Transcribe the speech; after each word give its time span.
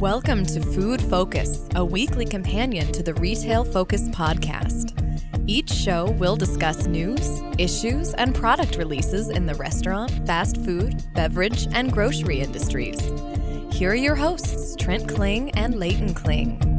Welcome 0.00 0.46
to 0.46 0.60
Food 0.60 1.02
Focus, 1.02 1.68
a 1.74 1.84
weekly 1.84 2.24
companion 2.24 2.92
to 2.92 3.02
the 3.02 3.14
Retail 3.14 3.64
Focus 3.64 4.02
podcast. 4.10 4.94
Each 5.48 5.68
show 5.68 6.12
will 6.12 6.36
discuss 6.36 6.86
news, 6.86 7.42
issues, 7.58 8.14
and 8.14 8.32
product 8.32 8.76
releases 8.76 9.28
in 9.28 9.46
the 9.46 9.56
restaurant, 9.56 10.24
fast 10.24 10.56
food, 10.58 11.02
beverage, 11.14 11.66
and 11.72 11.92
grocery 11.92 12.38
industries. 12.38 13.00
Here 13.72 13.90
are 13.90 13.96
your 13.96 14.14
hosts, 14.14 14.76
Trent 14.76 15.08
Kling 15.08 15.50
and 15.56 15.80
Leighton 15.80 16.14
Kling. 16.14 16.77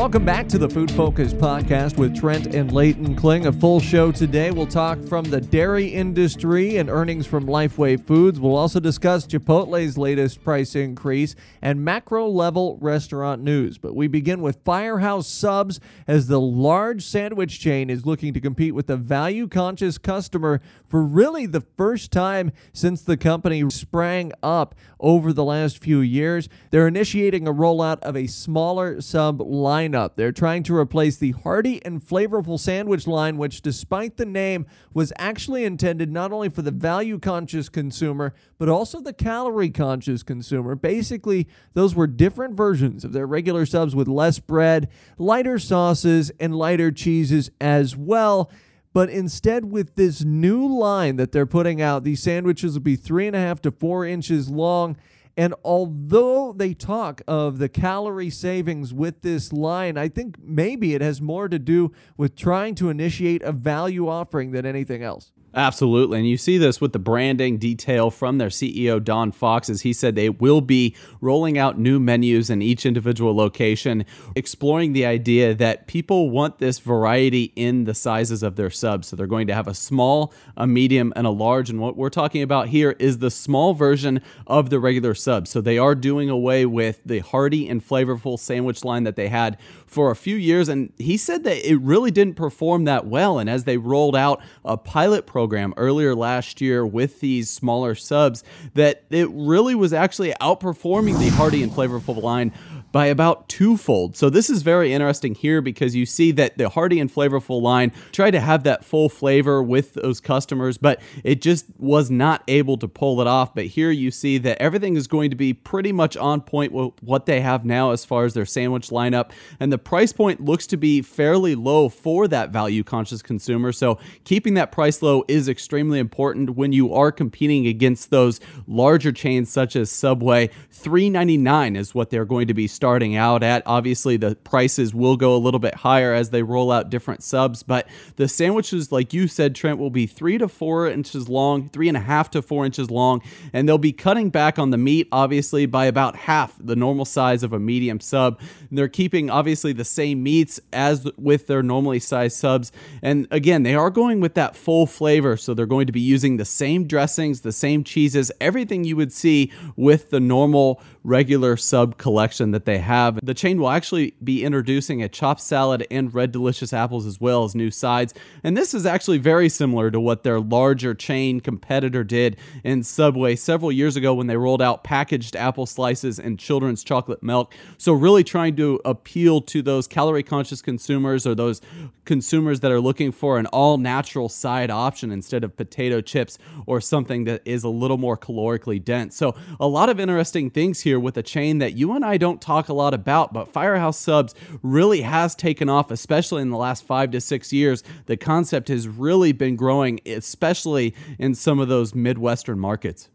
Welcome 0.00 0.24
back 0.24 0.48
to 0.48 0.56
the 0.56 0.66
Food 0.66 0.90
Focus 0.90 1.34
podcast 1.34 1.98
with 1.98 2.16
Trent 2.16 2.54
and 2.54 2.72
Leighton 2.72 3.14
Kling. 3.14 3.44
A 3.44 3.52
full 3.52 3.80
show 3.80 4.10
today. 4.10 4.50
We'll 4.50 4.66
talk 4.66 4.98
from 5.04 5.26
the 5.26 5.42
dairy 5.42 5.88
industry 5.88 6.78
and 6.78 6.88
earnings 6.88 7.26
from 7.26 7.44
Lifeway 7.44 8.02
Foods. 8.02 8.40
We'll 8.40 8.56
also 8.56 8.80
discuss 8.80 9.26
Chipotle's 9.26 9.98
latest 9.98 10.42
price 10.42 10.74
increase 10.74 11.36
and 11.60 11.84
macro 11.84 12.26
level 12.28 12.78
restaurant 12.80 13.42
news. 13.42 13.76
But 13.76 13.94
we 13.94 14.08
begin 14.08 14.40
with 14.40 14.64
Firehouse 14.64 15.26
Subs 15.26 15.80
as 16.06 16.28
the 16.28 16.40
large 16.40 17.04
sandwich 17.04 17.60
chain 17.60 17.90
is 17.90 18.06
looking 18.06 18.32
to 18.32 18.40
compete 18.40 18.74
with 18.74 18.86
the 18.86 18.96
value 18.96 19.48
conscious 19.48 19.98
customer 19.98 20.62
for 20.86 21.02
really 21.02 21.44
the 21.44 21.66
first 21.76 22.10
time 22.10 22.52
since 22.72 23.02
the 23.02 23.18
company 23.18 23.68
sprang 23.68 24.32
up 24.42 24.74
over 24.98 25.34
the 25.34 25.44
last 25.44 25.76
few 25.76 26.00
years. 26.00 26.48
They're 26.70 26.88
initiating 26.88 27.46
a 27.46 27.52
rollout 27.52 28.00
of 28.00 28.16
a 28.16 28.28
smaller 28.28 29.02
sub 29.02 29.42
line 29.42 29.89
lineup. 29.90 30.16
They're 30.16 30.32
trying 30.32 30.62
to 30.64 30.76
replace 30.76 31.16
the 31.16 31.32
hearty 31.32 31.84
and 31.84 32.00
flavorful 32.00 32.58
sandwich 32.58 33.06
line, 33.06 33.36
which, 33.36 33.62
despite 33.62 34.16
the 34.16 34.26
name, 34.26 34.66
was 34.92 35.12
actually 35.18 35.64
intended 35.64 36.10
not 36.10 36.32
only 36.32 36.48
for 36.48 36.62
the 36.62 36.70
value 36.70 37.18
conscious 37.18 37.68
consumer, 37.68 38.34
but 38.58 38.68
also 38.68 39.00
the 39.00 39.12
calorie 39.12 39.70
conscious 39.70 40.22
consumer. 40.22 40.74
Basically, 40.74 41.48
those 41.74 41.94
were 41.94 42.06
different 42.06 42.54
versions 42.54 43.04
of 43.04 43.12
their 43.12 43.26
regular 43.26 43.66
subs 43.66 43.94
with 43.94 44.08
less 44.08 44.38
bread, 44.38 44.88
lighter 45.18 45.58
sauces, 45.58 46.30
and 46.40 46.56
lighter 46.56 46.90
cheeses 46.90 47.50
as 47.60 47.96
well. 47.96 48.50
But 48.92 49.08
instead, 49.08 49.66
with 49.66 49.94
this 49.94 50.24
new 50.24 50.66
line 50.66 51.16
that 51.16 51.30
they're 51.30 51.46
putting 51.46 51.80
out, 51.80 52.02
these 52.02 52.22
sandwiches 52.22 52.74
will 52.74 52.80
be 52.80 52.96
three 52.96 53.28
and 53.28 53.36
a 53.36 53.40
half 53.40 53.60
to 53.62 53.70
four 53.70 54.04
inches 54.04 54.50
long 54.50 54.96
and 55.40 55.54
although 55.64 56.52
they 56.52 56.74
talk 56.74 57.22
of 57.26 57.56
the 57.56 57.70
calorie 57.70 58.28
savings 58.28 58.92
with 58.92 59.22
this 59.22 59.54
line, 59.54 59.96
I 59.96 60.06
think 60.06 60.36
maybe 60.38 60.94
it 60.94 61.00
has 61.00 61.22
more 61.22 61.48
to 61.48 61.58
do 61.58 61.92
with 62.18 62.36
trying 62.36 62.74
to 62.74 62.90
initiate 62.90 63.40
a 63.40 63.50
value 63.50 64.06
offering 64.06 64.50
than 64.50 64.66
anything 64.66 65.02
else. 65.02 65.32
Absolutely. 65.52 66.18
And 66.18 66.28
you 66.28 66.36
see 66.36 66.58
this 66.58 66.80
with 66.80 66.92
the 66.92 67.00
branding 67.00 67.58
detail 67.58 68.10
from 68.10 68.38
their 68.38 68.50
CEO, 68.50 69.02
Don 69.02 69.32
Fox, 69.32 69.68
as 69.68 69.82
he 69.82 69.92
said 69.92 70.14
they 70.14 70.30
will 70.30 70.60
be 70.60 70.94
rolling 71.20 71.58
out 71.58 71.76
new 71.76 71.98
menus 71.98 72.50
in 72.50 72.62
each 72.62 72.86
individual 72.86 73.34
location, 73.34 74.04
exploring 74.36 74.92
the 74.92 75.04
idea 75.04 75.52
that 75.54 75.88
people 75.88 76.30
want 76.30 76.58
this 76.58 76.78
variety 76.78 77.52
in 77.56 77.82
the 77.82 77.94
sizes 77.94 78.44
of 78.44 78.54
their 78.54 78.70
subs. 78.70 79.08
So 79.08 79.16
they're 79.16 79.26
going 79.26 79.48
to 79.48 79.54
have 79.54 79.66
a 79.66 79.74
small, 79.74 80.32
a 80.56 80.68
medium, 80.68 81.12
and 81.16 81.26
a 81.26 81.30
large. 81.30 81.68
And 81.68 81.80
what 81.80 81.96
we're 81.96 82.10
talking 82.10 82.42
about 82.42 82.68
here 82.68 82.94
is 83.00 83.18
the 83.18 83.30
small 83.30 83.74
version 83.74 84.22
of 84.46 84.70
the 84.70 84.78
regular 84.78 85.14
sub. 85.14 85.48
So 85.48 85.60
they 85.60 85.78
are 85.78 85.96
doing 85.96 86.30
away 86.30 86.64
with 86.64 87.00
the 87.04 87.18
hearty 87.18 87.68
and 87.68 87.84
flavorful 87.84 88.38
sandwich 88.38 88.84
line 88.84 89.02
that 89.02 89.16
they 89.16 89.26
had 89.26 89.58
for 89.84 90.12
a 90.12 90.16
few 90.16 90.36
years. 90.36 90.68
And 90.68 90.92
he 90.96 91.16
said 91.16 91.42
that 91.42 91.68
it 91.68 91.80
really 91.80 92.12
didn't 92.12 92.34
perform 92.34 92.84
that 92.84 93.06
well. 93.06 93.40
And 93.40 93.50
as 93.50 93.64
they 93.64 93.78
rolled 93.78 94.14
out 94.14 94.40
a 94.64 94.76
pilot 94.76 95.26
program 95.26 95.39
earlier 95.76 96.14
last 96.14 96.60
year 96.60 96.84
with 96.84 97.20
these 97.20 97.50
smaller 97.50 97.94
subs, 97.94 98.44
that 98.74 99.04
it 99.10 99.28
really 99.30 99.74
was 99.74 99.92
actually 99.92 100.32
outperforming 100.40 101.18
the 101.18 101.28
hearty 101.30 101.62
and 101.62 101.72
flavorful 101.72 102.20
line 102.22 102.52
by 102.92 103.06
about 103.06 103.48
twofold. 103.48 104.16
So 104.16 104.30
this 104.30 104.50
is 104.50 104.62
very 104.62 104.92
interesting 104.92 105.34
here 105.34 105.60
because 105.60 105.94
you 105.94 106.06
see 106.06 106.32
that 106.32 106.58
the 106.58 106.68
hearty 106.68 106.98
and 106.98 107.12
flavorful 107.12 107.62
line 107.62 107.92
tried 108.12 108.32
to 108.32 108.40
have 108.40 108.64
that 108.64 108.84
full 108.84 109.08
flavor 109.08 109.62
with 109.62 109.94
those 109.94 110.20
customers, 110.20 110.78
but 110.78 111.00
it 111.22 111.40
just 111.40 111.66
was 111.78 112.10
not 112.10 112.42
able 112.48 112.76
to 112.78 112.88
pull 112.88 113.20
it 113.20 113.26
off. 113.26 113.54
But 113.54 113.66
here 113.66 113.90
you 113.90 114.10
see 114.10 114.38
that 114.38 114.60
everything 114.60 114.96
is 114.96 115.06
going 115.06 115.30
to 115.30 115.36
be 115.36 115.52
pretty 115.52 115.92
much 115.92 116.16
on 116.16 116.40
point 116.40 116.72
with 116.72 116.92
what 117.02 117.26
they 117.26 117.40
have 117.40 117.64
now 117.64 117.90
as 117.92 118.04
far 118.04 118.24
as 118.24 118.34
their 118.34 118.46
sandwich 118.46 118.88
lineup. 118.88 119.30
And 119.58 119.72
the 119.72 119.78
price 119.78 120.12
point 120.12 120.44
looks 120.44 120.66
to 120.68 120.76
be 120.76 121.02
fairly 121.02 121.54
low 121.54 121.88
for 121.88 122.26
that 122.28 122.50
value 122.50 122.82
conscious 122.82 123.22
consumer. 123.22 123.72
So 123.72 123.98
keeping 124.24 124.54
that 124.54 124.72
price 124.72 125.02
low 125.02 125.24
is 125.28 125.48
extremely 125.48 125.98
important 125.98 126.50
when 126.50 126.72
you 126.72 126.92
are 126.94 127.12
competing 127.12 127.66
against 127.66 128.10
those 128.10 128.40
larger 128.66 129.12
chains 129.12 129.50
such 129.50 129.76
as 129.76 129.90
Subway. 129.90 130.48
$3.99 130.72 131.76
is 131.76 131.94
what 131.94 132.10
they're 132.10 132.24
going 132.24 132.48
to 132.48 132.54
be 132.54 132.66
starting 132.80 133.14
out 133.14 133.42
at. 133.42 133.62
Obviously, 133.66 134.16
the 134.16 134.34
prices 134.36 134.94
will 134.94 135.14
go 135.14 135.36
a 135.36 135.36
little 135.36 135.60
bit 135.60 135.74
higher 135.74 136.14
as 136.14 136.30
they 136.30 136.42
roll 136.42 136.72
out 136.72 136.88
different 136.88 137.22
subs, 137.22 137.62
but 137.62 137.86
the 138.16 138.26
sandwiches, 138.26 138.90
like 138.90 139.12
you 139.12 139.28
said, 139.28 139.54
Trent, 139.54 139.78
will 139.78 139.90
be 139.90 140.06
three 140.06 140.38
to 140.38 140.48
four 140.48 140.88
inches 140.88 141.28
long, 141.28 141.68
three 141.68 141.88
and 141.88 141.96
a 141.98 142.00
half 142.00 142.30
to 142.30 142.40
four 142.40 142.64
inches 142.64 142.90
long, 142.90 143.20
and 143.52 143.68
they'll 143.68 143.76
be 143.76 143.92
cutting 143.92 144.30
back 144.30 144.58
on 144.58 144.70
the 144.70 144.78
meat, 144.78 145.08
obviously, 145.12 145.66
by 145.66 145.84
about 145.84 146.16
half 146.16 146.56
the 146.58 146.74
normal 146.74 147.04
size 147.04 147.42
of 147.42 147.52
a 147.52 147.58
medium 147.58 148.00
sub. 148.00 148.40
And 148.70 148.78
they're 148.78 148.88
keeping, 148.88 149.28
obviously, 149.28 149.74
the 149.74 149.84
same 149.84 150.22
meats 150.22 150.58
as 150.72 151.06
with 151.18 151.48
their 151.48 151.62
normally 151.62 152.00
sized 152.00 152.38
subs. 152.38 152.72
And 153.02 153.28
again, 153.30 153.62
they 153.62 153.74
are 153.74 153.90
going 153.90 154.20
with 154.20 154.32
that 154.36 154.56
full 154.56 154.86
flavor, 154.86 155.36
so 155.36 155.52
they're 155.52 155.66
going 155.66 155.86
to 155.86 155.92
be 155.92 156.00
using 156.00 156.38
the 156.38 156.46
same 156.46 156.86
dressings, 156.86 157.42
the 157.42 157.52
same 157.52 157.84
cheeses, 157.84 158.32
everything 158.40 158.84
you 158.84 158.96
would 158.96 159.12
see 159.12 159.52
with 159.76 160.08
the 160.08 160.20
normal 160.20 160.80
regular 161.04 161.58
sub 161.58 161.98
collection 161.98 162.52
that 162.52 162.64
they 162.64 162.69
have. 162.78 163.18
The 163.22 163.34
chain 163.34 163.60
will 163.60 163.70
actually 163.70 164.14
be 164.22 164.44
introducing 164.44 165.02
a 165.02 165.08
chopped 165.08 165.40
salad 165.40 165.86
and 165.90 166.12
red 166.12 166.32
delicious 166.32 166.72
apples 166.72 167.06
as 167.06 167.20
well 167.20 167.44
as 167.44 167.54
new 167.54 167.70
sides. 167.70 168.14
And 168.42 168.56
this 168.56 168.74
is 168.74 168.86
actually 168.86 169.18
very 169.18 169.48
similar 169.48 169.90
to 169.90 170.00
what 170.00 170.22
their 170.22 170.40
larger 170.40 170.94
chain 170.94 171.40
competitor 171.40 172.04
did 172.04 172.36
in 172.64 172.82
Subway 172.82 173.36
several 173.36 173.72
years 173.72 173.96
ago 173.96 174.14
when 174.14 174.26
they 174.26 174.36
rolled 174.36 174.62
out 174.62 174.84
packaged 174.84 175.36
apple 175.36 175.66
slices 175.66 176.18
and 176.18 176.38
children's 176.38 176.84
chocolate 176.84 177.22
milk. 177.22 177.54
So, 177.78 177.92
really 177.92 178.24
trying 178.24 178.56
to 178.56 178.80
appeal 178.84 179.40
to 179.42 179.62
those 179.62 179.86
calorie 179.86 180.22
conscious 180.22 180.62
consumers 180.62 181.26
or 181.26 181.34
those 181.34 181.60
consumers 182.04 182.60
that 182.60 182.70
are 182.70 182.80
looking 182.80 183.12
for 183.12 183.38
an 183.38 183.46
all 183.46 183.78
natural 183.78 184.28
side 184.28 184.70
option 184.70 185.10
instead 185.10 185.44
of 185.44 185.56
potato 185.56 186.00
chips 186.00 186.38
or 186.66 186.80
something 186.80 187.24
that 187.24 187.42
is 187.44 187.64
a 187.64 187.68
little 187.68 187.98
more 187.98 188.16
calorically 188.16 188.82
dense. 188.82 189.16
So, 189.16 189.34
a 189.58 189.66
lot 189.66 189.88
of 189.88 190.00
interesting 190.00 190.50
things 190.50 190.80
here 190.80 190.98
with 190.98 191.16
a 191.16 191.22
chain 191.22 191.58
that 191.58 191.74
you 191.74 191.92
and 191.92 192.04
I 192.04 192.16
don't 192.16 192.40
talk 192.40 192.68
a 192.68 192.72
lot 192.72 192.94
about, 192.94 193.32
but 193.32 193.52
Firehouse 193.52 193.98
Subs 193.98 194.34
really 194.62 195.02
has 195.02 195.34
taken 195.34 195.68
off, 195.68 195.90
especially 195.90 196.42
in 196.42 196.50
the 196.50 196.56
last 196.56 196.84
five 196.86 197.10
to 197.12 197.20
six 197.20 197.52
years. 197.52 197.82
The 198.06 198.16
concept 198.16 198.68
has 198.68 198.88
really 198.88 199.32
been 199.32 199.56
growing, 199.56 200.00
especially 200.06 200.94
in 201.18 201.34
some 201.34 201.58
of 201.58 201.68
those 201.68 201.94
Midwestern 201.94 202.58
markets 202.58 203.08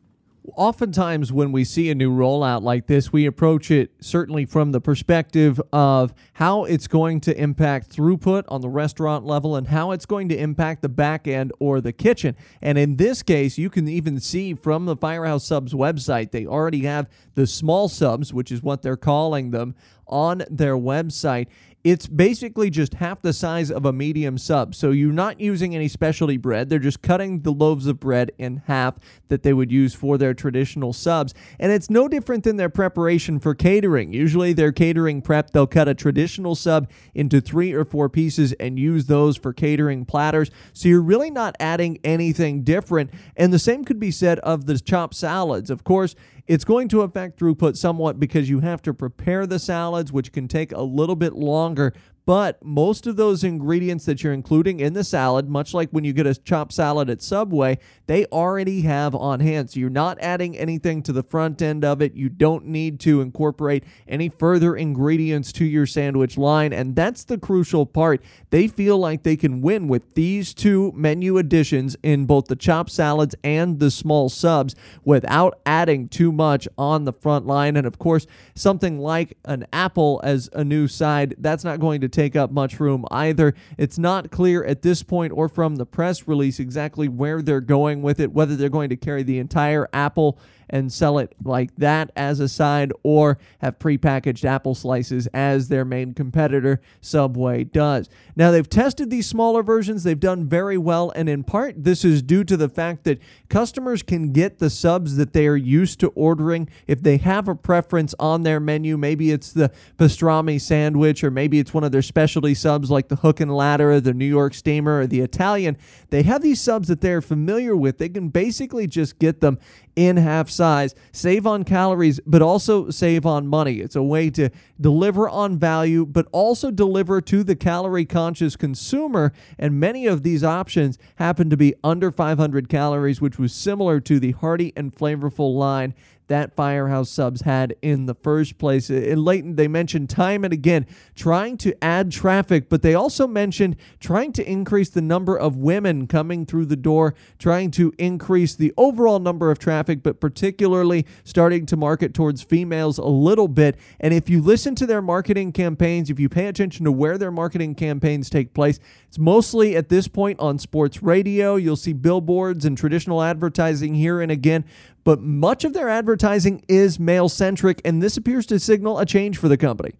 oftentimes 0.54 1.32
when 1.32 1.52
we 1.52 1.64
see 1.64 1.90
a 1.90 1.96
new 1.96 2.12
rollout 2.12 2.62
like 2.62 2.88
this, 2.88 3.12
we 3.12 3.26
approach 3.26 3.72
it 3.72 3.92
certainly 4.00 4.46
from 4.46 4.72
the 4.72 4.82
perspective 4.82 5.60
of 5.74 6.14
how 6.34 6.66
it's 6.66 6.88
going 6.88 7.22
to 7.22 7.38
impact 7.40 7.96
throughput 7.96 8.44
on 8.48 8.62
the 8.62 8.70
restaurant 8.70 9.26
level 9.26 9.56
and 9.56 9.68
how 9.68 9.92
it's 9.92 10.06
going 10.06 10.30
to 10.30 10.38
impact 10.38 10.82
the 10.82 10.90
back 10.90 11.28
end 11.28 11.52
or 11.60 11.82
the 11.82 11.94
kitchen. 11.94 12.36
And 12.62 12.78
in 12.78 12.98
this 12.98 13.24
case, 13.24 13.58
you 13.58 13.70
can 13.70 13.88
even 13.88 14.20
see 14.20 14.54
from 14.54 14.86
the 14.86 14.96
Firehouse 14.96 15.46
Subs 15.46 15.74
website, 15.74 16.32
they 16.32 16.46
already 16.46 16.82
have 16.82 17.10
the 17.34 17.48
small 17.48 17.90
subs, 17.90 18.34
which 18.34 18.52
is 18.52 18.62
what 18.62 18.82
they're 18.82 18.98
calling 18.98 19.52
them, 19.52 19.76
on 20.08 20.44
their 20.50 20.76
website. 20.76 21.48
It's 21.86 22.08
basically 22.08 22.72
just 22.72 22.96
half 22.96 23.22
the 23.22 23.32
size 23.32 23.70
of 23.70 23.86
a 23.86 23.94
medium 23.94 24.40
sub. 24.40 24.74
So 24.74 24.90
you're 24.90 25.14
not 25.14 25.40
using 25.40 25.76
any 25.76 25.88
specialty 25.88 26.36
bread. 26.36 26.68
They're 26.68 26.80
just 26.80 27.04
cutting 27.04 27.42
the 27.42 27.52
loaves 27.52 27.86
of 27.86 28.00
bread 28.00 28.32
in 28.40 28.64
half 28.66 28.96
that 29.28 29.44
they 29.44 29.54
would 29.54 29.72
use 29.72 29.94
for 29.94 30.18
their 30.18 30.34
traditional 30.34 30.94
subs. 30.94 31.36
And 31.60 31.72
it's 31.72 31.88
no 31.88 32.08
different 32.08 32.44
than 32.44 32.58
their 32.58 32.70
preparation 32.70 33.40
for 33.40 33.54
catering. 33.54 34.14
Usually, 34.14 34.52
their 34.52 34.72
catering 34.72 35.22
prep, 35.22 35.52
they'll 35.52 35.68
cut 35.68 35.88
a 35.88 35.94
traditional 35.94 36.56
sub 36.56 36.90
into 37.14 37.40
three 37.40 37.72
or 37.72 37.86
four 37.86 38.10
pieces 38.10 38.54
and 38.54 38.80
use 38.80 39.06
those 39.06 39.38
for 39.38 39.54
catering 39.54 40.06
platters. 40.06 40.50
So 40.74 40.90
you're 40.90 41.04
really 41.04 41.30
not 41.30 41.56
adding 41.60 42.00
anything 42.04 42.64
different. 42.64 43.12
And 43.38 43.54
the 43.54 43.60
same 43.60 43.86
could 43.86 44.00
be 44.00 44.10
said 44.10 44.40
of 44.40 44.66
the 44.66 44.80
chopped 44.80 45.14
salads. 45.14 45.70
Of 45.70 45.84
course, 45.84 46.16
it's 46.48 46.64
going 46.64 46.88
to 46.90 47.02
affect 47.02 47.40
throughput 47.40 47.76
somewhat 47.76 48.20
because 48.20 48.50
you 48.50 48.60
have 48.60 48.82
to 48.84 48.94
prepare 48.94 49.48
the 49.48 49.60
salads, 49.60 50.12
which 50.12 50.32
can 50.32 50.48
take 50.48 50.72
a 50.72 50.82
little 50.82 51.16
bit 51.16 51.34
longer 51.34 51.94
but 52.26 52.64
most 52.64 53.06
of 53.06 53.18
those 53.18 53.44
ingredients 53.44 54.06
that 54.06 54.24
you're 54.24 54.34
including 54.34 54.80
in 54.80 54.94
the 54.94 55.04
salad, 55.04 55.48
much 55.48 55.74
like 55.74 55.90
when 55.92 56.04
you 56.04 56.14
get 56.14 56.26
a 56.26 56.34
chopped 56.34 56.74
salad 56.74 57.10
at 57.10 57.22
Subway, 57.22 57.78
they 58.08 58.26
already 58.28 58.82
have 58.82 59.14
on 59.14 59.40
hand. 59.40 59.70
So 59.70 59.80
you're 59.80 59.90
not 59.90 60.18
adding 60.20 60.58
anything 60.58 61.04
to 61.04 61.14
the 61.14 61.24
front 61.24 61.62
end 61.62 61.86
of 61.86 62.02
it. 62.02 62.16
You 62.16 62.30
don't 62.30 62.66
need 62.66 63.00
to 63.02 63.22
incorporate 63.22 63.84
any 64.08 64.30
further 64.30 64.76
ingredients 64.76 65.52
to 65.54 65.66
your 65.66 65.86
sandwich 65.86 66.38
line. 66.38 66.74
And 66.74 66.96
that's 66.96 67.24
the 67.24 67.38
crucial 67.38 67.86
part. 67.86 68.24
They 68.50 68.68
feel 68.68 68.98
like 68.98 69.24
they 69.24 69.36
can 69.36 69.62
win 69.62 69.88
with 69.88 70.16
these 70.16 70.54
two 70.54 70.92
menu 70.96 71.38
additions 71.38 71.96
in 72.02 72.26
both 72.26 72.46
the 72.46 72.56
chopped 72.56 72.92
salads 72.92 73.36
and 73.44 73.80
the 73.80 73.92
small 73.92 74.30
subs 74.30 74.76
without 75.04 75.60
adding 75.66 76.08
too 76.08 76.32
much 76.32 76.68
on 76.78 77.06
the 77.06 77.14
front 77.14 77.46
line. 77.46 77.78
And 77.78 77.86
of 77.86 78.00
course, 78.00 78.26
something 78.56 78.98
like 79.00 79.38
an 79.46 79.68
apple 79.72 80.22
as 80.24 80.50
a 80.54 80.64
new 80.64 80.88
side, 80.88 81.36
that's 81.38 81.64
not 81.64 81.80
going 81.80 82.02
to 82.02 82.15
take 82.16 82.36
up 82.36 82.52
much 82.52 82.80
room 82.80 83.06
either. 83.12 83.54
It's 83.78 83.98
not 83.98 84.32
clear 84.32 84.64
at 84.64 84.82
this 84.82 85.04
point 85.04 85.34
or 85.34 85.50
from 85.50 85.76
the 85.76 85.86
press 85.86 86.28
release 86.28 86.60
exactly 86.60 87.08
where 87.08 87.42
they're 87.42 87.62
going 87.62 88.02
with 88.02 88.20
it, 88.20 88.32
whether 88.32 88.56
they're 88.56 88.70
going 88.70 88.90
to 88.90 88.96
carry 88.96 89.24
the 89.24 89.38
entire 89.38 89.88
apple 89.94 90.40
and 90.70 90.92
sell 90.92 91.18
it 91.18 91.34
like 91.44 91.76
that 91.76 92.12
as 92.16 92.40
a 92.40 92.48
side 92.48 92.92
or 93.04 93.38
have 93.60 93.80
prepackaged 93.80 94.46
apple 94.46 94.76
slices 94.76 95.28
as 95.34 95.68
their 95.68 95.86
main 95.86 96.14
competitor, 96.14 96.82
Subway, 97.02 97.64
does. 97.64 98.10
Now, 98.36 98.52
they've 98.52 98.70
tested 98.70 99.10
these 99.10 99.28
smaller 99.28 99.64
versions, 99.64 100.04
they've 100.04 100.20
done 100.20 100.48
very 100.48 100.78
well, 100.78 101.12
and 101.16 101.30
in 101.30 101.44
part, 101.44 101.84
this 101.84 102.04
is 102.04 102.22
due 102.22 102.44
to 102.44 102.58
the 102.58 102.70
fact 102.70 103.04
that 103.06 103.22
customers 103.50 104.04
can 104.04 104.32
get 104.32 104.60
the 104.60 104.70
subs 104.70 105.16
that 105.18 105.34
they 105.34 105.48
are 105.48 105.56
used 105.56 106.00
to 106.02 106.08
ordering 106.10 106.70
if 106.88 107.02
they 107.02 107.18
have 107.18 107.48
a 107.48 107.56
preference 107.56 108.14
on 108.20 108.44
their 108.44 108.60
menu. 108.60 108.98
Maybe 108.98 109.32
it's 109.32 109.52
the 109.54 109.72
pastrami 109.98 110.60
sandwich, 110.60 111.24
or 111.24 111.32
maybe 111.32 111.60
it's 111.60 111.74
one 111.74 111.84
of 111.84 111.92
their 111.92 112.02
specialty 112.02 112.54
subs 112.54 112.92
like 112.92 113.08
the 113.08 113.18
hook 113.18 113.40
and 113.40 113.56
ladder, 113.56 113.94
or 113.94 114.00
the 114.00 114.14
New 114.14 114.26
York 114.26 114.54
steamer, 114.54 115.02
or 115.02 115.08
the 115.08 115.22
Italian. 115.22 115.78
They 116.10 116.24
have 116.24 116.42
these 116.42 116.62
subs 116.62 116.88
that 116.88 117.02
they're 117.02 117.22
familiar 117.22 117.76
with. 117.76 117.98
They 117.98 118.10
can 118.10 118.30
basically 118.30 118.88
just 118.88 119.20
get 119.20 119.42
them 119.42 119.60
in 119.96 120.18
half 120.18 120.50
size, 120.50 120.94
save 121.12 121.48
on 121.48 121.64
calories, 121.64 122.20
but 122.26 122.42
also 122.42 122.90
save 122.90 123.26
on 123.26 123.48
money. 123.48 123.80
It's 123.80 123.96
a 123.96 124.04
way 124.04 124.30
to 124.32 124.50
deliver 124.80 125.30
on 125.30 125.58
value, 125.58 126.06
but 126.06 126.28
also 126.32 126.72
deliver 126.72 127.22
to 127.22 127.44
the 127.44 127.56
calorie 127.56 128.06
conscious 128.06 128.56
consumer. 128.56 129.32
And 129.58 129.80
many 129.80 130.06
of 130.06 130.24
these 130.24 130.44
options 130.44 130.98
happen 131.16 131.50
to 131.50 131.58
be 131.58 131.76
under 131.84 132.12
500 132.12 132.70
calories, 132.70 133.22
which 133.22 133.40
was 133.40 133.54
similar 133.54 134.00
to 134.02 134.20
the 134.20 134.32
hearty 134.32 134.74
and 134.76 134.94
flavorful 134.94 135.56
line 135.56 135.94
that 136.28 136.56
Firehouse 136.56 137.10
Subs 137.10 137.42
had 137.42 137.76
in 137.82 138.06
the 138.06 138.16
first 138.16 138.58
place. 138.58 138.90
Uh, 138.90 138.96
in 138.96 139.24
Leighton, 139.24 139.56
they 139.56 139.68
mentioned 139.68 140.10
time 140.10 140.44
and 140.44 140.54
again 140.54 140.86
trying 141.16 141.58
to 141.58 141.84
add 141.84 142.12
traffic, 142.12 142.70
but 142.70 142.82
they 142.82 142.94
also 142.94 143.28
mentioned 143.28 143.76
trying 144.00 144.32
to 144.34 144.50
increase 144.50 144.90
the 144.90 145.02
number 145.02 145.38
of 145.38 145.56
women 145.56 146.08
coming 146.08 146.46
through 146.46 146.66
the 146.66 146.76
door, 146.76 147.14
trying 147.38 147.72
to 147.72 147.94
increase 147.98 148.56
the 148.56 148.74
overall 148.78 149.20
number 149.20 149.52
of 149.52 149.60
traffic, 149.60 150.04
but 150.04 150.20
particularly 150.20 151.06
starting 151.24 151.66
to 151.66 151.78
market 151.78 152.14
towards 152.14 152.42
females 152.42 152.98
a 152.98 153.06
little 153.06 153.48
bit. 153.48 153.78
And 154.00 154.14
if 154.14 154.30
you 154.30 154.42
listen 154.42 154.76
to 154.76 154.86
their 154.86 155.02
marketing 155.02 155.52
campaigns, 155.52 156.10
if 156.10 156.20
you 156.20 156.30
pay 156.30 156.48
attention 156.48 156.86
to 156.86 156.92
where 156.92 157.18
their 157.18 157.32
marketing 157.32 157.76
campaigns 157.76 158.30
take 158.30 158.54
place, 158.54 158.80
it's 159.16 159.20
mostly 159.22 159.78
at 159.78 159.88
this 159.88 160.10
point 160.10 160.42
on 160.42 160.60
sports 160.60 161.02
radio. 161.02 161.56
You'll 161.56 161.78
see 161.78 161.94
billboards 161.94 162.66
and 162.66 162.78
traditional 162.78 163.24
advertising 163.24 163.96
here 163.96 164.20
and 164.20 164.30
again, 164.30 164.66
but 165.06 165.22
much 165.22 165.64
of 165.64 165.72
their 165.72 165.88
advertising 165.88 166.66
is 166.68 167.00
male 167.00 167.30
centric, 167.30 167.80
and 167.86 168.04
this 168.04 168.18
appears 168.18 168.46
to 168.48 168.60
signal 168.60 169.00
a 169.00 169.06
change 169.06 169.38
for 169.38 169.48
the 169.48 169.56
company. 169.56 169.94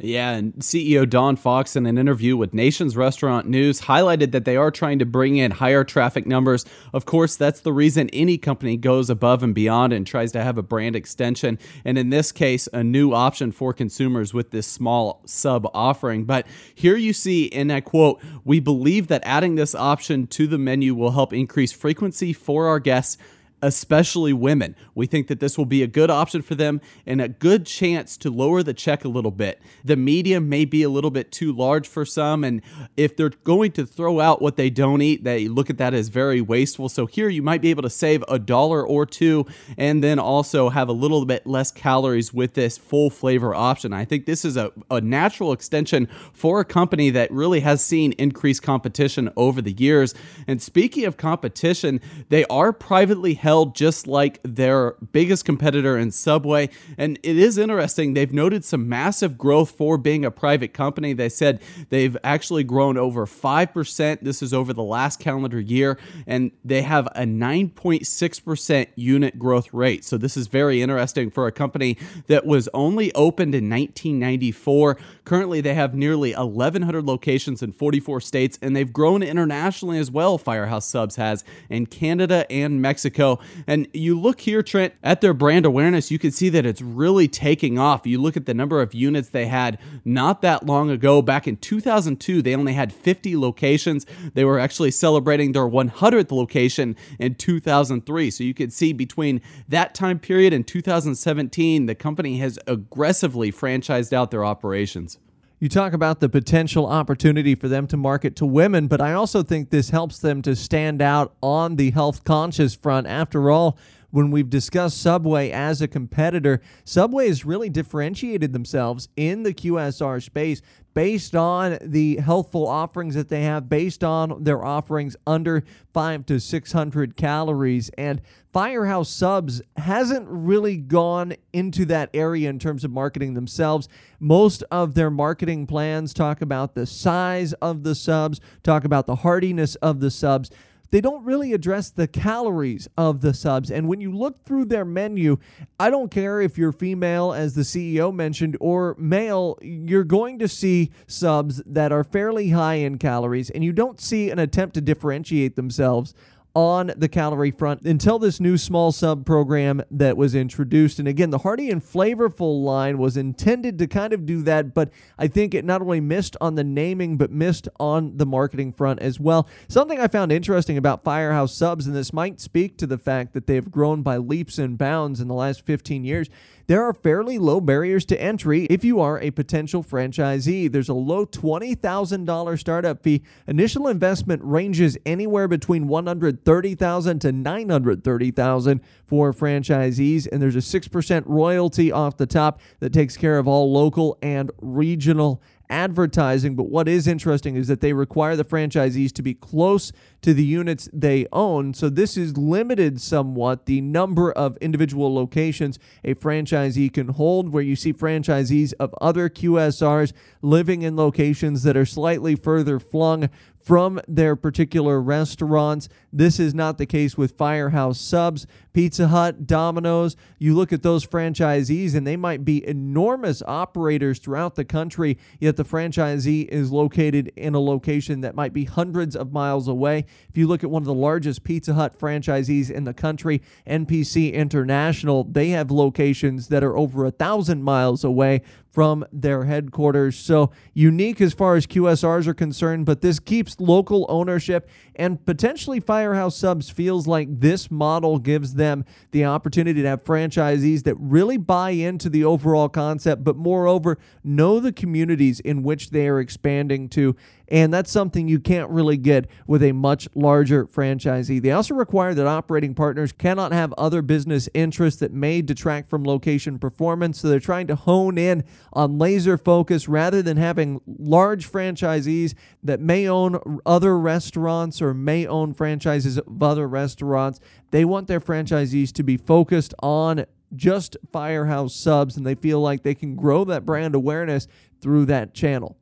Yeah, 0.00 0.30
and 0.30 0.54
CEO 0.54 1.10
Don 1.10 1.34
Fox, 1.34 1.74
in 1.74 1.84
an 1.84 1.98
interview 1.98 2.36
with 2.36 2.54
Nation's 2.54 2.96
Restaurant 2.96 3.48
News, 3.48 3.80
highlighted 3.80 4.30
that 4.30 4.44
they 4.44 4.56
are 4.56 4.70
trying 4.70 5.00
to 5.00 5.04
bring 5.04 5.36
in 5.36 5.50
higher 5.50 5.82
traffic 5.82 6.24
numbers. 6.24 6.64
Of 6.92 7.04
course, 7.04 7.34
that's 7.34 7.62
the 7.62 7.72
reason 7.72 8.08
any 8.10 8.38
company 8.38 8.76
goes 8.76 9.10
above 9.10 9.42
and 9.42 9.52
beyond 9.52 9.92
and 9.92 10.06
tries 10.06 10.30
to 10.32 10.44
have 10.44 10.56
a 10.56 10.62
brand 10.62 10.94
extension. 10.94 11.58
And 11.84 11.98
in 11.98 12.10
this 12.10 12.30
case, 12.30 12.68
a 12.72 12.84
new 12.84 13.12
option 13.12 13.50
for 13.50 13.72
consumers 13.72 14.32
with 14.32 14.52
this 14.52 14.68
small 14.68 15.20
sub 15.26 15.68
offering. 15.74 16.26
But 16.26 16.46
here 16.72 16.96
you 16.96 17.12
see, 17.12 17.46
in 17.46 17.72
I 17.72 17.80
quote, 17.80 18.22
we 18.44 18.60
believe 18.60 19.08
that 19.08 19.22
adding 19.24 19.56
this 19.56 19.74
option 19.74 20.28
to 20.28 20.46
the 20.46 20.58
menu 20.58 20.94
will 20.94 21.10
help 21.10 21.32
increase 21.32 21.72
frequency 21.72 22.32
for 22.32 22.68
our 22.68 22.78
guests 22.78 23.18
especially 23.62 24.32
women. 24.32 24.76
We 24.94 25.06
think 25.06 25.26
that 25.28 25.40
this 25.40 25.58
will 25.58 25.66
be 25.66 25.82
a 25.82 25.86
good 25.86 26.10
option 26.10 26.42
for 26.42 26.54
them 26.54 26.80
and 27.06 27.20
a 27.20 27.28
good 27.28 27.66
chance 27.66 28.16
to 28.18 28.30
lower 28.30 28.62
the 28.62 28.74
check 28.74 29.04
a 29.04 29.08
little 29.08 29.30
bit. 29.30 29.60
The 29.84 29.96
medium 29.96 30.48
may 30.48 30.64
be 30.64 30.82
a 30.82 30.88
little 30.88 31.10
bit 31.10 31.32
too 31.32 31.52
large 31.52 31.88
for 31.88 32.04
some, 32.04 32.44
and 32.44 32.62
if 32.96 33.16
they're 33.16 33.30
going 33.44 33.72
to 33.72 33.86
throw 33.86 34.20
out 34.20 34.40
what 34.40 34.56
they 34.56 34.70
don't 34.70 35.02
eat, 35.02 35.24
they 35.24 35.48
look 35.48 35.70
at 35.70 35.78
that 35.78 35.94
as 35.94 36.08
very 36.08 36.40
wasteful. 36.40 36.88
So 36.88 37.06
here 37.06 37.28
you 37.28 37.42
might 37.42 37.62
be 37.62 37.70
able 37.70 37.82
to 37.82 37.90
save 37.90 38.24
a 38.28 38.38
dollar 38.38 38.86
or 38.86 39.06
two 39.06 39.46
and 39.76 40.02
then 40.02 40.18
also 40.18 40.68
have 40.68 40.88
a 40.88 40.92
little 40.92 41.24
bit 41.24 41.46
less 41.46 41.70
calories 41.70 42.32
with 42.32 42.54
this 42.54 42.78
full 42.78 43.10
flavor 43.10 43.54
option. 43.54 43.92
I 43.92 44.04
think 44.04 44.26
this 44.26 44.44
is 44.44 44.56
a, 44.56 44.70
a 44.90 45.00
natural 45.00 45.52
extension 45.52 46.08
for 46.32 46.60
a 46.60 46.64
company 46.64 47.10
that 47.10 47.30
really 47.30 47.60
has 47.60 47.84
seen 47.84 48.12
increased 48.12 48.62
competition 48.62 49.30
over 49.36 49.60
the 49.60 49.72
years. 49.72 50.14
And 50.46 50.62
speaking 50.62 51.04
of 51.04 51.16
competition, 51.16 52.00
they 52.28 52.44
are 52.46 52.72
privately 52.72 53.34
held 53.34 53.47
just 53.74 54.06
like 54.06 54.40
their 54.42 54.92
biggest 55.12 55.44
competitor 55.44 55.96
in 55.96 56.10
Subway. 56.10 56.68
And 56.96 57.18
it 57.22 57.36
is 57.36 57.58
interesting, 57.58 58.14
they've 58.14 58.32
noted 58.32 58.64
some 58.64 58.88
massive 58.88 59.36
growth 59.38 59.70
for 59.70 59.98
being 59.98 60.24
a 60.24 60.30
private 60.30 60.72
company. 60.72 61.12
They 61.12 61.28
said 61.28 61.60
they've 61.90 62.16
actually 62.22 62.64
grown 62.64 62.96
over 62.96 63.26
5%. 63.26 64.20
This 64.20 64.42
is 64.42 64.54
over 64.54 64.72
the 64.72 64.82
last 64.82 65.20
calendar 65.20 65.60
year, 65.60 65.98
and 66.26 66.50
they 66.64 66.82
have 66.82 67.06
a 67.08 67.22
9.6% 67.22 68.86
unit 68.96 69.38
growth 69.38 69.72
rate. 69.72 70.04
So 70.04 70.18
this 70.18 70.36
is 70.36 70.46
very 70.48 70.82
interesting 70.82 71.30
for 71.30 71.46
a 71.46 71.52
company 71.52 71.96
that 72.26 72.46
was 72.46 72.68
only 72.74 73.12
opened 73.14 73.54
in 73.54 73.70
1994. 73.70 74.96
Currently, 75.24 75.60
they 75.60 75.74
have 75.74 75.94
nearly 75.94 76.32
1,100 76.32 77.04
locations 77.04 77.62
in 77.62 77.72
44 77.72 78.20
states, 78.20 78.58
and 78.62 78.74
they've 78.74 78.92
grown 78.92 79.22
internationally 79.22 79.98
as 79.98 80.10
well, 80.10 80.38
Firehouse 80.38 80.86
Subs 80.88 81.16
has, 81.16 81.44
in 81.68 81.86
Canada 81.86 82.50
and 82.50 82.80
Mexico. 82.82 83.37
And 83.66 83.88
you 83.92 84.18
look 84.18 84.40
here, 84.40 84.62
Trent, 84.62 84.94
at 85.02 85.20
their 85.20 85.34
brand 85.34 85.66
awareness, 85.66 86.10
you 86.10 86.18
can 86.18 86.30
see 86.30 86.48
that 86.50 86.66
it's 86.66 86.82
really 86.82 87.28
taking 87.28 87.78
off. 87.78 88.06
You 88.06 88.20
look 88.20 88.36
at 88.36 88.46
the 88.46 88.54
number 88.54 88.80
of 88.80 88.94
units 88.94 89.28
they 89.30 89.46
had 89.46 89.78
not 90.04 90.42
that 90.42 90.66
long 90.66 90.90
ago. 90.90 91.22
Back 91.22 91.46
in 91.46 91.56
2002, 91.56 92.42
they 92.42 92.54
only 92.54 92.72
had 92.72 92.92
50 92.92 93.36
locations. 93.36 94.06
They 94.34 94.44
were 94.44 94.58
actually 94.58 94.90
celebrating 94.90 95.52
their 95.52 95.68
100th 95.68 96.32
location 96.32 96.96
in 97.18 97.34
2003. 97.34 98.30
So 98.30 98.44
you 98.44 98.54
can 98.54 98.70
see 98.70 98.92
between 98.92 99.40
that 99.68 99.94
time 99.94 100.18
period 100.18 100.52
and 100.52 100.66
2017, 100.66 101.86
the 101.86 101.94
company 101.94 102.38
has 102.38 102.58
aggressively 102.66 103.52
franchised 103.52 104.12
out 104.12 104.30
their 104.30 104.44
operations. 104.44 105.18
You 105.60 105.68
talk 105.68 105.92
about 105.92 106.20
the 106.20 106.28
potential 106.28 106.86
opportunity 106.86 107.56
for 107.56 107.66
them 107.66 107.88
to 107.88 107.96
market 107.96 108.36
to 108.36 108.46
women, 108.46 108.86
but 108.86 109.00
I 109.00 109.12
also 109.12 109.42
think 109.42 109.70
this 109.70 109.90
helps 109.90 110.20
them 110.20 110.40
to 110.42 110.54
stand 110.54 111.02
out 111.02 111.34
on 111.42 111.74
the 111.74 111.90
health 111.90 112.22
conscious 112.22 112.76
front. 112.76 113.08
After 113.08 113.50
all, 113.50 113.76
when 114.10 114.30
we've 114.30 114.48
discussed 114.48 115.00
Subway 115.00 115.50
as 115.50 115.82
a 115.82 115.88
competitor, 115.88 116.60
Subway 116.84 117.28
has 117.28 117.44
really 117.44 117.68
differentiated 117.68 118.52
themselves 118.52 119.08
in 119.16 119.42
the 119.42 119.52
QSR 119.52 120.22
space 120.22 120.62
based 120.94 121.36
on 121.36 121.78
the 121.80 122.16
healthful 122.16 122.66
offerings 122.66 123.14
that 123.14 123.28
they 123.28 123.42
have, 123.42 123.68
based 123.68 124.02
on 124.02 124.42
their 124.42 124.64
offerings 124.64 125.14
under 125.26 125.62
five 125.92 126.26
to 126.26 126.40
600 126.40 127.16
calories. 127.16 127.88
And 127.96 128.20
Firehouse 128.52 129.10
Subs 129.10 129.62
hasn't 129.76 130.26
really 130.28 130.76
gone 130.76 131.34
into 131.52 131.84
that 131.84 132.10
area 132.14 132.50
in 132.50 132.58
terms 132.58 132.82
of 132.82 132.90
marketing 132.90 133.34
themselves. 133.34 133.88
Most 134.18 134.64
of 134.70 134.94
their 134.94 135.10
marketing 135.10 135.66
plans 135.66 136.12
talk 136.12 136.40
about 136.40 136.74
the 136.74 136.86
size 136.86 137.52
of 137.54 137.84
the 137.84 137.94
subs, 137.94 138.40
talk 138.64 138.84
about 138.84 139.06
the 139.06 139.16
hardiness 139.16 139.76
of 139.76 140.00
the 140.00 140.10
subs 140.10 140.50
they 140.90 141.00
don't 141.00 141.24
really 141.24 141.52
address 141.52 141.90
the 141.90 142.06
calories 142.06 142.88
of 142.96 143.20
the 143.20 143.34
subs. 143.34 143.70
And 143.70 143.88
when 143.88 144.00
you 144.00 144.12
look 144.12 144.44
through 144.44 144.66
their 144.66 144.84
menu, 144.84 145.38
I 145.78 145.90
don't 145.90 146.10
care 146.10 146.40
if 146.40 146.56
you're 146.56 146.72
female, 146.72 147.32
as 147.32 147.54
the 147.54 147.62
CEO 147.62 148.14
mentioned, 148.14 148.56
or 148.60 148.96
male, 148.98 149.58
you're 149.60 150.04
going 150.04 150.38
to 150.38 150.48
see 150.48 150.90
subs 151.06 151.62
that 151.66 151.92
are 151.92 152.04
fairly 152.04 152.50
high 152.50 152.74
in 152.74 152.98
calories, 152.98 153.50
and 153.50 153.62
you 153.62 153.72
don't 153.72 154.00
see 154.00 154.30
an 154.30 154.38
attempt 154.38 154.74
to 154.74 154.80
differentiate 154.80 155.56
themselves 155.56 156.14
on 156.54 156.92
the 156.96 157.08
calorie 157.08 157.50
front 157.50 157.82
until 157.82 158.18
this 158.18 158.40
new 158.40 158.56
small 158.56 158.90
sub 158.90 159.24
program 159.24 159.82
that 159.90 160.16
was 160.16 160.34
introduced. 160.34 160.98
And 160.98 161.06
again, 161.06 161.30
the 161.30 161.38
Hearty 161.38 161.70
and 161.70 161.82
Flavorful 161.82 162.64
line 162.64 162.98
was 162.98 163.16
intended 163.16 163.78
to 163.78 163.86
kind 163.86 164.12
of 164.12 164.26
do 164.26 164.42
that, 164.42 164.74
but 164.74 164.90
I 165.18 165.28
think 165.28 165.54
it 165.54 165.64
not 165.64 165.82
only 165.82 166.00
missed 166.00 166.36
on 166.40 166.54
the 166.54 166.64
naming, 166.64 167.16
but 167.16 167.30
missed 167.30 167.68
on 167.78 168.16
the 168.16 168.26
marketing 168.26 168.72
front 168.72 169.00
as 169.00 169.20
well. 169.20 169.48
Something 169.68 170.00
I 170.00 170.08
found 170.08 170.32
interesting 170.32 170.76
about 170.76 171.04
Firehouse 171.04 171.54
Subs, 171.54 171.86
and 171.86 171.94
this 171.94 172.12
might 172.12 172.40
speak 172.40 172.76
to 172.78 172.86
the 172.86 172.98
fact 172.98 173.34
that 173.34 173.46
they've 173.46 173.70
grown 173.70 174.02
by 174.02 174.16
leaps 174.16 174.58
and 174.58 174.76
bounds 174.76 175.20
in 175.20 175.28
the 175.28 175.34
last 175.34 175.64
15 175.64 176.04
years 176.04 176.28
there 176.68 176.84
are 176.84 176.92
fairly 176.92 177.38
low 177.38 177.62
barriers 177.62 178.04
to 178.04 178.20
entry 178.20 178.66
if 178.66 178.84
you 178.84 179.00
are 179.00 179.18
a 179.20 179.30
potential 179.30 179.82
franchisee. 179.82 180.70
There's 180.70 180.90
a 180.90 180.94
low 180.94 181.24
$20,000 181.24 182.58
startup 182.58 183.02
fee. 183.02 183.22
Initial 183.46 183.88
investment 183.88 184.42
ranges 184.44 184.98
anywhere 185.06 185.48
between 185.48 185.88
$130,000 185.88 187.20
to 187.20 187.32
$930,000 187.32 188.80
for 189.06 189.32
franchisees 189.32 190.28
and 190.30 190.42
there's 190.42 190.56
a 190.56 190.58
6% 190.58 191.22
royalty 191.24 191.90
off 191.90 192.18
the 192.18 192.26
top 192.26 192.60
that 192.80 192.92
takes 192.92 193.16
care 193.16 193.38
of 193.38 193.48
all 193.48 193.72
local 193.72 194.18
and 194.20 194.50
regional 194.60 195.42
advertising. 195.70 196.54
But 196.54 196.70
what 196.70 196.88
is 196.88 197.06
interesting 197.06 197.56
is 197.56 197.68
that 197.68 197.80
they 197.80 197.92
require 197.92 198.36
the 198.36 198.44
franchisees 198.44 199.12
to 199.12 199.22
be 199.22 199.34
close 199.34 199.92
to 200.22 200.34
the 200.34 200.44
units 200.44 200.88
they 200.92 201.26
own. 201.32 201.74
So 201.74 201.88
this 201.88 202.16
is 202.16 202.36
limited 202.36 203.00
somewhat 203.00 203.66
the 203.66 203.80
number 203.80 204.32
of 204.32 204.56
individual 204.58 205.14
locations 205.14 205.78
a 206.04 206.14
franchisee 206.14 206.92
can 206.92 207.08
hold, 207.08 207.50
where 207.50 207.62
you 207.62 207.76
see 207.76 207.92
franchisees 207.92 208.72
of 208.80 208.94
other 209.00 209.28
QSRs 209.28 210.12
living 210.42 210.82
in 210.82 210.96
locations 210.96 211.62
that 211.62 211.76
are 211.76 211.86
slightly 211.86 212.34
further 212.34 212.78
flung 212.78 213.28
from 213.68 214.00
their 214.08 214.34
particular 214.34 215.00
restaurants. 215.00 215.88
This 216.10 216.40
is 216.40 216.54
not 216.54 216.78
the 216.78 216.86
case 216.86 217.18
with 217.18 217.36
Firehouse 217.36 218.00
Subs, 218.00 218.46
Pizza 218.78 219.08
Hut, 219.08 219.44
Domino's. 219.44 220.14
You 220.38 220.54
look 220.54 220.72
at 220.72 220.84
those 220.84 221.04
franchisees, 221.04 221.96
and 221.96 222.06
they 222.06 222.16
might 222.16 222.44
be 222.44 222.64
enormous 222.64 223.42
operators 223.42 224.20
throughout 224.20 224.54
the 224.54 224.64
country, 224.64 225.18
yet 225.40 225.56
the 225.56 225.64
franchisee 225.64 226.46
is 226.46 226.70
located 226.70 227.32
in 227.34 227.56
a 227.56 227.60
location 227.60 228.20
that 228.20 228.36
might 228.36 228.52
be 228.52 228.66
hundreds 228.66 229.16
of 229.16 229.32
miles 229.32 229.66
away. 229.66 230.06
If 230.28 230.36
you 230.36 230.46
look 230.46 230.62
at 230.62 230.70
one 230.70 230.82
of 230.82 230.86
the 230.86 230.94
largest 230.94 231.42
Pizza 231.42 231.74
Hut 231.74 231.98
franchisees 231.98 232.70
in 232.70 232.84
the 232.84 232.94
country, 232.94 233.42
NPC 233.66 234.32
International, 234.32 235.24
they 235.24 235.48
have 235.48 235.72
locations 235.72 236.46
that 236.46 236.62
are 236.62 236.76
over 236.76 237.04
a 237.04 237.10
thousand 237.10 237.64
miles 237.64 238.04
away 238.04 238.42
from 238.70 239.04
their 239.10 239.44
headquarters. 239.44 240.16
So 240.16 240.52
unique 240.72 241.20
as 241.20 241.34
far 241.34 241.56
as 241.56 241.66
QSRs 241.66 242.28
are 242.28 242.34
concerned, 242.34 242.86
but 242.86 243.00
this 243.00 243.18
keeps 243.18 243.58
local 243.58 244.06
ownership 244.08 244.68
and 244.94 245.24
potentially 245.26 245.80
Firehouse 245.80 246.36
Subs 246.36 246.70
feels 246.70 247.08
like 247.08 247.40
this 247.40 247.72
model 247.72 248.20
gives 248.20 248.54
them 248.54 248.67
the 249.10 249.24
opportunity 249.24 249.82
to 249.82 249.88
have 249.88 250.04
franchisees 250.04 250.84
that 250.84 250.94
really 250.96 251.36
buy 251.36 251.70
into 251.70 252.08
the 252.08 252.24
overall 252.24 252.68
concept, 252.68 253.24
but 253.24 253.36
moreover, 253.36 253.98
know 254.22 254.60
the 254.60 254.72
communities 254.72 255.40
in 255.40 255.62
which 255.62 255.90
they 255.90 256.08
are 256.08 256.20
expanding 256.20 256.88
to. 256.90 257.16
And 257.50 257.72
that's 257.72 257.90
something 257.90 258.28
you 258.28 258.40
can't 258.40 258.70
really 258.70 258.96
get 258.96 259.28
with 259.46 259.62
a 259.62 259.72
much 259.72 260.08
larger 260.14 260.66
franchisee. 260.66 261.40
They 261.40 261.50
also 261.50 261.74
require 261.74 262.14
that 262.14 262.26
operating 262.26 262.74
partners 262.74 263.12
cannot 263.12 263.52
have 263.52 263.72
other 263.78 264.02
business 264.02 264.48
interests 264.52 265.00
that 265.00 265.12
may 265.12 265.40
detract 265.40 265.88
from 265.88 266.04
location 266.04 266.58
performance. 266.58 267.20
So 267.20 267.28
they're 267.28 267.40
trying 267.40 267.66
to 267.68 267.74
hone 267.74 268.18
in 268.18 268.44
on 268.72 268.98
laser 268.98 269.38
focus 269.38 269.88
rather 269.88 270.20
than 270.20 270.36
having 270.36 270.80
large 270.86 271.50
franchisees 271.50 272.34
that 272.62 272.80
may 272.80 273.08
own 273.08 273.40
other 273.64 273.98
restaurants 273.98 274.82
or 274.82 274.92
may 274.92 275.26
own 275.26 275.54
franchises 275.54 276.18
of 276.18 276.42
other 276.42 276.68
restaurants. 276.68 277.40
They 277.70 277.84
want 277.84 278.08
their 278.08 278.20
franchisees 278.20 278.92
to 278.92 279.02
be 279.02 279.16
focused 279.16 279.74
on 279.80 280.26
just 280.54 280.96
Firehouse 281.12 281.74
subs, 281.74 282.16
and 282.16 282.26
they 282.26 282.34
feel 282.34 282.60
like 282.60 282.82
they 282.82 282.94
can 282.94 283.16
grow 283.16 283.44
that 283.44 283.66
brand 283.66 283.94
awareness 283.94 284.48
through 284.80 285.04
that 285.06 285.34
channel. 285.34 285.76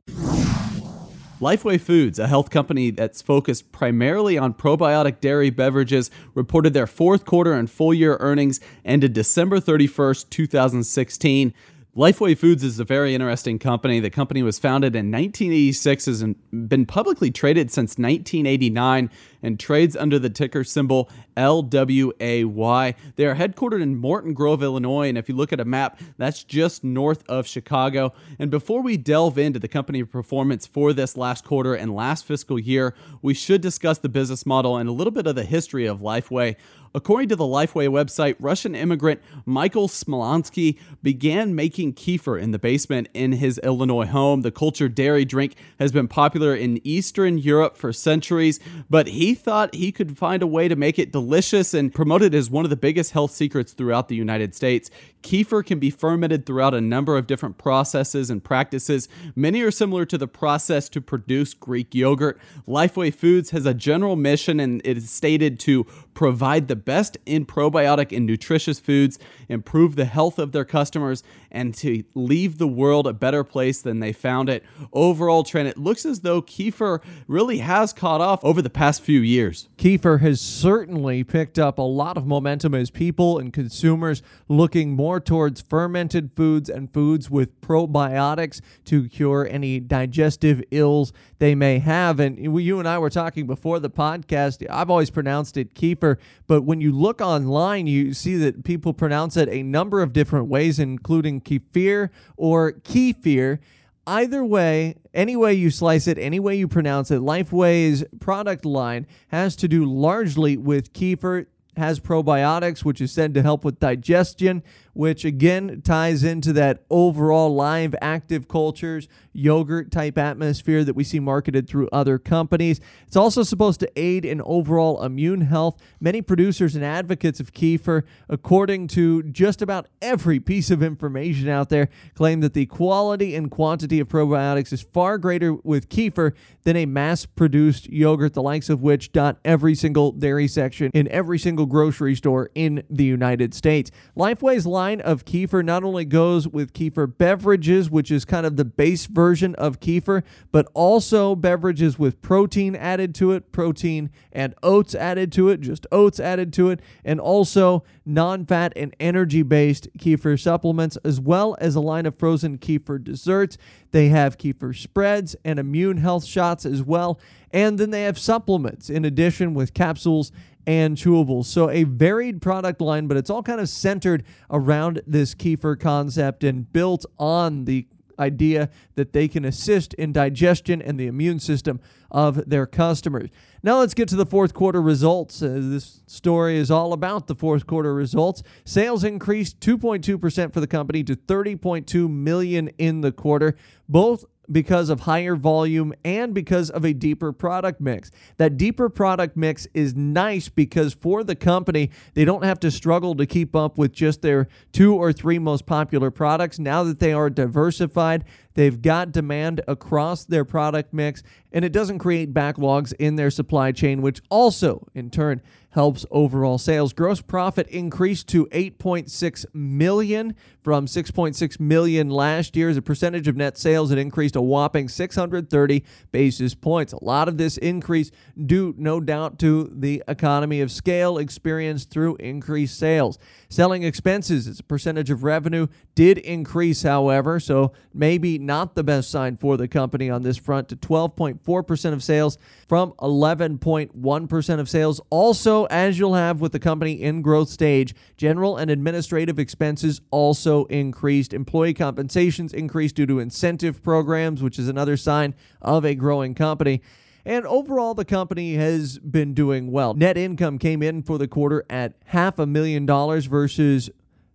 Lifeway 1.39 1.79
Foods, 1.79 2.17
a 2.17 2.25
health 2.25 2.49
company 2.49 2.89
that's 2.89 3.21
focused 3.21 3.71
primarily 3.71 4.39
on 4.39 4.55
probiotic 4.55 5.19
dairy 5.19 5.51
beverages, 5.51 6.09
reported 6.33 6.73
their 6.73 6.87
fourth 6.87 7.25
quarter 7.25 7.53
and 7.53 7.69
full 7.69 7.93
year 7.93 8.17
earnings 8.19 8.59
ended 8.83 9.13
December 9.13 9.59
31st, 9.59 10.31
2016. 10.31 11.53
Lifeway 11.97 12.37
Foods 12.37 12.63
is 12.63 12.79
a 12.79 12.83
very 12.83 13.15
interesting 13.15 13.57
company. 13.57 13.99
The 13.99 14.11
company 14.11 14.43
was 14.43 14.59
founded 14.59 14.95
in 14.95 15.07
1986, 15.07 16.05
has 16.05 16.23
been 16.51 16.85
publicly 16.85 17.31
traded 17.31 17.71
since 17.71 17.97
1989, 17.97 19.09
and 19.41 19.59
trades 19.59 19.97
under 19.97 20.19
the 20.19 20.29
ticker 20.29 20.63
symbol 20.63 21.09
LWAY. 21.35 22.93
They 23.15 23.25
are 23.25 23.33
headquartered 23.33 23.81
in 23.81 23.95
Morton 23.95 24.35
Grove, 24.35 24.61
Illinois, 24.61 25.09
and 25.09 25.17
if 25.17 25.27
you 25.27 25.35
look 25.35 25.51
at 25.51 25.59
a 25.59 25.65
map, 25.65 25.99
that's 26.19 26.43
just 26.43 26.83
north 26.83 27.23
of 27.27 27.47
Chicago. 27.47 28.13
And 28.37 28.51
before 28.51 28.83
we 28.83 28.95
delve 28.97 29.39
into 29.39 29.57
the 29.57 29.67
company 29.67 30.03
performance 30.03 30.67
for 30.67 30.93
this 30.93 31.17
last 31.17 31.45
quarter 31.45 31.73
and 31.73 31.95
last 31.95 32.25
fiscal 32.25 32.59
year, 32.59 32.93
we 33.23 33.33
should 33.33 33.61
discuss 33.61 33.97
the 33.97 34.09
business 34.09 34.45
model 34.45 34.77
and 34.77 34.87
a 34.87 34.91
little 34.91 35.09
bit 35.09 35.25
of 35.25 35.33
the 35.33 35.45
history 35.45 35.87
of 35.87 36.01
Lifeway. 36.01 36.57
According 36.97 37.29
to 37.29 37.35
the 37.35 37.43
Lifeway 37.43 37.87
website, 37.89 38.37
Russian 38.39 38.73
immigrant 38.73 39.21
Michael 39.45 39.87
Smolyansky 39.87 40.79
began 41.03 41.53
making 41.53 41.93
kefir 41.93 42.41
in 42.41 42.49
the 42.49 42.57
basement 42.57 43.07
in 43.13 43.33
his 43.33 43.59
Illinois 43.59 44.07
home. 44.07 44.41
The 44.41 44.49
cultured 44.49 44.95
dairy 44.95 45.23
drink 45.23 45.57
has 45.77 45.91
been 45.91 46.07
popular 46.07 46.55
in 46.55 46.81
Eastern 46.83 47.37
Europe 47.37 47.77
for 47.77 47.93
centuries, 47.93 48.59
but 48.89 49.09
he 49.09 49.35
thought 49.35 49.75
he 49.75 49.91
could 49.91 50.17
find 50.17 50.41
a 50.41 50.47
way 50.47 50.67
to 50.67 50.75
make 50.75 50.97
it 50.97 51.11
delicious 51.11 51.75
and 51.75 51.93
promote 51.93 52.23
it 52.23 52.33
as 52.33 52.49
one 52.49 52.65
of 52.65 52.71
the 52.71 52.75
biggest 52.75 53.11
health 53.11 53.29
secrets 53.29 53.73
throughout 53.73 54.07
the 54.07 54.15
United 54.15 54.55
States. 54.55 54.89
Kefir 55.27 55.65
can 55.65 55.77
be 55.77 55.89
fermented 55.89 56.45
throughout 56.45 56.73
a 56.73 56.79
number 56.79 57.17
of 57.17 57.27
different 57.27 57.57
processes 57.57 58.29
and 58.29 58.41
practices. 58.41 59.09
Many 59.35 59.61
are 59.61 59.71
similar 59.71 60.05
to 60.05 60.17
the 60.17 60.25
process 60.25 60.87
to 60.87 61.01
produce 61.01 61.53
Greek 61.53 61.93
yogurt. 61.93 62.39
Lifeway 62.65 63.13
Foods 63.13 63.49
has 63.49 63.65
a 63.65 63.73
general 63.73 64.15
mission 64.15 64.61
and 64.61 64.81
it 64.85 64.95
is 64.95 65.09
stated 65.09 65.59
to 65.59 65.83
provide 66.13 66.69
the 66.69 66.77
best 66.77 67.17
in 67.25 67.45
probiotic 67.45 68.15
and 68.15 68.25
nutritious 68.25 68.79
foods, 68.79 69.19
improve 69.49 69.97
the 69.97 70.05
health 70.05 70.39
of 70.39 70.53
their 70.53 70.63
customers, 70.63 71.23
and 71.51 71.75
to 71.75 72.05
leave 72.15 72.57
the 72.57 72.67
world 72.67 73.05
a 73.05 73.13
better 73.13 73.43
place 73.43 73.81
than 73.81 73.99
they 73.99 74.13
found 74.13 74.49
it. 74.49 74.63
Overall 74.93 75.43
trend, 75.43 75.67
it 75.67 75.77
looks 75.77 76.05
as 76.05 76.21
though 76.21 76.41
kefir 76.41 77.01
really 77.27 77.57
has 77.57 77.91
caught 77.91 78.21
off 78.21 78.43
over 78.45 78.61
the 78.61 78.69
past 78.69 79.01
few 79.01 79.19
years. 79.19 79.67
Kefir 79.77 80.21
has 80.21 80.39
certainly 80.39 81.25
picked 81.25 81.59
up 81.59 81.77
a 81.77 81.81
lot 81.81 82.15
of 82.15 82.25
momentum 82.25 82.73
as 82.73 82.89
people 82.89 83.37
and 83.37 83.51
consumers 83.51 84.23
looking 84.47 84.93
more 84.93 85.16
towards 85.19 85.61
fermented 85.61 86.31
foods 86.35 86.69
and 86.69 86.91
foods 86.93 87.29
with 87.29 87.59
probiotics 87.61 88.61
to 88.85 89.07
cure 89.09 89.47
any 89.49 89.79
digestive 89.79 90.63
ills 90.71 91.13
they 91.39 91.55
may 91.55 91.79
have. 91.79 92.19
And 92.19 92.37
you 92.37 92.79
and 92.79 92.87
I 92.87 92.97
were 92.97 93.09
talking 93.09 93.47
before 93.47 93.79
the 93.79 93.89
podcast. 93.89 94.65
I've 94.69 94.89
always 94.89 95.09
pronounced 95.09 95.57
it 95.57 95.73
kefir, 95.73 96.17
but 96.47 96.63
when 96.63 96.81
you 96.81 96.91
look 96.91 97.21
online, 97.21 97.87
you 97.87 98.13
see 98.13 98.35
that 98.37 98.63
people 98.63 98.93
pronounce 98.93 99.37
it 99.37 99.49
a 99.49 99.63
number 99.63 100.01
of 100.01 100.13
different 100.13 100.47
ways, 100.47 100.79
including 100.79 101.41
kefir 101.41 102.09
or 102.35 102.73
kefir. 102.73 103.59
Either 104.05 104.43
way, 104.43 104.95
any 105.13 105.35
way 105.35 105.53
you 105.53 105.69
slice 105.69 106.07
it, 106.07 106.17
any 106.17 106.39
way 106.39 106.55
you 106.55 106.67
pronounce 106.67 107.11
it, 107.11 107.19
Lifeway's 107.19 108.05
product 108.21 108.63
line 108.63 109.05
has 109.29 109.55
to 109.57 109.67
do 109.67 109.83
largely 109.83 110.55
with 110.55 110.93
kefir 110.93 111.47
has 111.77 111.99
probiotics, 111.99 112.83
which 112.83 112.99
is 112.99 113.11
said 113.11 113.33
to 113.33 113.41
help 113.41 113.63
with 113.63 113.79
digestion, 113.79 114.63
which 114.97 115.23
again 115.23 115.79
ties 115.83 116.23
into 116.23 116.51
that 116.51 116.83
overall 116.89 117.53
live 117.53 117.93
active 118.01 118.47
cultures 118.47 119.07
yogurt 119.31 119.91
type 119.91 120.17
atmosphere 120.17 120.83
that 120.83 120.95
we 120.95 121.03
see 121.03 121.19
marketed 121.19 121.67
through 121.67 121.87
other 121.91 122.17
companies. 122.17 122.81
It's 123.05 123.15
also 123.15 123.43
supposed 123.43 123.79
to 123.81 123.91
aid 123.95 124.25
in 124.25 124.41
overall 124.41 125.03
immune 125.03 125.41
health. 125.41 125.79
Many 125.99 126.23
producers 126.23 126.75
and 126.75 126.83
advocates 126.83 127.39
of 127.39 127.53
kefir, 127.53 128.01
according 128.27 128.87
to 128.87 129.21
just 129.21 129.61
about 129.61 129.87
every 130.01 130.39
piece 130.39 130.71
of 130.71 130.81
information 130.81 131.47
out 131.47 131.69
there, 131.69 131.89
claim 132.15 132.39
that 132.41 132.55
the 132.55 132.65
quality 132.65 133.35
and 133.35 133.51
quantity 133.51 133.99
of 133.99 134.07
probiotics 134.07 134.73
is 134.73 134.81
far 134.81 135.19
greater 135.19 135.53
with 135.53 135.89
kefir 135.89 136.33
than 136.63 136.75
a 136.75 136.87
mass 136.87 137.27
produced 137.27 137.87
yogurt, 137.89 138.33
the 138.33 138.41
likes 138.41 138.69
of 138.69 138.81
which 138.81 139.11
dot 139.11 139.37
every 139.45 139.75
single 139.75 140.11
dairy 140.11 140.47
section 140.47 140.89
in 140.95 141.07
every 141.09 141.37
single 141.37 141.67
grocery 141.67 142.15
store 142.15 142.49
in 142.55 142.83
the 142.89 143.05
United 143.05 143.53
States. 143.53 143.91
Lifeway's 144.17 144.65
line 144.65 144.86
line 144.87 145.01
of 145.01 145.25
kefir 145.25 145.65
not 145.65 145.83
only 145.83 146.05
goes 146.05 146.47
with 146.47 146.71
kefir 146.71 147.17
beverages, 147.17 147.89
which 147.89 148.09
is 148.09 148.23
kind 148.23 148.45
of 148.45 148.55
the 148.55 148.63
base 148.63 149.05
version 149.05 149.53
of 149.55 149.81
kefir, 149.81 150.23
but 150.49 150.65
also 150.73 151.35
beverages 151.35 151.99
with 151.99 152.21
protein 152.21 152.73
added 152.73 153.13
to 153.13 153.33
it, 153.33 153.51
protein 153.51 154.09
and 154.31 154.55
oats 154.63 154.95
added 154.95 155.29
to 155.33 155.49
it, 155.49 155.59
just 155.59 155.85
oats 155.91 156.21
added 156.21 156.53
to 156.53 156.69
it, 156.69 156.79
and 157.03 157.19
also 157.19 157.83
non 158.05 158.45
fat 158.45 158.71
and 158.77 158.95
energy 158.97 159.43
based 159.43 159.89
kefir 159.97 160.39
supplements, 160.39 160.95
as 161.03 161.19
well 161.19 161.57
as 161.59 161.75
a 161.75 161.81
line 161.81 162.05
of 162.05 162.15
frozen 162.15 162.57
kefir 162.57 163.03
desserts. 163.03 163.57
They 163.91 164.07
have 164.07 164.37
kefir 164.37 164.73
spreads 164.73 165.35
and 165.43 165.59
immune 165.59 165.97
health 165.97 166.23
shots 166.23 166.65
as 166.65 166.81
well. 166.81 167.19
And 167.51 167.77
then 167.77 167.91
they 167.91 168.03
have 168.03 168.19
supplements 168.19 168.89
in 168.89 169.05
addition 169.05 169.53
with 169.53 169.73
capsules 169.73 170.31
and 170.67 170.97
chewables. 170.97 171.45
So 171.45 171.69
a 171.69 171.85
varied 171.85 172.41
product 172.41 172.81
line, 172.81 173.07
but 173.07 173.17
it's 173.17 173.29
all 173.29 173.41
kind 173.41 173.61
of 173.61 173.69
centered 173.69 174.23
around 174.51 175.01
this 175.07 175.33
kefir 175.33 175.79
concept 175.79 176.43
and 176.43 176.71
built 176.71 177.05
on 177.17 177.65
the 177.65 177.87
idea 178.19 178.69
that 178.95 179.13
they 179.13 179.27
can 179.27 179.45
assist 179.45 179.93
in 179.93 180.11
digestion 180.11 180.81
and 180.81 180.99
the 180.99 181.07
immune 181.07 181.39
system 181.39 181.79
of 182.09 182.49
their 182.49 182.65
customers. 182.65 183.29
Now 183.63 183.79
let's 183.79 183.93
get 183.93 184.07
to 184.09 184.15
the 184.15 184.25
fourth 184.25 184.53
quarter 184.53 184.81
results. 184.81 185.41
Uh, 185.41 185.59
this 185.61 186.01
story 186.07 186.57
is 186.57 186.71
all 186.71 186.93
about 186.93 187.27
the 187.27 187.35
fourth 187.35 187.67
quarter 187.67 187.93
results. 187.93 188.43
Sales 188.65 189.03
increased 189.03 189.59
2.2% 189.59 190.53
for 190.53 190.59
the 190.59 190.67
company 190.67 191.03
to 191.03 191.15
30.2 191.15 192.09
million 192.09 192.69
in 192.77 193.01
the 193.01 193.11
quarter. 193.11 193.55
Both 193.87 194.25
because 194.51 194.89
of 194.89 195.01
higher 195.01 195.35
volume 195.35 195.93
and 196.05 196.33
because 196.33 196.69
of 196.69 196.85
a 196.85 196.93
deeper 196.93 197.31
product 197.31 197.81
mix. 197.81 198.11
That 198.37 198.57
deeper 198.57 198.89
product 198.89 199.35
mix 199.35 199.67
is 199.73 199.95
nice 199.95 200.49
because 200.49 200.93
for 200.93 201.23
the 201.23 201.35
company, 201.35 201.91
they 202.13 202.25
don't 202.25 202.43
have 202.43 202.59
to 202.61 202.71
struggle 202.71 203.15
to 203.15 203.25
keep 203.25 203.55
up 203.55 203.77
with 203.77 203.91
just 203.91 204.21
their 204.21 204.47
two 204.71 204.95
or 204.95 205.11
three 205.11 205.39
most 205.39 205.65
popular 205.65 206.11
products. 206.11 206.59
Now 206.59 206.83
that 206.83 206.99
they 206.99 207.13
are 207.13 207.29
diversified, 207.29 208.23
they've 208.53 208.81
got 208.81 209.11
demand 209.11 209.61
across 209.67 210.23
their 210.25 210.45
product 210.45 210.93
mix, 210.93 211.23
and 211.51 211.65
it 211.65 211.71
doesn't 211.71 211.99
create 211.99 212.33
backlogs 212.33 212.93
in 212.99 213.15
their 213.15 213.29
supply 213.29 213.71
chain, 213.71 214.01
which 214.01 214.21
also, 214.29 214.87
in 214.93 215.09
turn, 215.09 215.41
helps 215.77 216.07
overall 216.09 216.57
sales. 216.57 216.91
Gross 216.91 217.21
profit 217.21 217.67
increased 217.67 218.27
to 218.29 218.47
8.6 218.47 219.45
million 219.53 220.35
from 220.63 220.87
6.6 220.87 221.59
million 221.59 222.09
last 222.09 222.55
year. 222.55 222.67
As 222.69 222.77
a 222.77 222.81
percentage 222.81 223.27
of 223.27 223.37
net 223.37 223.59
sales, 223.59 223.91
it 223.91 223.99
increased 223.99 224.35
a 224.35 224.41
whopping 224.41 224.89
630 224.89 225.83
basis 226.11 226.55
points. 226.55 226.93
A 226.93 227.03
lot 227.03 227.27
of 227.27 227.37
this 227.37 227.57
increase 227.57 228.09
due, 228.43 228.73
no 228.75 228.99
doubt, 228.99 229.37
to 229.37 229.71
the 229.71 230.03
economy 230.07 230.61
of 230.61 230.71
scale 230.71 231.19
experienced 231.19 231.91
through 231.91 232.15
increased 232.15 232.79
sales. 232.79 233.19
Selling 233.47 233.83
expenses 233.83 234.47
as 234.47 234.59
a 234.59 234.63
percentage 234.63 235.11
of 235.11 235.23
revenue 235.23 235.67
did 235.93 236.17
increase, 236.17 236.81
however, 236.81 237.39
so 237.39 237.71
maybe 237.93 238.39
not 238.39 238.73
the 238.73 238.83
best 238.83 239.11
sign 239.11 239.37
for 239.37 239.57
the 239.57 239.67
company 239.67 240.09
on 240.09 240.23
this 240.23 240.37
front 240.37 240.69
to 240.69 240.75
12.4% 240.75 241.93
of 241.93 242.03
sales 242.03 242.39
from 242.67 242.93
11.1% 242.93 244.59
of 244.59 244.69
sales. 244.69 244.99
Also, 245.11 245.66
as 245.69 245.99
you'll 245.99 246.15
have 246.15 246.41
with 246.41 246.51
the 246.51 246.59
company 246.59 247.01
in 247.01 247.21
growth 247.21 247.49
stage, 247.49 247.93
general 248.17 248.57
and 248.57 248.71
administrative 248.71 249.39
expenses 249.39 250.01
also 250.11 250.65
increased. 250.65 251.33
Employee 251.33 251.73
compensations 251.73 252.53
increased 252.53 252.95
due 252.95 253.05
to 253.05 253.19
incentive 253.19 253.83
programs, 253.83 254.41
which 254.41 254.59
is 254.59 254.67
another 254.67 254.97
sign 254.97 255.35
of 255.61 255.85
a 255.85 255.95
growing 255.95 256.33
company. 256.33 256.81
And 257.25 257.45
overall, 257.45 257.93
the 257.93 258.05
company 258.05 258.55
has 258.55 258.99
been 258.99 259.33
doing 259.33 259.71
well. 259.71 259.93
Net 259.93 260.17
income 260.17 260.57
came 260.57 260.81
in 260.81 261.03
for 261.03 261.17
the 261.17 261.27
quarter 261.27 261.65
at 261.69 261.93
half 262.05 262.39
a 262.39 262.45
million 262.45 262.85
dollars 262.85 263.25
versus 263.25 263.89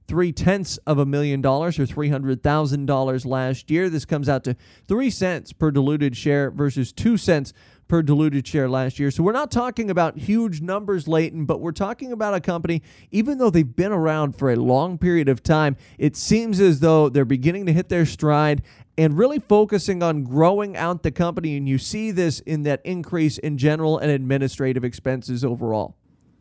three 0.06 0.30
tenths 0.30 0.76
of 0.86 0.98
a 0.98 1.06
million 1.06 1.40
dollars 1.40 1.78
or 1.78 1.86
$300,000 1.86 3.24
last 3.24 3.70
year. 3.70 3.88
This 3.88 4.04
comes 4.04 4.28
out 4.28 4.44
to 4.44 4.56
three 4.86 5.08
cents 5.08 5.54
per 5.54 5.70
diluted 5.70 6.16
share 6.18 6.50
versus 6.50 6.92
two 6.92 7.16
cents 7.16 7.54
per 7.92 8.00
diluted 8.00 8.49
share 8.49 8.70
last 8.70 8.99
year. 8.99 9.11
So 9.11 9.22
we're 9.22 9.32
not 9.32 9.50
talking 9.50 9.90
about 9.90 10.16
huge 10.16 10.62
numbers, 10.62 11.06
Leighton, 11.06 11.44
but 11.44 11.61
we're 11.61 11.72
talking 11.72 12.11
about 12.11 12.32
a 12.32 12.40
company, 12.40 12.80
even 13.11 13.37
though 13.37 13.50
they've 13.50 13.76
been 13.76 13.92
around 13.92 14.32
for 14.38 14.50
a 14.50 14.56
long 14.56 14.96
period 14.96 15.28
of 15.28 15.42
time, 15.42 15.76
it 15.99 16.16
seems 16.16 16.58
as 16.58 16.80
though 16.80 17.11
they're 17.11 17.26
beginning 17.26 17.66
to 17.66 17.72
hit 17.75 17.90
their 17.90 18.06
stride 18.06 18.62
and 18.96 19.18
really 19.18 19.38
focusing 19.38 20.02
on 20.02 20.25
growing 20.25 20.75
out 20.75 21.02
the 21.02 21.11
company. 21.11 21.54
And 21.54 21.68
you 21.68 21.76
see 21.76 22.11
this 22.12 22.40
in 22.40 22.62
that 22.62 22.80
increase 22.82 23.37
in 23.37 23.58
general 23.58 23.99
and 23.99 24.11
administrative 24.11 24.84
expenses 24.84 25.44
overall. 25.44 25.94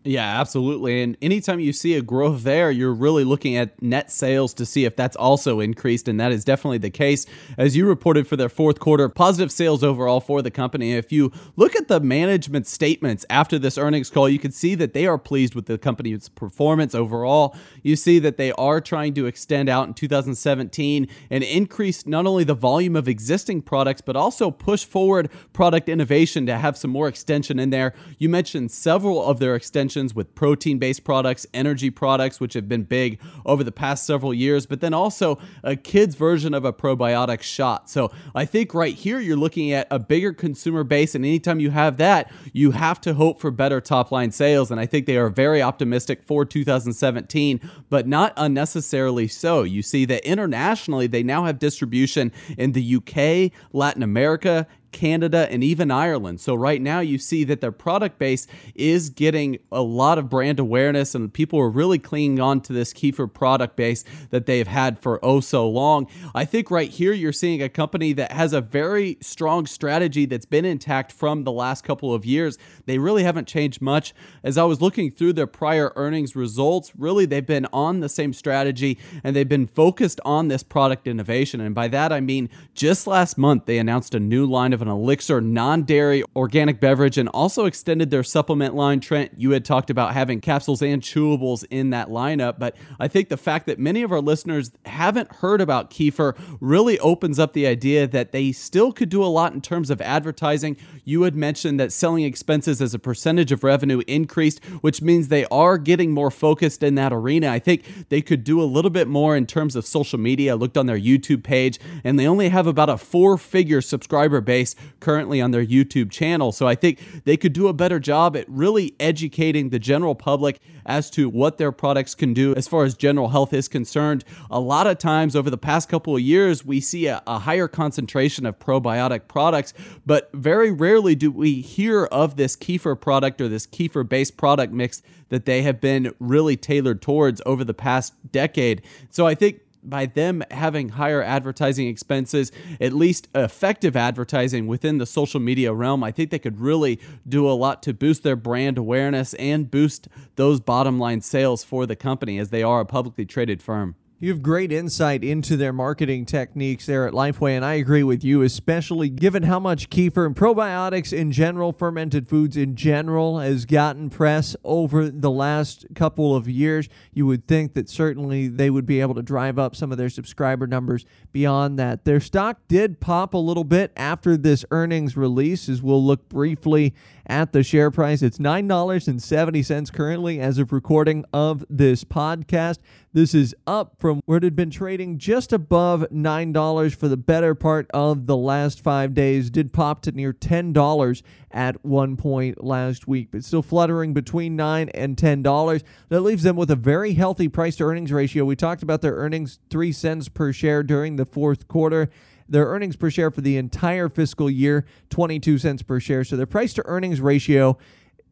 Yeah, 0.04 0.40
absolutely. 0.40 1.04
And 1.04 1.16
anytime 1.22 1.60
you 1.60 1.72
see 1.72 1.94
a 1.94 2.02
growth 2.02 2.42
there, 2.42 2.72
you're 2.72 2.94
really 2.94 3.24
looking 3.24 3.56
at 3.56 3.80
net 3.84 4.12
sales 4.12 4.52
to 4.56 4.66
see 4.66 4.84
if 4.84 4.96
that's 4.96 5.16
also 5.16 5.60
increased. 5.60 6.08
And 6.08 6.20
that 6.20 6.32
is 6.32 6.44
definitely 6.44 6.80
the 6.80 6.90
case. 6.90 7.28
As 7.56 7.76
you 7.76 7.86
reported 7.86 8.26
for 8.26 8.36
their 8.36 8.50
fourth 8.50 8.80
quarter, 8.80 9.08
positive 9.10 9.52
sales 9.52 9.84
overall 9.84 10.20
for 10.20 10.42
the 10.42 10.50
company. 10.50 10.94
If 10.94 11.12
you 11.12 11.32
look 11.56 11.76
at 11.76 11.88
the 11.88 12.00
management 12.00 12.66
statements 12.66 13.28
after 13.30 13.60
this 13.60 13.78
earnings 13.78 14.10
call, 14.10 14.28
you 14.28 14.40
can 14.40 14.52
see 14.52 14.74
that 14.74 14.94
they 14.94 15.06
are 15.06 15.20
pleased 15.20 15.54
with 15.54 15.68
the 15.68 15.78
company's 15.78 16.30
performance 16.30 16.96
overall. 16.96 17.56
You 17.84 17.96
see 17.96 18.18
that 18.20 18.38
they 18.38 18.54
are 18.54 18.82
trying 18.82 19.14
to 19.16 19.28
extend 19.28 19.70
out 19.70 19.88
in 19.88 19.94
2017 19.94 21.08
and 21.30 21.44
increase 21.44 22.08
not 22.08 22.26
only 22.26 22.44
the 22.44 22.56
volume 22.56 22.96
of 22.96 23.08
existing 23.08 23.62
products, 23.62 24.02
but 24.02 24.16
also 24.16 24.50
push 24.50 24.84
forward 24.84 25.30
product 25.54 25.88
innovation 25.88 26.48
to 26.48 26.58
have 26.58 26.76
some 26.76 26.90
more 26.90 27.08
extension 27.08 27.60
in 27.60 27.70
there. 27.70 27.94
You 28.18 28.30
mentioned 28.30 28.72
several 28.72 29.24
of 29.24 29.38
their 29.38 29.54
extensions 29.54 29.91
with 30.16 30.34
protein 30.36 30.80
based 30.80 31.04
products, 31.04 31.46
energy 31.54 31.90
products, 31.90 32.40
which 32.40 32.54
have 32.54 32.70
been 32.70 32.84
big 32.84 33.20
over 33.46 33.64
the 33.64 33.72
past 33.72 34.06
several 34.06 34.34
years, 34.34 34.66
but 34.66 34.82
then 34.82 34.94
also 34.94 35.38
a 35.64 35.76
kid's 35.76 36.16
version 36.16 36.54
of 36.54 36.66
a 36.66 36.74
probiotic 36.74 37.42
shot. 37.42 37.90
So 37.90 38.12
I 38.34 38.46
think 38.46 38.74
right 38.74 38.96
here 38.96 39.20
you're 39.20 39.38
looking 39.38 39.72
at 39.72 39.88
a 39.92 40.00
bigger 40.00 40.34
consumer 40.34 40.84
base, 40.84 41.16
and 41.16 41.26
anytime 41.26 41.60
you 41.60 41.72
have 41.72 41.98
that, 41.98 42.32
you 42.54 42.72
have 42.72 43.02
to 43.02 43.14
hope 43.14 43.40
for 43.40 43.52
better 43.52 43.82
top 43.82 44.12
line 44.12 44.32
sales. 44.32 44.72
And 44.72 44.80
I 44.80 44.86
think 44.86 45.06
they 45.06 45.18
are 45.18 45.30
very 45.30 45.62
optimistic 45.62 46.24
for 46.24 46.46
2017, 46.46 47.60
but 47.90 48.08
not 48.08 48.34
unnecessarily 48.38 49.28
so. 49.28 49.64
You 49.64 49.82
see 49.82 50.06
that 50.06 50.26
internationally, 50.28 51.08
they 51.08 51.24
now 51.24 51.46
have 51.46 51.60
distribution 51.60 52.32
in 52.58 52.72
the 52.72 52.96
UK, 52.96 53.52
Latin 53.74 54.04
America, 54.04 54.68
Canada, 54.92 55.48
and 55.52 55.64
even 55.64 55.92
Ireland. 55.92 56.42
So 56.42 56.56
right 56.56 56.82
now 56.82 57.00
you 57.00 57.18
see 57.18 57.44
that 57.46 57.62
their 57.62 57.72
product 57.72 58.20
base 58.20 58.48
is 58.76 59.10
getting 59.10 59.60
a 59.72 59.82
lot 59.82 60.18
of 60.18 60.30
brand 60.30 60.60
awareness 60.60 61.16
and 61.16 61.34
people 61.34 61.60
are 61.60 61.70
really 61.70 62.00
clinging 62.00 62.40
on 62.40 62.62
to 62.62 62.74
this 62.74 62.94
kefir 62.94 63.32
product 63.32 63.76
base 63.76 64.04
that 64.30 64.46
they've 64.46 64.68
had 64.68 65.00
for 65.00 65.24
oh 65.24 65.40
so 65.40 65.68
long. 65.70 66.08
I 66.36 66.46
think 66.46 66.70
right 66.70 66.90
here 66.90 67.14
you're 67.14 67.32
seeing 67.32 67.62
a 67.62 67.70
company 67.70 68.14
that 68.14 68.32
has 68.32 68.54
a 68.54 68.62
very 68.62 69.18
strong 69.22 69.66
strategy 69.66 70.26
that's 70.26 70.46
been 70.46 70.66
intact 70.66 71.12
from 71.12 71.44
the 71.44 71.52
last 71.52 71.84
couple 71.84 72.14
of 72.14 72.26
years. 72.26 72.58
They 72.86 72.98
really 72.98 73.24
haven't 73.24 73.48
changed 73.48 73.82
much. 73.82 74.14
As 74.44 74.58
I 74.58 74.64
was 74.64 74.82
looking 74.82 75.12
through 75.12 75.34
their 75.34 75.48
prior 75.48 75.94
earnings 75.96 76.36
results, 76.36 76.92
really 76.98 77.26
they've 77.26 77.46
been 77.46 77.68
on 77.72 78.00
the 78.00 78.10
same 78.10 78.34
strategy 78.34 78.98
and 79.24 79.36
they've 79.36 79.48
been 79.48 79.68
focused 79.68 80.20
on 80.26 80.48
this 80.48 80.64
product 80.64 81.08
innovation. 81.08 81.62
And 81.62 81.74
by 81.74 81.88
that 81.90 82.12
I 82.12 82.20
mean 82.20 82.50
just 82.74 83.08
last 83.08 83.38
month 83.38 83.66
they 83.66 83.78
announced 83.78 84.14
a 84.16 84.20
new 84.20 84.46
line 84.46 84.74
of 84.74 84.81
of 84.82 84.88
an 84.88 84.94
elixir 84.94 85.40
non 85.40 85.84
dairy 85.84 86.24
organic 86.36 86.80
beverage 86.80 87.18
and 87.18 87.30
also 87.30 87.66
extended 87.66 88.10
their 88.10 88.24
supplement 88.24 88.76
line. 88.76 89.00
Trent, 89.00 89.32
you 89.38 89.52
had 89.52 89.64
talked 89.64 89.90
about 89.90 90.14
having 90.14 90.42
capsules 90.42 90.82
and 90.82 91.02
chewables 91.02 91.64
in 91.70 91.92
that 91.92 92.10
lineup, 92.10 92.58
but 92.58 92.76
I 93.00 93.08
think 93.08 93.30
the 93.30 93.38
fact 93.38 93.68
that 93.68 93.80
many 93.80 94.02
of 94.02 94.12
our 94.12 94.22
listeners 94.22 94.72
haven't 94.86 95.32
heard 95.36 95.62
about 95.62 95.92
kefir 95.92 96.38
really 96.60 97.00
opens 97.00 97.40
up 97.40 97.54
the 97.54 97.68
idea 97.68 98.08
that 98.08 98.32
they 98.32 98.52
still 98.52 98.92
could 98.92 99.10
do 99.10 99.24
a 99.24 99.26
lot 99.26 99.54
in 99.54 99.62
terms 99.62 99.90
of 99.90 100.02
advertising. 100.02 100.78
You 101.04 101.24
had 101.24 101.36
mentioned 101.36 101.80
that 101.80 101.92
selling 101.92 102.24
expenses 102.24 102.82
as 102.82 102.94
a 102.94 103.00
percentage 103.00 103.52
of 103.52 103.64
revenue 103.64 104.02
increased, 104.08 104.64
which 104.82 105.02
means 105.02 105.28
they 105.28 105.46
are 105.46 105.78
getting 105.78 106.12
more 106.12 106.32
focused 106.32 106.84
in 106.84 106.96
that 106.96 107.14
arena. 107.14 107.50
I 107.50 107.60
think 107.60 108.10
they 108.10 108.22
could 108.22 108.44
do 108.44 108.62
a 108.62 108.64
little 108.64 108.92
bit 108.92 109.08
more 109.08 109.36
in 109.36 109.46
terms 109.46 109.76
of 109.76 109.86
social 109.86 110.20
media. 110.20 110.54
I 110.54 110.56
looked 110.56 110.78
on 110.78 110.86
their 110.88 111.00
YouTube 111.00 111.44
page, 111.44 111.80
and 112.04 112.18
they 112.20 112.28
only 112.28 112.50
have 112.50 112.68
about 112.68 112.90
a 112.90 112.98
four 112.98 113.38
figure 113.38 113.82
subscriber 113.82 114.42
base 114.42 114.71
currently 115.00 115.42
on 115.42 115.52
their 115.52 115.66
YouTube 115.66 116.12
channel. 116.12 116.52
So 116.52 116.68
I 116.68 116.76
think 116.76 117.00
they 117.26 117.38
could 117.38 117.54
do 117.54 117.68
a 117.68 117.74
better 117.74 118.00
job 118.00 118.36
at 118.36 118.46
really 118.48 118.96
educating 119.00 119.70
the 119.70 119.80
general 119.80 120.16
public 120.16 120.60
as 120.86 121.10
to 121.12 121.30
what 121.30 121.58
their 121.58 121.72
products 121.72 122.16
can 122.16 122.34
do 122.34 122.56
as 122.56 122.68
far 122.68 122.84
as 122.84 122.96
general 122.96 123.30
health 123.30 123.54
is 123.54 123.68
concerned. 123.68 124.24
A 124.50 124.60
lot 124.60 124.88
of 124.88 124.98
times 124.98 125.36
over 125.36 125.50
the 125.50 125.58
past 125.58 125.90
couple 125.90 126.16
of 126.16 126.22
years, 126.22 126.66
we 126.66 126.80
see 126.80 127.08
a, 127.08 127.22
a 127.28 127.40
higher 127.40 127.68
concentration 127.68 128.46
of 128.46 128.60
probiotic 128.60 129.28
products, 129.28 129.74
but 130.06 130.30
very 130.34 130.72
rarely 130.72 131.16
do 131.16 131.32
we 131.32 131.62
hear 131.62 132.06
of 132.06 132.36
this 132.36 132.56
kefir 132.56 133.00
product 133.00 133.42
or 133.42 133.48
this 133.48 133.68
kefir 133.68 134.08
based 134.08 134.38
product 134.38 134.74
mix 134.74 135.02
that 135.30 135.46
they 135.46 135.62
have 135.62 135.80
been 135.80 136.14
really 136.20 136.58
tailored 136.58 137.02
towards 137.02 137.42
over 137.46 137.64
the 137.64 137.74
past 137.74 138.14
decade. 138.32 138.82
So 139.10 139.26
I 139.26 139.36
think 139.36 139.62
by 139.84 140.06
them 140.06 140.44
having 140.52 140.90
higher 140.90 141.22
advertising 141.22 141.88
expenses, 141.88 142.52
at 142.80 142.94
least 142.94 143.28
effective 143.34 143.96
advertising 143.96 144.68
within 144.68 144.98
the 144.98 145.06
social 145.06 145.40
media 145.40 145.74
realm, 145.74 146.04
I 146.04 146.12
think 146.12 146.30
they 146.30 146.40
could 146.40 146.60
really 146.60 147.00
do 147.28 147.50
a 147.50 147.52
lot 147.52 147.84
to 147.84 147.94
boost 147.94 148.24
their 148.24 148.36
brand 148.36 148.78
awareness 148.78 149.34
and 149.36 149.70
boost 149.70 150.08
those 150.36 150.60
bottom 150.60 151.00
line 151.00 151.22
sales 151.22 151.64
for 151.64 151.86
the 151.86 151.96
company 151.96 152.38
as 152.38 152.50
they 152.50 152.64
are 152.64 152.82
a 152.82 152.86
publicly 152.86 153.26
traded 153.26 153.62
firm. 153.62 153.96
You 154.24 154.30
have 154.30 154.44
great 154.44 154.72
insight 154.72 155.24
into 155.24 155.58
their 155.58 155.74
marketing 155.74 156.28
techniques 156.28 156.86
there 156.86 157.08
at 157.08 157.14
Lifeway, 157.16 157.56
and 157.56 157.66
I 157.66 157.74
agree 157.74 158.04
with 158.04 158.24
you, 158.24 158.44
especially 158.44 159.10
given 159.10 159.42
how 159.42 159.60
much 159.60 159.90
kefir 159.90 160.28
and 160.28 160.36
probiotics 160.36 161.12
in 161.12 161.32
general, 161.32 161.74
fermented 161.74 162.28
foods 162.28 162.56
in 162.56 162.76
general, 162.76 163.40
has 163.40 163.66
gotten 163.66 164.12
press 164.12 164.56
over 164.64 165.10
the 165.10 165.32
last 165.32 165.88
couple 165.96 166.36
of 166.36 166.48
years. 166.48 166.88
You 167.12 167.26
would 167.26 167.48
think 167.48 167.74
that 167.74 167.90
certainly 167.90 168.48
they 168.48 168.70
would 168.70 168.86
be 168.86 169.02
able 169.02 169.16
to 169.16 169.24
drive 169.24 169.58
up 169.58 169.76
some 169.76 169.92
of 169.92 169.98
their 169.98 170.08
subscriber 170.08 170.68
numbers 170.68 171.04
beyond 171.32 171.80
that. 171.80 172.06
Their 172.06 172.20
stock 172.20 172.60
did 172.68 173.00
pop 173.00 173.34
a 173.34 173.40
little 173.40 173.64
bit 173.64 173.92
after 173.98 174.38
this 174.38 174.64
earnings 174.70 175.18
release, 175.18 175.68
as 175.68 175.82
we'll 175.82 176.06
look 176.06 176.30
briefly 176.30 176.94
at 177.32 177.54
the 177.54 177.64
share 177.64 177.90
price. 177.90 178.22
It's 178.22 178.40
$9.70 178.40 179.94
currently 179.94 180.42
as 180.42 180.58
of 180.58 180.74
recording 180.74 181.24
of 181.32 181.66
this 181.70 182.04
podcast. 182.04 182.80
This 183.14 183.34
is 183.34 183.56
up 183.66 183.96
from 184.00 184.22
where 184.26 184.40
it 184.40 184.44
had 184.44 184.56
been 184.56 184.70
trading 184.70 185.18
just 185.18 185.54
above 185.54 186.06
$9 186.12 186.96
for 186.96 187.08
the 187.08 187.16
better 187.16 187.56
part 187.56 187.90
of 187.94 188.26
the 188.26 188.36
last 188.36 188.84
five 188.84 189.14
days. 189.14 189.50
Did 189.50 189.72
pop 189.72 190.02
to 190.02 190.12
near 190.12 190.34
$10 190.34 191.24
at 191.52 191.86
one 191.86 192.18
point 192.18 192.62
last 192.62 193.08
week, 193.08 193.30
but 193.32 193.46
still 193.46 193.62
fluttering 193.62 194.14
between 194.14 194.58
9 194.58 194.90
and 194.90 195.16
$10. 195.16 195.84
That 196.10 196.22
leaves 196.22 196.44
them 196.44 196.58
with 196.58 196.70
a 196.70 196.76
very 196.76 197.14
healthy 197.14 197.48
price 197.48 197.78
to 197.78 197.86
earnings 197.86 198.12
ratio. 198.12 198.44
We 198.44 198.58
talked 198.58 198.84
about 198.84 199.02
their 199.02 199.16
earnings 199.16 199.60
3 199.70 199.94
cents 199.94 200.28
per 200.28 200.52
share 200.52 200.84
during 200.84 201.16
the 201.16 201.26
fourth 201.26 201.70
quarter. 201.70 202.10
Their 202.52 202.66
earnings 202.66 202.98
per 202.98 203.10
share 203.10 203.32
for 203.32 203.40
the 203.40 203.58
entire 203.58 204.10
fiscal 204.10 204.50
year, 204.50 204.86
22 205.10 205.58
cents 205.58 205.82
per 205.84 206.02
share. 206.02 206.26
So 206.26 206.36
their 206.36 206.46
price 206.46 206.74
to 206.74 206.86
earnings 206.86 207.22
ratio 207.22 207.78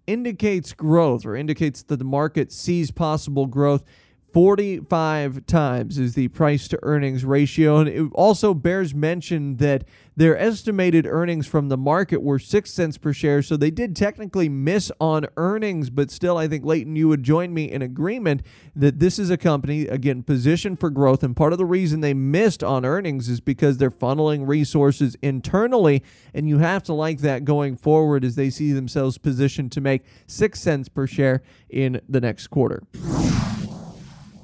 indicates 0.08 0.73
growth 0.73 1.25
or 1.25 1.38
indicates 1.38 1.84
that 1.84 1.97
the 1.97 2.05
market 2.05 2.51
sees 2.51 2.91
possible 2.91 3.45
growth 3.45 3.86
45 4.31 5.45
times 5.45 5.97
is 5.97 6.13
the 6.13 6.27
price 6.29 6.67
to 6.67 6.79
earnings 6.83 7.25
ratio. 7.25 7.77
And 7.77 7.89
it 7.89 8.11
also 8.13 8.53
bears 8.53 8.93
mention 8.93 9.57
that 9.57 9.85
their 10.15 10.37
estimated 10.37 11.05
earnings 11.07 11.47
from 11.47 11.69
the 11.69 11.77
market 11.77 12.21
were 12.21 12.39
6 12.39 12.71
cents 12.71 12.97
per 12.97 13.13
share. 13.13 13.41
So 13.41 13.55
they 13.55 13.71
did 13.71 13.95
technically 13.95 14.49
miss 14.49 14.91
on 14.99 15.27
earnings, 15.37 15.89
but 15.89 16.11
still, 16.11 16.37
I 16.37 16.47
think, 16.47 16.65
Leighton, 16.65 16.95
you 16.95 17.07
would 17.07 17.23
join 17.23 17.53
me 17.53 17.71
in 17.71 17.81
agreement 17.81 18.43
that 18.75 18.99
this 18.99 19.17
is 19.17 19.29
a 19.29 19.37
company, 19.37 19.87
again, 19.87 20.23
positioned 20.23 20.79
for 20.79 20.89
growth. 20.89 21.23
And 21.23 21.35
part 21.35 21.53
of 21.53 21.57
the 21.57 21.65
reason 21.65 22.01
they 22.01 22.13
missed 22.13 22.63
on 22.63 22.85
earnings 22.85 23.29
is 23.29 23.39
because 23.39 23.77
they're 23.77 23.89
funneling 23.89 24.47
resources 24.47 25.15
internally. 25.21 26.03
And 26.33 26.49
you 26.49 26.57
have 26.57 26.83
to 26.83 26.93
like 26.93 27.19
that 27.19 27.45
going 27.45 27.77
forward 27.77 28.25
as 28.25 28.35
they 28.35 28.49
see 28.49 28.73
themselves 28.73 29.17
positioned 29.17 29.71
to 29.71 29.81
make 29.81 30.03
6 30.27 30.59
cents 30.59 30.89
per 30.89 31.07
share 31.07 31.41
in 31.69 32.01
the 32.09 32.19
next 32.19 32.47
quarter. 32.47 32.83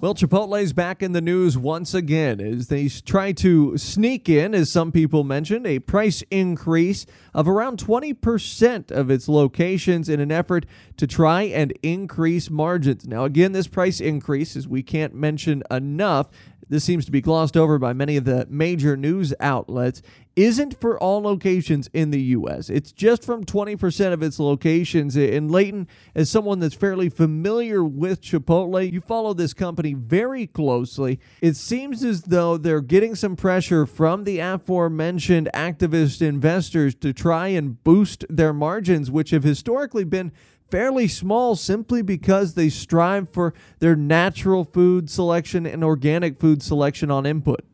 Well, 0.05 0.13
Chipotle's 0.13 0.71
back 0.71 1.01
in 1.01 1.13
the 1.13 1.19
news 1.19 1.57
once 1.57 1.95
again 1.95 2.39
as 2.39 2.67
they 2.67 2.89
try 2.89 3.31
to 3.31 3.75
sneak 3.75 4.29
in, 4.29 4.53
as 4.53 4.71
some 4.71 4.91
people 4.91 5.23
mentioned, 5.23 5.65
a 5.65 5.79
price 5.79 6.23
increase 6.29 7.07
of 7.33 7.47
around 7.47 7.79
20% 7.79 8.91
of 8.91 9.09
its 9.09 9.27
locations 9.27 10.07
in 10.07 10.19
an 10.19 10.31
effort 10.31 10.67
to 10.97 11.07
try 11.07 11.41
and 11.41 11.73
increase 11.81 12.51
margins. 12.51 13.07
Now, 13.07 13.23
again, 13.23 13.53
this 13.53 13.67
price 13.67 13.99
increase, 13.99 14.55
as 14.55 14.67
we 14.67 14.83
can't 14.83 15.15
mention 15.15 15.63
enough, 15.71 16.29
this 16.69 16.83
seems 16.83 17.05
to 17.05 17.11
be 17.11 17.21
glossed 17.21 17.55
over 17.55 17.77
by 17.77 17.93
many 17.93 18.17
of 18.17 18.25
the 18.25 18.47
major 18.49 18.97
news 18.97 19.33
outlets, 19.39 20.01
isn't 20.35 20.79
for 20.79 20.99
all 20.99 21.21
locations 21.21 21.89
in 21.93 22.11
the 22.11 22.21
U.S. 22.21 22.69
It's 22.69 22.91
just 22.91 23.23
from 23.23 23.45
20% 23.45 24.11
of 24.11 24.21
its 24.21 24.37
locations. 24.37 25.15
And 25.15 25.49
Leighton, 25.49 25.87
as 26.13 26.29
someone 26.29 26.59
that's 26.59 26.75
fairly 26.75 27.07
familiar 27.07 27.83
with 27.83 28.21
Chipotle, 28.21 28.91
you 28.91 28.99
follow 28.99 29.33
this 29.33 29.53
company 29.53 29.93
very 29.93 30.45
closely. 30.45 31.19
It 31.41 31.55
seems 31.55 32.03
as 32.03 32.23
though 32.23 32.57
they're 32.57 32.81
getting 32.81 33.15
some 33.15 33.35
pressure 33.35 33.85
from 33.85 34.25
the 34.25 34.39
aforementioned 34.39 35.49
activist 35.53 36.21
investors 36.21 36.95
to 36.95 37.13
try 37.13 37.47
and 37.47 37.81
boost 37.83 38.25
their 38.29 38.53
margins, 38.53 39.09
which 39.09 39.29
have 39.29 39.43
historically 39.43 40.03
been 40.03 40.33
fairly 40.69 41.07
small 41.07 41.55
simply 41.55 42.01
because 42.01 42.53
they 42.53 42.69
strive 42.69 43.29
for 43.29 43.53
their 43.79 43.95
natural 43.95 44.63
food 44.63 45.09
selection 45.09 45.65
and 45.65 45.83
organic 45.83 46.39
food 46.39 46.61
selection 46.61 47.11
on 47.11 47.25
input. 47.25 47.65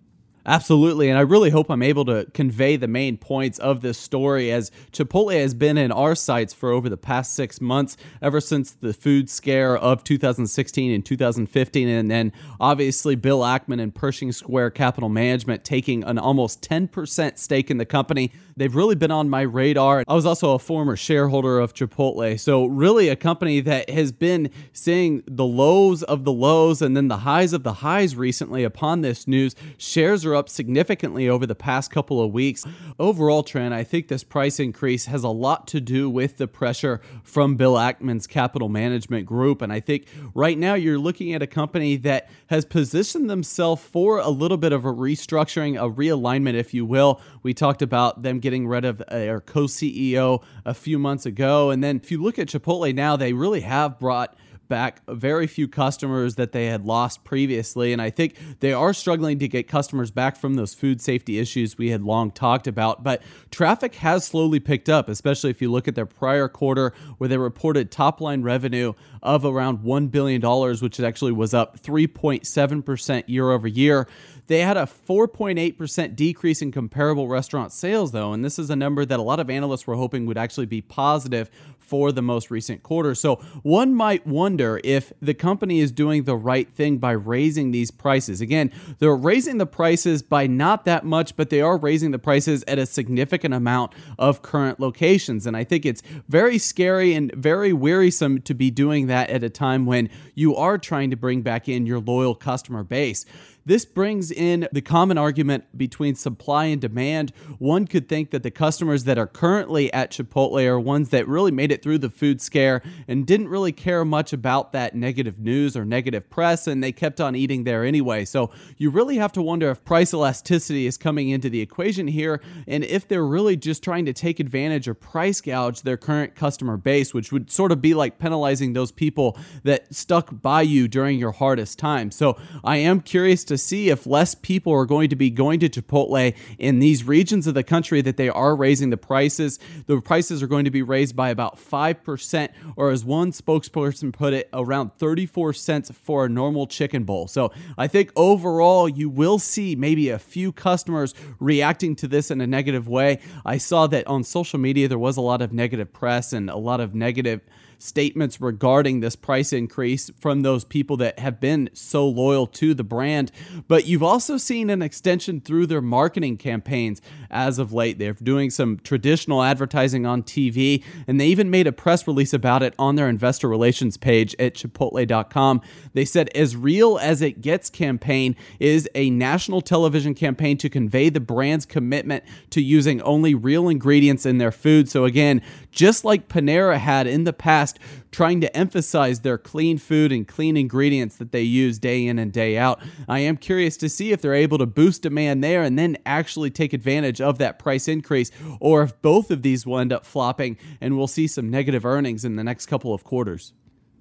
Absolutely. 0.46 1.10
And 1.10 1.18
I 1.18 1.22
really 1.22 1.52
hope 1.52 1.70
I'm 1.70 1.84
able 1.84 2.06
to 2.06 2.26
convey 2.34 2.76
the 2.76 2.88
main 2.88 3.18
points 3.18 3.60
of 3.60 3.82
this 3.82 3.98
story 3.98 4.52
as 4.52 4.72
Chipotle 4.92 5.40
has 5.40 5.54
been 5.54 5.78
in 5.78 5.92
our 5.92 6.16
sights 6.16 6.54
for 6.54 6.72
over 6.72 6.90
the 6.90 6.98
past 6.98 7.34
six 7.34 7.62
months, 7.62 7.96
ever 8.22 8.42
since 8.42 8.72
the 8.72 8.94
food 8.94 9.30
scare 9.30 9.78
of 9.78 10.04
2016 10.04 10.92
and 10.92 11.06
2015. 11.06 11.88
And 11.88 12.10
then 12.10 12.34
obviously 12.60 13.16
Bill 13.16 13.42
Ackman 13.42 13.82
and 13.82 13.94
Pershing 13.94 14.32
Square 14.32 14.72
Capital 14.72 15.10
Management 15.10 15.64
taking 15.64 16.04
an 16.04 16.18
almost 16.18 16.68
10% 16.68 17.38
stake 17.38 17.70
in 17.70 17.78
the 17.78 17.86
company. 17.86 18.32
They've 18.58 18.76
really 18.76 18.96
been 18.96 19.12
on 19.12 19.30
my 19.30 19.42
radar. 19.42 20.04
I 20.08 20.14
was 20.14 20.26
also 20.26 20.54
a 20.54 20.60
former 20.60 20.96
shareholder 20.96 21.60
of 21.60 21.74
Chipotle. 21.74 22.40
So, 22.40 22.66
really, 22.66 23.10
a 23.10 23.16
company 23.16 23.60
that 23.62 23.90
has 23.90 24.12
been 24.12 24.50
seeing 24.74 25.24
the 25.26 25.46
lows 25.46 26.04
of 26.04 26.26
the 26.26 26.32
lows 26.32 26.82
and 26.82 26.96
then 26.96 27.08
the 27.08 27.18
highs 27.18 27.54
of 27.54 27.64
the 27.64 27.74
highs 27.74 28.16
recently 28.16 28.64
upon 28.64 29.02
this 29.02 29.28
news. 29.28 29.56
Shares 29.78 30.26
are 30.32 30.36
up 30.36 30.50
significantly 30.50 31.30
over 31.30 31.46
the 31.46 31.56
past 31.56 31.91
couple 31.91 32.22
of 32.22 32.32
weeks. 32.32 32.65
Overall, 33.00 33.44
Trent, 33.44 33.74
I 33.74 33.84
think 33.84 34.08
this 34.08 34.24
price 34.24 34.60
increase 34.60 35.06
has 35.06 35.24
a 35.24 35.30
lot 35.30 35.67
to 35.67 35.82
do 35.82 36.10
with 36.10 36.38
the 36.38 36.48
pressure 36.48 37.02
from 37.24 37.56
Bill 37.56 37.74
Ackman's 37.74 38.28
capital 38.28 38.70
management 38.70 39.26
group. 39.26 39.62
And 39.62 39.72
I 39.72 39.80
think 39.80 40.08
right 40.34 40.58
now 40.58 40.74
you're 40.74 40.98
looking 40.98 41.34
at 41.34 41.41
a 41.41 41.48
company 41.48 41.98
that 41.98 42.30
has 42.48 42.65
positioned 42.65 43.30
themselves 43.30 43.84
for 43.84 44.20
a 44.20 44.30
little 44.30 44.58
bit 44.58 44.74
of 44.74 44.86
a 44.86 44.94
restructuring, 44.94 45.76
a 45.76 45.89
realignment, 45.89 46.54
if 46.54 46.74
you 46.74 46.86
will. 46.86 47.22
We 47.44 47.54
talked 47.54 47.82
about 47.82 48.24
them 48.24 48.39
getting 48.39 48.67
rid 48.67 48.86
of 48.86 49.04
their 49.10 49.41
co 49.41 49.65
CEO 49.65 50.44
a 50.65 50.74
few 50.74 50.98
months 50.98 51.26
ago. 51.26 51.70
And 51.70 51.84
then 51.84 51.98
if 51.98 52.12
you 52.12 52.22
look 52.22 52.39
at 52.39 52.48
Chipotle 52.48 52.94
now, 52.96 53.15
they 53.15 53.34
really 53.34 53.62
have 53.62 54.00
brought 54.00 54.36
back 54.72 55.02
very 55.10 55.48
few 55.48 55.68
customers 55.68 56.36
that 56.36 56.54
they 56.54 56.68
had 56.68 56.86
lost 56.86 57.26
previously. 57.26 57.92
And 57.92 58.02
I 58.02 58.10
think 58.10 58.38
they 58.62 58.72
are 58.72 58.94
struggling 58.94 59.38
to 59.40 59.50
get 59.50 59.68
customers 59.68 60.12
back 60.12 60.38
from 60.38 60.54
those 60.54 60.74
food 60.74 61.02
safety 61.02 61.40
issues 61.40 61.78
we 61.78 61.90
had 61.90 62.02
long 62.02 62.32
talked 62.32 62.68
about. 62.68 63.04
But 63.04 63.22
traffic 63.52 63.96
has 63.96 64.24
slowly 64.24 64.62
picked 64.62 64.88
up, 64.88 65.10
especially 65.10 65.50
if 65.50 65.62
you 65.62 65.70
look 65.70 65.90
at 65.90 65.96
their 65.96 66.06
prior 66.06 66.48
quarter 66.48 66.94
where 67.18 67.28
they 67.28 67.38
reported 67.38 67.92
top 67.92 68.22
line 68.22 68.44
revenue 68.44 68.94
of 69.22 69.44
around 69.44 69.80
$1 69.80 70.10
billion, 70.10 70.42
which 70.80 71.00
actually 71.02 71.34
was 71.34 71.54
up 71.54 71.78
3.7% 71.82 73.24
year 73.28 73.52
over 73.52 73.68
year. 73.68 74.08
They 74.48 74.62
had 74.62 74.78
a 74.78 74.84
4.8% 75.08 76.16
decrease 76.16 76.62
in 76.62 76.72
comparable 76.72 77.28
restaurant 77.28 77.74
sales, 77.74 78.12
though, 78.12 78.34
and 78.34 78.44
this 78.44 78.58
is 78.58 78.70
a 78.70 78.76
number 78.76 79.06
that 79.06 79.20
a 79.20 79.22
lot 79.22 79.40
of 79.40 79.50
analysts 79.50 79.86
were 79.86 79.96
hoping 79.96 80.26
would 80.26 80.38
actually 80.38 80.66
be 80.66 80.82
positive 80.82 81.52
for 81.92 82.14
the 82.14 82.22
most 82.22 82.50
recent 82.50 82.84
quarter. 82.84 83.14
So 83.14 83.36
one 83.64 83.94
might 83.94 84.26
wonder 84.26 84.80
if 84.82 85.12
the 85.22 85.34
company 85.34 85.82
is 85.82 85.92
doing 85.92 86.24
the 86.24 86.38
right 86.38 86.72
thing 86.72 87.00
by 87.00 87.12
raising 87.12 87.72
these 87.72 87.92
prices. 87.92 88.40
Again, 88.40 88.72
they're 89.00 89.14
raising 89.14 89.58
the 89.58 89.66
prices 89.66 90.24
by 90.24 90.48
not 90.48 90.86
that 90.86 91.04
much, 91.04 91.36
but 91.36 91.50
they 91.50 91.60
are 91.60 91.78
raising 91.78 92.12
the 92.12 92.18
prices 92.18 92.64
at 92.66 92.80
a 92.80 92.86
significant 92.86 93.54
amount 93.54 93.92
of 94.18 94.42
current 94.42 94.80
locations. 94.80 95.46
And 95.46 95.58
I 95.58 95.66
think 95.66 95.86
it's 95.86 96.02
very 96.30 96.58
scary 96.58 97.14
and 97.14 97.30
very 97.34 97.74
wearisome 97.74 98.40
to 98.44 98.54
be 98.54 98.72
doing 98.72 99.08
that 99.08 99.30
at 99.30 99.44
a 99.44 99.50
time 99.50 99.86
when 99.86 100.10
you 100.34 100.56
are 100.56 100.78
trying 100.78 101.10
to 101.10 101.18
bring 101.18 101.42
back 101.42 101.68
in 101.68 101.86
your 101.86 102.00
loyal 102.00 102.36
customer 102.36 102.84
base. 102.86 103.26
This 103.65 103.86
brings 103.86 104.32
in 104.32 104.67
the 104.71 104.82
common 104.82 105.17
argument 105.17 105.78
between 105.78 106.15
supply 106.15 106.65
and 106.65 106.82
demand. 106.82 107.32
One 107.60 107.86
could 107.86 108.10
think 108.10 108.32
that 108.32 108.41
the 108.41 108.50
customers 108.50 109.04
that 109.04 109.19
are 109.19 109.28
currently 109.28 109.93
at 109.93 110.12
Chipotle 110.12 110.65
are 110.65 110.80
ones 110.80 111.10
that 111.10 111.28
really 111.28 111.52
made 111.52 111.71
it 111.71 111.84
through 111.84 112.00
the 112.00 112.10
food 112.10 112.41
scare 112.41 112.82
and 113.08 113.26
didn't 113.26 113.50
really 113.50 113.71
care 113.71 114.04
much 114.04 114.34
about 114.34 114.74
that 114.74 114.95
negative 114.95 115.38
news 115.39 115.78
or 115.78 115.86
negative 115.86 116.30
press, 116.30 116.65
and 116.65 116.84
they 116.84 116.91
kept 116.91 117.21
on 117.21 117.36
eating 117.36 117.63
there 117.63 117.86
anyway. 117.86 118.26
So 118.26 118.52
you 118.78 118.89
really 118.89 119.17
have 119.17 119.32
to 119.34 119.41
wonder 119.41 119.69
if 119.69 119.84
price 119.84 120.13
elasticity 120.13 120.88
is 120.88 120.97
coming 120.97 121.30
into 121.30 121.50
the 121.50 121.62
equation 121.62 122.08
here 122.08 122.41
and 122.67 122.84
if 122.84 123.08
they're 123.08 123.26
really 123.26 123.56
just 123.56 123.84
trying 123.84 124.06
to 124.06 124.13
take 124.13 124.39
advantage 124.39 124.88
or 124.88 124.93
price 124.93 125.39
gouge 125.39 125.84
their 125.84 125.97
current 125.97 126.36
customer 126.36 126.78
base, 126.78 127.13
which 127.13 127.32
would 127.32 127.52
sort 127.52 127.71
of 127.71 127.82
be 127.82 127.93
like 127.93 128.17
penalizing 128.17 128.74
those 128.74 128.91
people 128.91 129.38
that 129.63 129.93
stuck 129.93 130.41
by 130.41 130.62
you 130.63 130.88
during 130.88 131.19
your 131.19 131.32
hardest 131.32 131.78
time. 131.78 132.10
So 132.10 132.38
I 132.63 132.78
am 132.78 133.02
curious 133.02 133.43
to 133.52 133.58
see 133.58 133.90
if 133.90 134.08
less 134.08 134.34
people 134.34 134.74
are 134.74 134.86
going 134.86 135.10
to 135.10 135.16
be 135.16 135.30
going 135.30 135.60
to 135.60 135.70
Chipotle 135.70 136.36
in 136.58 136.80
these 136.80 137.04
regions 137.04 137.48
of 137.48 137.54
the 137.54 137.64
country 137.64 138.02
that 138.02 138.18
they 138.18 138.30
are 138.30 138.56
raising 138.56 138.90
the 138.90 138.98
prices. 138.98 139.60
The 139.86 140.02
prices 140.02 140.42
are 140.42 140.48
going 140.48 140.66
to 140.66 140.72
be 140.72 140.82
raised 140.82 141.16
by 141.16 141.30
about 141.30 141.58
5%, 141.58 142.50
or 142.76 142.90
as 142.90 143.06
one 143.06 143.32
spokesperson 143.32 144.12
put 144.12 144.34
it, 144.34 144.50
around 144.54 144.94
34 144.98 145.54
cents 145.54 145.92
for 145.92 146.26
a 146.26 146.30
normal 146.30 146.66
chicken 146.66 147.04
bowl. 147.04 147.28
So 147.28 147.52
I 147.78 147.88
think 147.88 148.12
overall, 148.16 148.90
you 148.90 149.10
will 149.10 149.40
see 149.40 149.76
maybe 149.76 150.10
a 150.10 150.20
few 150.20 150.52
customers 150.52 151.14
reacting 151.40 151.96
to 151.98 152.08
this 152.08 152.32
in 152.32 152.42
a 152.42 152.48
negative 152.48 152.88
way. 152.88 153.20
I 153.46 153.58
saw 153.58 153.88
that 153.88 154.08
on 154.08 154.24
social 154.24 154.60
media, 154.60 154.88
there 154.88 154.98
was 154.98 155.18
a 155.18 155.22
lot 155.22 155.42
of 155.42 155.54
negative 155.54 155.94
press 155.94 156.34
and 156.34 156.50
a 156.50 156.58
lot 156.58 156.80
of 156.80 156.96
negative 156.96 157.42
statements 157.82 158.39
regarding 158.39 159.00
this 159.00 159.15
price 159.15 159.52
increase 159.52 160.12
from 160.20 160.41
those 160.41 160.63
people 160.63 160.98
that 160.98 161.20
have 161.20 161.39
been 161.39 161.70
so 161.74 162.08
loyal 162.08 162.48
to 162.48 162.74
the 162.74 162.84
brand. 162.84 163.32
But 163.67 163.86
you've 163.86 164.04
also 164.04 164.38
seen 164.38 164.70
an 164.70 164.82
extension 164.82 165.41
through 165.41 165.67
their 165.67 165.82
marketing 165.82 166.38
campaigns 166.38 167.02
as 167.30 167.60
of 167.60 167.74
late. 167.74 168.00
They're 168.00 168.13
doing 168.13 168.50
some 168.50 168.80
traditional 168.80 169.41
advertising 169.41 170.06
on 170.06 170.24
TV, 170.24 170.84
and 171.08 171.20
they 171.20 171.28
even 171.28 171.50
made 171.50 171.67
a 171.67 171.72
press 171.72 172.08
release 172.08 172.34
about 172.34 172.63
it 172.63 172.74
on 172.78 172.96
their 172.96 173.10
investor 173.10 173.48
relations 173.48 173.98
page 173.98 174.36
at 174.39 174.56
chipotle.com. 174.56 175.62
They 175.94 176.06
said, 176.06 176.30
as 176.36 176.56
real 176.56 176.98
as 177.00 177.22
it 177.22 177.41
gets 177.41 177.70
campaign 177.70 178.36
is 178.60 178.88
a 178.96 179.10
national 179.10 179.62
television 179.62 180.13
campaign 180.13 180.58
to 180.58 180.70
convey 180.70 181.10
the 181.10 181.20
brand's 181.20 181.65
commitment 181.65 182.24
to 182.52 182.62
using 182.62 183.02
only 183.02 183.34
real 183.34 183.70
ingredients 183.70 184.26
in 184.26 184.38
their 184.38 184.52
food. 184.52 184.89
So, 184.89 185.06
again, 185.06 185.41
just 185.72 186.06
like 186.06 186.28
Panera 186.28 186.78
had 186.78 187.08
in 187.08 187.24
the 187.24 187.34
past, 187.34 187.71
trying 188.12 188.42
to 188.42 188.58
emphasize 188.58 189.22
their 189.22 189.38
clean 189.38 189.78
food 189.78 190.12
and 190.12 190.28
clean 190.28 190.58
ingredients 190.58 191.16
that 191.18 191.32
they 191.32 191.42
use 191.42 191.80
day 191.80 192.06
in 192.06 192.20
and 192.20 192.32
day 192.32 192.58
out. 192.58 192.82
I 193.08 193.20
am 193.20 193.38
curious 193.38 193.78
to 193.78 193.90
see 193.90 194.12
if 194.12 194.22
they're 194.22 194.34
able 194.34 194.58
to 194.58 194.66
boost 194.66 195.04
demand 195.04 195.44
there 195.44 195.64
and 195.64 195.78
then 195.78 195.98
actually 196.06 196.50
take 196.50 196.74
advantage 196.74 197.22
of 197.22 197.38
that 197.38 197.60
price 197.60 197.88
increase, 197.88 198.32
or 198.60 198.84
if 198.84 199.02
both 199.02 199.32
of 199.32 199.42
these 199.42 199.66
will 199.66 199.80
end 199.80 199.94
up 199.94 200.06
flopping 200.06 200.58
and 200.80 200.98
we'll 200.98 201.08
see 201.08 201.28
some 201.28 201.50
negative 201.50 201.86
earnings 201.86 202.26
in 202.26 202.36
the 202.36 202.44
next 202.44 202.68
couple 202.68 202.94
of 202.94 203.04
quarters. 203.04 203.54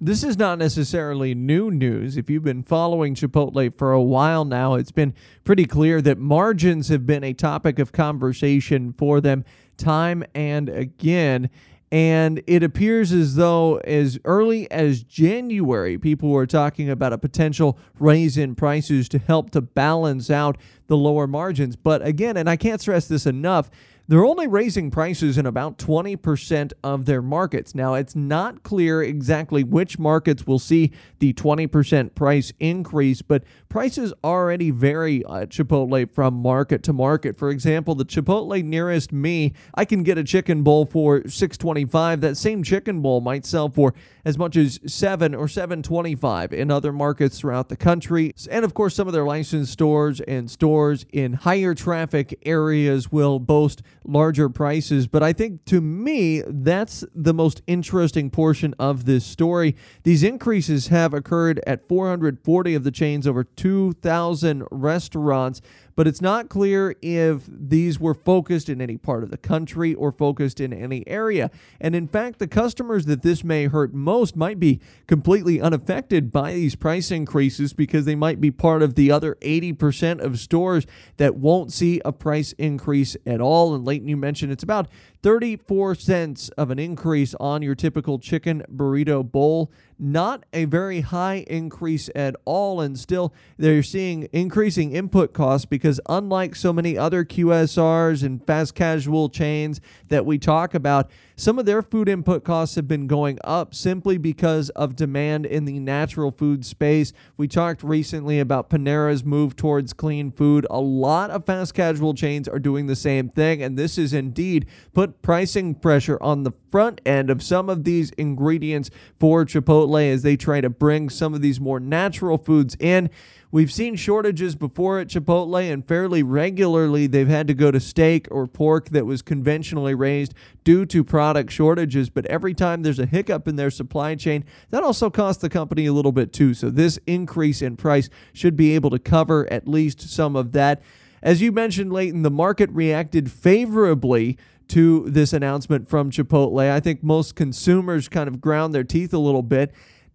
This 0.03 0.23
is 0.23 0.35
not 0.35 0.57
necessarily 0.57 1.35
new 1.35 1.69
news. 1.69 2.17
If 2.17 2.27
you've 2.27 2.43
been 2.43 2.63
following 2.63 3.13
Chipotle 3.13 3.71
for 3.71 3.91
a 3.91 4.01
while 4.01 4.45
now, 4.45 4.73
it's 4.73 4.91
been 4.91 5.13
pretty 5.43 5.65
clear 5.65 6.01
that 6.01 6.17
margins 6.17 6.87
have 6.89 7.05
been 7.05 7.23
a 7.23 7.33
topic 7.33 7.77
of 7.77 7.91
conversation 7.91 8.93
for 8.93 9.21
them 9.21 9.45
time 9.77 10.23
and 10.33 10.69
again. 10.69 11.51
And 11.91 12.41
it 12.47 12.63
appears 12.63 13.11
as 13.11 13.35
though, 13.35 13.77
as 13.79 14.17
early 14.23 14.71
as 14.71 15.03
January, 15.03 15.97
people 15.97 16.29
were 16.29 16.47
talking 16.47 16.89
about 16.89 17.11
a 17.11 17.17
potential 17.17 17.77
raise 17.99 18.37
in 18.37 18.55
prices 18.55 19.09
to 19.09 19.19
help 19.19 19.51
to 19.51 19.61
balance 19.61 20.29
out 20.29 20.57
the 20.87 20.95
lower 20.95 21.27
margins. 21.27 21.75
But 21.75 22.05
again, 22.05 22.37
and 22.37 22.49
I 22.49 22.55
can't 22.55 22.79
stress 22.79 23.09
this 23.09 23.25
enough, 23.25 23.69
they're 24.11 24.25
only 24.25 24.45
raising 24.45 24.91
prices 24.91 25.37
in 25.37 25.45
about 25.45 25.77
20% 25.77 26.73
of 26.83 27.05
their 27.05 27.21
markets. 27.21 27.73
Now, 27.73 27.93
it's 27.93 28.13
not 28.13 28.61
clear 28.61 29.01
exactly 29.01 29.63
which 29.63 29.97
markets 29.97 30.45
will 30.45 30.59
see 30.59 30.91
the 31.19 31.31
20% 31.31 32.13
price 32.13 32.51
increase, 32.59 33.21
but 33.21 33.45
prices 33.69 34.13
already 34.21 34.69
vary 34.69 35.23
at 35.27 35.47
Chipotle 35.47 36.13
from 36.13 36.33
market 36.33 36.83
to 36.83 36.91
market. 36.91 37.37
For 37.37 37.49
example, 37.49 37.95
the 37.95 38.03
Chipotle 38.03 38.61
nearest 38.61 39.13
me, 39.13 39.53
I 39.75 39.85
can 39.85 40.03
get 40.03 40.17
a 40.17 40.25
chicken 40.25 40.61
bowl 40.61 40.85
for 40.85 41.21
6.25. 41.21 42.19
That 42.19 42.35
same 42.35 42.63
chicken 42.63 43.01
bowl 43.01 43.21
might 43.21 43.45
sell 43.45 43.69
for 43.69 43.93
as 44.25 44.37
much 44.37 44.55
as 44.57 44.79
7 44.85 45.33
or 45.35 45.45
7.25 45.45 46.53
in 46.53 46.71
other 46.71 46.91
markets 46.91 47.39
throughout 47.39 47.69
the 47.69 47.75
country. 47.75 48.33
And 48.49 48.65
of 48.65 48.73
course, 48.73 48.95
some 48.95 49.07
of 49.07 49.13
their 49.13 49.23
licensed 49.23 49.73
stores 49.73 50.21
and 50.21 50.49
stores 50.49 51.05
in 51.11 51.33
higher 51.33 51.73
traffic 51.73 52.37
areas 52.45 53.11
will 53.11 53.39
boast 53.39 53.81
larger 54.03 54.49
prices. 54.49 55.07
But 55.07 55.23
I 55.23 55.33
think 55.33 55.65
to 55.65 55.81
me, 55.81 56.43
that's 56.47 57.03
the 57.13 57.33
most 57.33 57.61
interesting 57.67 58.29
portion 58.29 58.73
of 58.79 59.05
this 59.05 59.25
story. 59.25 59.75
These 60.03 60.23
increases 60.23 60.87
have 60.87 61.13
occurred 61.13 61.61
at 61.65 61.87
440 61.87 62.75
of 62.75 62.83
the 62.83 62.91
chains 62.91 63.27
over 63.27 63.43
2,000 63.43 64.63
restaurants 64.71 65.61
but 66.01 66.07
it's 66.07 66.19
not 66.19 66.49
clear 66.49 66.95
if 67.03 67.43
these 67.47 67.99
were 67.99 68.15
focused 68.15 68.69
in 68.69 68.81
any 68.81 68.97
part 68.97 69.21
of 69.21 69.29
the 69.29 69.37
country 69.37 69.93
or 69.93 70.11
focused 70.11 70.59
in 70.59 70.73
any 70.73 71.07
area. 71.07 71.51
And 71.79 71.95
in 71.95 72.07
fact, 72.07 72.39
the 72.39 72.47
customers 72.47 73.05
that 73.05 73.21
this 73.21 73.43
may 73.43 73.65
hurt 73.65 73.93
most 73.93 74.35
might 74.35 74.59
be 74.59 74.79
completely 75.05 75.61
unaffected 75.61 76.31
by 76.31 76.55
these 76.55 76.73
price 76.73 77.11
increases 77.11 77.73
because 77.73 78.05
they 78.05 78.15
might 78.15 78.41
be 78.41 78.49
part 78.49 78.81
of 78.81 78.95
the 78.95 79.11
other 79.11 79.37
80% 79.41 80.21
of 80.21 80.39
stores 80.39 80.87
that 81.17 81.35
won't 81.35 81.71
see 81.71 82.01
a 82.03 82.11
price 82.11 82.53
increase 82.53 83.15
at 83.27 83.39
all. 83.39 83.75
And 83.75 83.85
Leighton, 83.85 84.07
you 84.07 84.17
mentioned 84.17 84.51
it's 84.51 84.63
about 84.63 84.87
34 85.23 85.95
cents 85.95 86.49
of 86.49 86.71
an 86.71 86.79
increase 86.79 87.35
on 87.39 87.61
your 87.61 87.75
typical 87.75 88.17
chicken 88.17 88.63
burrito 88.73 89.29
bowl. 89.29 89.71
Not 89.99 90.45
a 90.51 90.65
very 90.65 91.01
high 91.01 91.45
increase 91.47 92.09
at 92.15 92.35
all. 92.43 92.81
And 92.81 92.97
still, 92.97 93.31
they're 93.57 93.83
seeing 93.83 94.27
increasing 94.33 94.93
input 94.93 95.33
costs 95.33 95.65
because, 95.65 95.99
unlike 96.09 96.55
so 96.55 96.73
many 96.73 96.97
other 96.97 97.23
QSRs 97.23 98.23
and 98.23 98.45
fast 98.45 98.73
casual 98.73 99.29
chains 99.29 99.79
that 100.07 100.25
we 100.25 100.39
talk 100.39 100.73
about, 100.73 101.11
some 101.35 101.57
of 101.57 101.65
their 101.65 101.81
food 101.81 102.09
input 102.09 102.43
costs 102.43 102.75
have 102.75 102.87
been 102.87 103.07
going 103.07 103.39
up 103.43 103.73
simply 103.73 104.17
because 104.17 104.69
of 104.71 104.95
demand 104.95 105.45
in 105.45 105.65
the 105.65 105.79
natural 105.79 106.31
food 106.31 106.65
space. 106.65 107.13
We 107.37 107.47
talked 107.47 107.83
recently 107.83 108.39
about 108.39 108.69
Panera's 108.69 109.23
move 109.23 109.55
towards 109.55 109.93
clean 109.93 110.31
food. 110.31 110.67
A 110.69 110.79
lot 110.79 111.31
of 111.31 111.45
fast 111.45 111.73
casual 111.73 112.13
chains 112.13 112.47
are 112.47 112.59
doing 112.59 112.87
the 112.87 112.95
same 112.95 113.29
thing, 113.29 113.63
and 113.63 113.77
this 113.77 113.97
is 113.97 114.13
indeed 114.13 114.65
put 114.93 115.21
pricing 115.21 115.75
pressure 115.75 116.17
on 116.21 116.43
the 116.43 116.51
front 116.69 117.01
end 117.05 117.29
of 117.29 117.43
some 117.43 117.69
of 117.69 117.83
these 117.83 118.11
ingredients 118.11 118.89
for 119.15 119.45
Chipotle 119.45 120.11
as 120.11 120.23
they 120.23 120.37
try 120.37 120.61
to 120.61 120.69
bring 120.69 121.09
some 121.09 121.33
of 121.33 121.41
these 121.41 121.59
more 121.59 121.79
natural 121.79 122.37
foods 122.37 122.75
in. 122.79 123.09
We've 123.53 123.71
seen 123.71 123.97
shortages 123.97 124.55
before 124.55 124.99
at 124.99 125.09
Chipotle, 125.09 125.69
and 125.69 125.85
fairly 125.85 126.23
regularly 126.23 127.05
they've 127.05 127.27
had 127.27 127.47
to 127.49 127.53
go 127.53 127.69
to 127.69 127.81
steak 127.81 128.29
or 128.31 128.47
pork 128.47 128.89
that 128.91 129.05
was 129.05 129.21
conventionally 129.21 129.93
raised 129.93 130.33
due 130.63 130.85
to 130.85 131.03
product 131.03 131.51
shortages. 131.51 132.09
But 132.09 132.25
every 132.27 132.53
time 132.53 132.81
there's 132.81 132.99
a 132.99 133.05
hiccup 133.05 133.49
in 133.49 133.57
their 133.57 133.69
supply 133.69 134.15
chain, 134.15 134.45
that 134.69 134.83
also 134.83 135.09
costs 135.09 135.41
the 135.41 135.49
company 135.49 135.85
a 135.85 135.91
little 135.91 136.13
bit 136.13 136.31
too. 136.31 136.53
So 136.53 136.69
this 136.69 136.97
increase 137.05 137.61
in 137.61 137.75
price 137.75 138.09
should 138.31 138.55
be 138.55 138.73
able 138.73 138.89
to 138.91 138.99
cover 138.99 139.51
at 139.51 139.67
least 139.67 139.99
some 139.99 140.37
of 140.37 140.53
that. 140.53 140.81
As 141.21 141.41
you 141.41 141.51
mentioned, 141.51 141.91
Leighton, 141.91 142.21
the 142.21 142.31
market 142.31 142.69
reacted 142.71 143.29
favorably 143.29 144.37
to 144.69 145.09
this 145.09 145.33
announcement 145.33 145.89
from 145.89 146.09
Chipotle. 146.09 146.71
I 146.71 146.79
think 146.79 147.03
most 147.03 147.35
consumers 147.35 148.07
kind 148.07 148.29
of 148.29 148.39
ground 148.39 148.73
their 148.73 148.85
teeth 148.85 149.13
a 149.13 149.19
little 149.19 149.43
bit. 149.43 149.73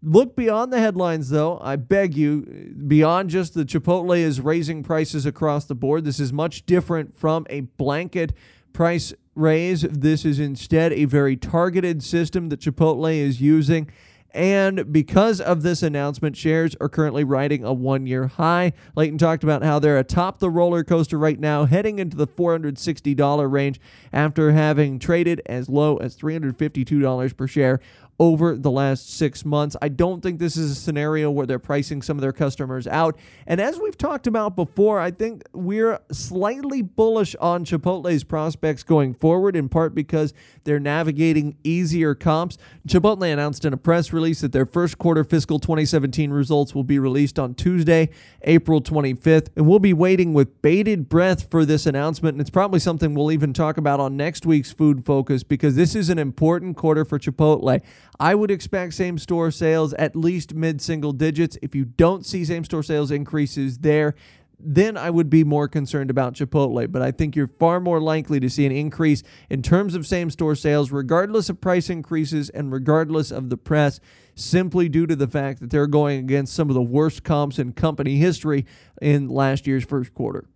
Look 0.09 0.37
beyond 0.37 0.73
the 0.73 0.79
headlines, 0.79 1.31
though. 1.31 1.59
I 1.61 1.75
beg 1.75 2.17
you, 2.17 2.73
beyond 2.87 3.29
just 3.29 3.55
the 3.55 3.65
Chipotle 3.65 4.17
is 4.17 4.41
raising 4.41 4.85
prices 4.85 5.27
across 5.27 5.65
the 5.65 5.75
board. 5.75 6.05
This 6.05 6.21
is 6.21 6.33
much 6.33 6.65
different 6.65 7.19
from 7.19 7.45
a 7.51 7.63
blanket 7.63 8.33
price 8.73 9.13
raise. 9.35 9.83
This 9.83 10.25
is 10.25 10.39
instead 10.39 10.93
a 10.93 11.07
very 11.07 11.35
targeted 11.37 12.05
system 12.05 12.51
that 12.51 12.61
Chipotle 12.61 13.13
is 13.13 13.41
using. 13.41 13.91
And 14.31 14.93
because 14.93 15.41
of 15.41 15.63
this 15.63 15.83
announcement, 15.83 16.37
shares 16.37 16.77
are 16.79 16.91
currently 16.91 17.25
riding 17.25 17.65
a 17.65 17.73
one 17.73 18.07
year 18.07 18.27
high. 18.27 18.75
Leighton 18.95 19.17
talked 19.17 19.43
about 19.43 19.63
how 19.63 19.79
they're 19.79 19.99
atop 19.99 20.41
the 20.41 20.51
roller 20.51 20.85
coaster 20.85 21.19
right 21.19 21.41
now, 21.41 21.65
heading 21.65 21.99
into 21.99 22.19
the 22.19 22.27
$460 22.27 23.51
range 23.51 23.81
after 24.13 24.53
having 24.53 24.99
traded 24.99 25.41
as 25.47 25.71
low 25.71 25.97
as 25.97 26.17
$352 26.17 27.37
per 27.37 27.47
share 27.47 27.81
over 28.19 28.57
the 28.57 28.71
last 28.71 29.11
six 29.11 29.45
months. 29.45 29.77
I 29.83 29.89
don't 29.89 30.23
think 30.23 30.39
this 30.39 30.57
is 30.57 30.71
a 30.71 30.75
scenario 30.75 31.31
where 31.31 31.47
they're 31.47 31.59
pricing 31.59 32.01
some 32.03 32.17
of 32.17 32.23
their 32.23 32.33
customers 32.33 32.87
out. 32.87 33.19
And 33.47 33.61
as 33.61 33.79
we've 33.79 33.97
talked 33.97 34.27
about 34.27 34.57
before, 34.57 34.99
I 35.01 35.11
think 35.11 35.43
we're 35.53 35.99
slightly 36.11 36.83
bullish 36.83 37.35
on 37.37 37.65
Chipotle's 37.65 38.25
prospects 38.25 38.83
going 38.83 39.15
forward, 39.15 39.55
in 39.55 39.69
part 39.69 39.95
because 39.95 40.33
they're 40.65 40.81
navigating 40.81 41.57
easier 41.63 42.15
comps. 42.15 42.57
Chipotle 42.89 43.31
announced 43.31 43.65
in 43.65 43.73
a 43.73 43.77
press 43.77 44.13
release 44.13 44.41
that 44.41 44.53
their 44.53 44.67
first 44.67 44.99
quarter 44.99 45.23
fiscal 45.23 45.59
2017 45.59 46.31
results 46.31 46.75
will 46.75 46.85
be 46.85 46.99
released 46.99 47.39
on 47.39 47.55
Tuesday, 47.55 48.09
April 48.43 48.81
25th. 48.81 49.49
And 49.57 49.67
we'll 49.67 49.79
be 49.79 49.93
waiting 49.93 50.33
with 50.33 50.63
bated 50.63 51.09
breath 51.09 51.51
for 51.51 51.65
this 51.65 51.85
announcement. 51.87 52.35
And 52.35 52.41
it's 52.41 52.51
probably 52.51 52.81
something 52.81 53.15
we'll 53.15 53.33
even 53.33 53.53
talk 53.53 53.77
about 53.77 54.01
on 54.01 54.17
next 54.17 54.47
week's 54.47 54.73
Food 54.73 55.05
Focus 55.05 55.43
because 55.43 55.77
this 55.77 55.95
is 55.95 56.09
an 56.09 56.19
important 56.19 56.77
quarter 56.77 57.05
for 57.05 57.19
Chipotle. 57.19 57.83
I 58.19 58.35
would 58.35 58.51
expect 58.51 58.95
same 58.95 59.19
store 59.19 59.51
sales 59.51 59.93
at 59.95 60.17
least 60.17 60.55
mid 60.55 60.81
single 60.81 61.13
digits. 61.13 61.59
If 61.63 61.75
you 61.75 61.85
don't 61.85 62.25
see 62.25 62.45
same 62.45 62.65
store 62.65 62.83
sales 62.83 63.11
increases 63.11 63.79
there, 63.79 64.15
then 64.59 64.97
I 64.97 65.11
would 65.11 65.29
be 65.29 65.45
more 65.45 65.69
concerned 65.69 66.09
about 66.09 66.35
Chipotle. 66.35 66.91
But 66.91 67.03
I 67.03 67.11
think 67.11 67.37
you're 67.37 67.51
far 67.59 67.79
more 67.79 68.01
likely 68.01 68.41
to 68.41 68.49
see 68.49 68.65
an 68.65 68.73
increase 68.73 69.23
in 69.51 69.63
terms 69.63 69.95
of 69.95 70.07
same 70.07 70.31
store 70.31 70.55
sales, 70.55 70.91
regardless 70.91 71.51
of 71.51 71.61
price 71.61 71.91
increases 71.91 72.49
and 72.51 72.73
regardless 72.73 73.31
of 73.31 73.51
the 73.51 73.59
press, 73.59 74.01
simply 74.35 74.89
due 74.89 75.07
to 75.07 75.17
the 75.17 75.29
fact 75.29 75.61
that 75.61 75.71
they're 75.71 75.87
going 75.87 76.19
against 76.19 76.55
some 76.55 76.71
of 76.71 76.75
the 76.75 76.83
worst 76.83 77.23
comps 77.23 77.59
in 77.59 77.73
company 77.73 78.17
history 78.17 78.65
in 79.03 79.29
last 79.29 79.67
year's 79.67 79.85
first 79.85 80.15
quarter. 80.15 80.47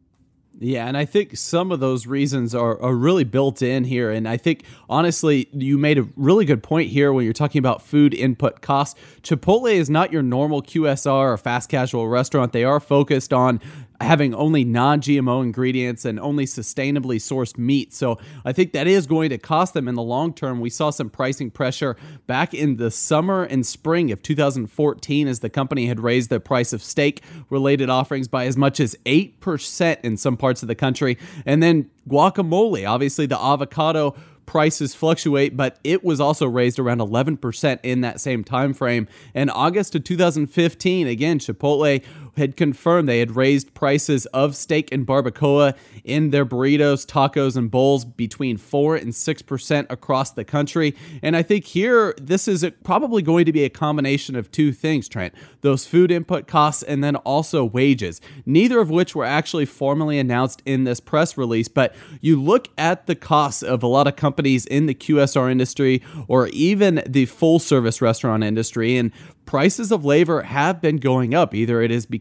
Yeah, 0.62 0.86
and 0.86 0.94
I 0.94 1.06
think 1.06 1.38
some 1.38 1.72
of 1.72 1.80
those 1.80 2.06
reasons 2.06 2.54
are, 2.54 2.80
are 2.82 2.94
really 2.94 3.24
built 3.24 3.62
in 3.62 3.84
here. 3.84 4.10
And 4.10 4.28
I 4.28 4.36
think, 4.36 4.64
honestly, 4.90 5.48
you 5.52 5.78
made 5.78 5.96
a 5.96 6.06
really 6.16 6.44
good 6.44 6.62
point 6.62 6.90
here 6.90 7.14
when 7.14 7.24
you're 7.24 7.32
talking 7.32 7.60
about 7.60 7.80
food 7.80 8.12
input 8.12 8.60
costs. 8.60 9.00
Chipotle 9.22 9.72
is 9.72 9.88
not 9.88 10.12
your 10.12 10.22
normal 10.22 10.62
QSR 10.62 11.32
or 11.32 11.38
fast 11.38 11.70
casual 11.70 12.08
restaurant. 12.08 12.52
They 12.52 12.64
are 12.64 12.78
focused 12.78 13.32
on 13.32 13.58
having 14.00 14.34
only 14.34 14.64
non 14.64 15.00
GMO 15.00 15.42
ingredients 15.42 16.04
and 16.04 16.18
only 16.18 16.46
sustainably 16.46 17.16
sourced 17.16 17.58
meat. 17.58 17.92
So 17.92 18.18
I 18.44 18.52
think 18.52 18.72
that 18.72 18.86
is 18.86 19.06
going 19.06 19.30
to 19.30 19.38
cost 19.38 19.74
them 19.74 19.88
in 19.88 19.94
the 19.94 20.02
long 20.02 20.32
term. 20.32 20.60
We 20.60 20.70
saw 20.70 20.90
some 20.90 21.10
pricing 21.10 21.50
pressure 21.50 21.96
back 22.26 22.54
in 22.54 22.76
the 22.76 22.90
summer 22.90 23.44
and 23.44 23.66
spring 23.66 24.10
of 24.10 24.22
2014 24.22 25.28
as 25.28 25.40
the 25.40 25.50
company 25.50 25.86
had 25.86 26.00
raised 26.00 26.30
the 26.30 26.40
price 26.40 26.72
of 26.72 26.82
steak 26.82 27.22
related 27.50 27.90
offerings 27.90 28.28
by 28.28 28.46
as 28.46 28.56
much 28.56 28.80
as 28.80 28.96
8% 29.04 30.00
in 30.02 30.16
some 30.16 30.36
parts 30.36 30.62
of 30.62 30.68
the 30.68 30.74
country. 30.74 31.18
And 31.44 31.62
then 31.62 31.90
guacamole, 32.08 32.88
obviously 32.88 33.26
the 33.26 33.40
avocado 33.40 34.14
prices 34.50 34.96
fluctuate, 34.96 35.56
but 35.56 35.78
it 35.84 36.02
was 36.02 36.20
also 36.20 36.44
raised 36.44 36.80
around 36.80 36.98
11% 36.98 37.78
in 37.84 38.00
that 38.00 38.20
same 38.20 38.42
time 38.42 38.74
frame. 38.74 39.06
In 39.32 39.48
August 39.48 39.94
of 39.94 40.02
2015, 40.02 41.06
again, 41.06 41.38
Chipotle 41.38 42.02
had 42.36 42.56
confirmed 42.56 43.08
they 43.08 43.20
had 43.20 43.36
raised 43.36 43.74
prices 43.74 44.26
of 44.26 44.56
steak 44.56 44.92
and 44.92 45.06
barbacoa 45.06 45.76
in 46.04 46.30
their 46.30 46.46
burritos, 46.46 47.06
tacos, 47.06 47.56
and 47.56 47.70
bowls 47.70 48.04
between 48.04 48.56
4 48.56 48.96
and 48.96 49.12
6% 49.12 49.86
across 49.90 50.32
the 50.32 50.44
country. 50.44 50.94
And 51.22 51.36
I 51.36 51.42
think 51.42 51.64
here, 51.64 52.14
this 52.20 52.48
is 52.48 52.66
probably 52.82 53.22
going 53.22 53.44
to 53.44 53.52
be 53.52 53.64
a 53.64 53.70
combination 53.70 54.36
of 54.36 54.50
two 54.50 54.72
things, 54.72 55.08
Trent 55.08 55.34
those 55.62 55.86
food 55.86 56.10
input 56.10 56.46
costs 56.46 56.82
and 56.82 57.04
then 57.04 57.16
also 57.16 57.64
wages, 57.64 58.20
neither 58.46 58.80
of 58.80 58.90
which 58.90 59.14
were 59.14 59.24
actually 59.24 59.66
formally 59.66 60.18
announced 60.18 60.62
in 60.64 60.84
this 60.84 61.00
press 61.00 61.36
release. 61.36 61.68
But 61.68 61.94
you 62.20 62.40
look 62.40 62.68
at 62.78 63.06
the 63.06 63.14
costs 63.14 63.62
of 63.62 63.82
a 63.82 63.86
lot 63.86 64.06
of 64.06 64.16
companies 64.16 64.66
in 64.66 64.86
the 64.86 64.94
QSR 64.94 65.50
industry 65.50 66.02
or 66.28 66.48
even 66.48 67.02
the 67.06 67.26
full 67.26 67.58
service 67.58 68.00
restaurant 68.00 68.44
industry, 68.44 68.96
and 68.96 69.12
prices 69.50 69.90
of 69.90 70.04
labor 70.04 70.42
have 70.42 70.80
been 70.80 70.96
going 70.96 71.34
up. 71.34 71.54
Either 71.54 71.82
it 71.82 71.90
is 71.90 72.06
because 72.06 72.19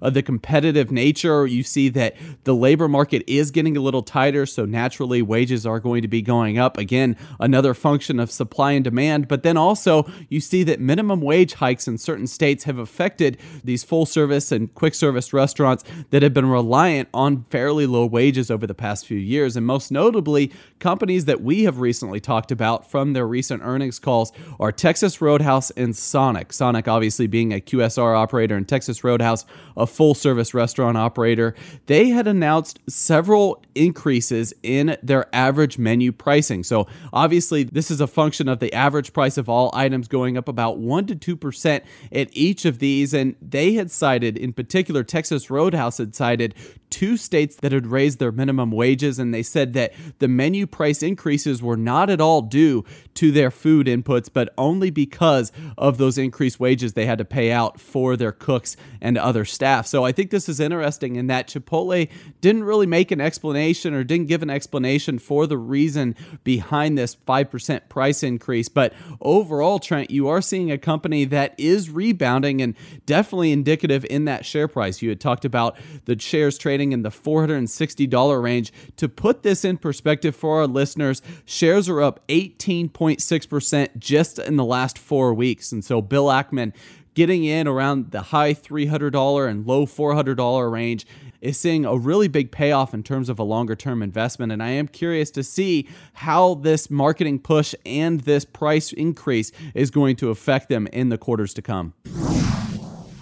of 0.00 0.14
the 0.14 0.22
competitive 0.22 0.90
nature, 0.90 1.46
you 1.46 1.62
see 1.62 1.88
that 1.90 2.16
the 2.44 2.54
labor 2.54 2.88
market 2.88 3.22
is 3.26 3.50
getting 3.50 3.76
a 3.76 3.80
little 3.80 4.02
tighter, 4.02 4.46
so 4.46 4.64
naturally 4.64 5.22
wages 5.22 5.66
are 5.66 5.80
going 5.80 6.02
to 6.02 6.08
be 6.08 6.22
going 6.22 6.58
up. 6.58 6.76
Again, 6.76 7.16
another 7.40 7.74
function 7.74 8.20
of 8.20 8.30
supply 8.30 8.72
and 8.72 8.84
demand. 8.84 9.28
But 9.28 9.42
then 9.42 9.56
also, 9.56 10.10
you 10.28 10.40
see 10.40 10.62
that 10.64 10.80
minimum 10.80 11.20
wage 11.20 11.54
hikes 11.54 11.88
in 11.88 11.98
certain 11.98 12.26
states 12.26 12.64
have 12.64 12.78
affected 12.78 13.38
these 13.64 13.84
full 13.84 14.06
service 14.06 14.52
and 14.52 14.72
quick 14.74 14.94
service 14.94 15.32
restaurants 15.32 15.84
that 16.10 16.22
have 16.22 16.34
been 16.34 16.46
reliant 16.46 17.08
on 17.14 17.44
fairly 17.50 17.86
low 17.86 18.06
wages 18.06 18.50
over 18.50 18.66
the 18.66 18.74
past 18.74 19.06
few 19.06 19.18
years. 19.18 19.56
And 19.56 19.66
most 19.66 19.90
notably, 19.90 20.52
companies 20.78 21.24
that 21.26 21.42
we 21.42 21.64
have 21.64 21.80
recently 21.80 22.20
talked 22.20 22.50
about 22.50 22.90
from 22.90 23.12
their 23.12 23.26
recent 23.26 23.62
earnings 23.62 23.98
calls 23.98 24.32
are 24.60 24.72
Texas 24.72 25.20
Roadhouse 25.20 25.70
and 25.72 25.96
Sonic. 25.96 26.52
Sonic, 26.52 26.88
obviously 26.88 27.26
being 27.26 27.52
a 27.52 27.60
QSR 27.60 28.16
operator, 28.16 28.56
and 28.56 28.68
Texas 28.68 29.04
Roadhouse, 29.04 29.35
a 29.76 29.86
full 29.86 30.14
service 30.14 30.54
restaurant 30.54 30.96
operator, 30.96 31.54
they 31.86 32.08
had 32.08 32.26
announced 32.26 32.78
several 32.88 33.62
increases 33.74 34.54
in 34.62 34.96
their 35.02 35.26
average 35.34 35.76
menu 35.76 36.12
pricing. 36.12 36.62
So, 36.64 36.86
obviously, 37.12 37.64
this 37.64 37.90
is 37.90 38.00
a 38.00 38.06
function 38.06 38.48
of 38.48 38.60
the 38.60 38.72
average 38.72 39.12
price 39.12 39.36
of 39.36 39.48
all 39.48 39.70
items 39.74 40.08
going 40.08 40.36
up 40.36 40.48
about 40.48 40.78
1% 40.78 41.20
to 41.20 41.36
2% 41.36 41.82
at 42.12 42.28
each 42.32 42.64
of 42.64 42.78
these. 42.78 43.12
And 43.12 43.36
they 43.42 43.74
had 43.74 43.90
cited, 43.90 44.38
in 44.38 44.52
particular, 44.52 45.02
Texas 45.02 45.50
Roadhouse 45.50 45.98
had 45.98 46.14
cited 46.14 46.54
two 46.90 47.16
states 47.16 47.56
that 47.56 47.72
had 47.72 47.86
raised 47.86 48.18
their 48.18 48.32
minimum 48.32 48.70
wages, 48.70 49.18
and 49.18 49.34
they 49.34 49.42
said 49.42 49.72
that 49.74 49.92
the 50.18 50.28
menu 50.28 50.66
price 50.66 51.02
increases 51.02 51.62
were 51.62 51.76
not 51.76 52.08
at 52.08 52.20
all 52.20 52.42
due 52.42 52.84
to 53.14 53.32
their 53.32 53.50
food 53.50 53.86
inputs, 53.86 54.30
but 54.32 54.52
only 54.56 54.90
because 54.90 55.52
of 55.76 55.98
those 55.98 56.18
increased 56.18 56.60
wages 56.60 56.92
they 56.92 57.06
had 57.06 57.18
to 57.18 57.24
pay 57.24 57.50
out 57.50 57.80
for 57.80 58.16
their 58.16 58.32
cooks 58.32 58.76
and 59.00 59.18
other 59.26 59.44
staff. 59.44 59.88
So 59.88 60.04
I 60.04 60.12
think 60.12 60.30
this 60.30 60.48
is 60.48 60.60
interesting 60.60 61.16
in 61.16 61.26
that 61.26 61.48
Chipotle 61.48 62.08
didn't 62.40 62.62
really 62.62 62.86
make 62.86 63.10
an 63.10 63.20
explanation 63.20 63.92
or 63.92 64.04
didn't 64.04 64.28
give 64.28 64.40
an 64.40 64.50
explanation 64.50 65.18
for 65.18 65.48
the 65.48 65.58
reason 65.58 66.14
behind 66.44 66.96
this 66.96 67.16
5% 67.16 67.88
price 67.88 68.22
increase. 68.22 68.68
But 68.68 68.92
overall, 69.20 69.80
Trent, 69.80 70.12
you 70.12 70.28
are 70.28 70.40
seeing 70.40 70.70
a 70.70 70.78
company 70.78 71.24
that 71.24 71.58
is 71.58 71.90
rebounding 71.90 72.62
and 72.62 72.76
definitely 73.04 73.50
indicative 73.50 74.04
in 74.08 74.26
that 74.26 74.46
share 74.46 74.68
price. 74.68 75.02
You 75.02 75.08
had 75.08 75.20
talked 75.20 75.44
about 75.44 75.76
the 76.04 76.16
shares 76.18 76.56
trading 76.56 76.92
in 76.92 77.02
the 77.02 77.10
$460 77.10 78.42
range. 78.42 78.72
To 78.96 79.08
put 79.08 79.42
this 79.42 79.64
in 79.64 79.76
perspective 79.76 80.36
for 80.36 80.60
our 80.60 80.68
listeners, 80.68 81.20
shares 81.44 81.88
are 81.88 82.00
up 82.00 82.26
18.6% 82.28 83.98
just 83.98 84.38
in 84.38 84.54
the 84.54 84.64
last 84.64 84.96
four 84.96 85.34
weeks. 85.34 85.72
And 85.72 85.84
so 85.84 86.00
Bill 86.00 86.26
Ackman 86.26 86.72
getting 87.16 87.44
in 87.44 87.66
around 87.66 88.12
the 88.12 88.20
high 88.20 88.52
$300 88.52 89.50
and 89.50 89.66
low 89.66 89.86
$400 89.86 90.70
range 90.70 91.06
is 91.40 91.58
seeing 91.58 91.86
a 91.86 91.96
really 91.96 92.28
big 92.28 92.52
payoff 92.52 92.92
in 92.92 93.02
terms 93.02 93.30
of 93.30 93.38
a 93.38 93.42
longer 93.42 93.74
term 93.74 94.02
investment. 94.02 94.52
And 94.52 94.62
I 94.62 94.68
am 94.68 94.86
curious 94.86 95.30
to 95.32 95.42
see 95.42 95.88
how 96.12 96.54
this 96.54 96.90
marketing 96.90 97.38
push 97.38 97.74
and 97.86 98.20
this 98.20 98.44
price 98.44 98.92
increase 98.92 99.50
is 99.74 99.90
going 99.90 100.16
to 100.16 100.28
affect 100.28 100.68
them 100.68 100.86
in 100.88 101.08
the 101.08 101.16
quarters 101.16 101.54
to 101.54 101.62
come. 101.62 101.94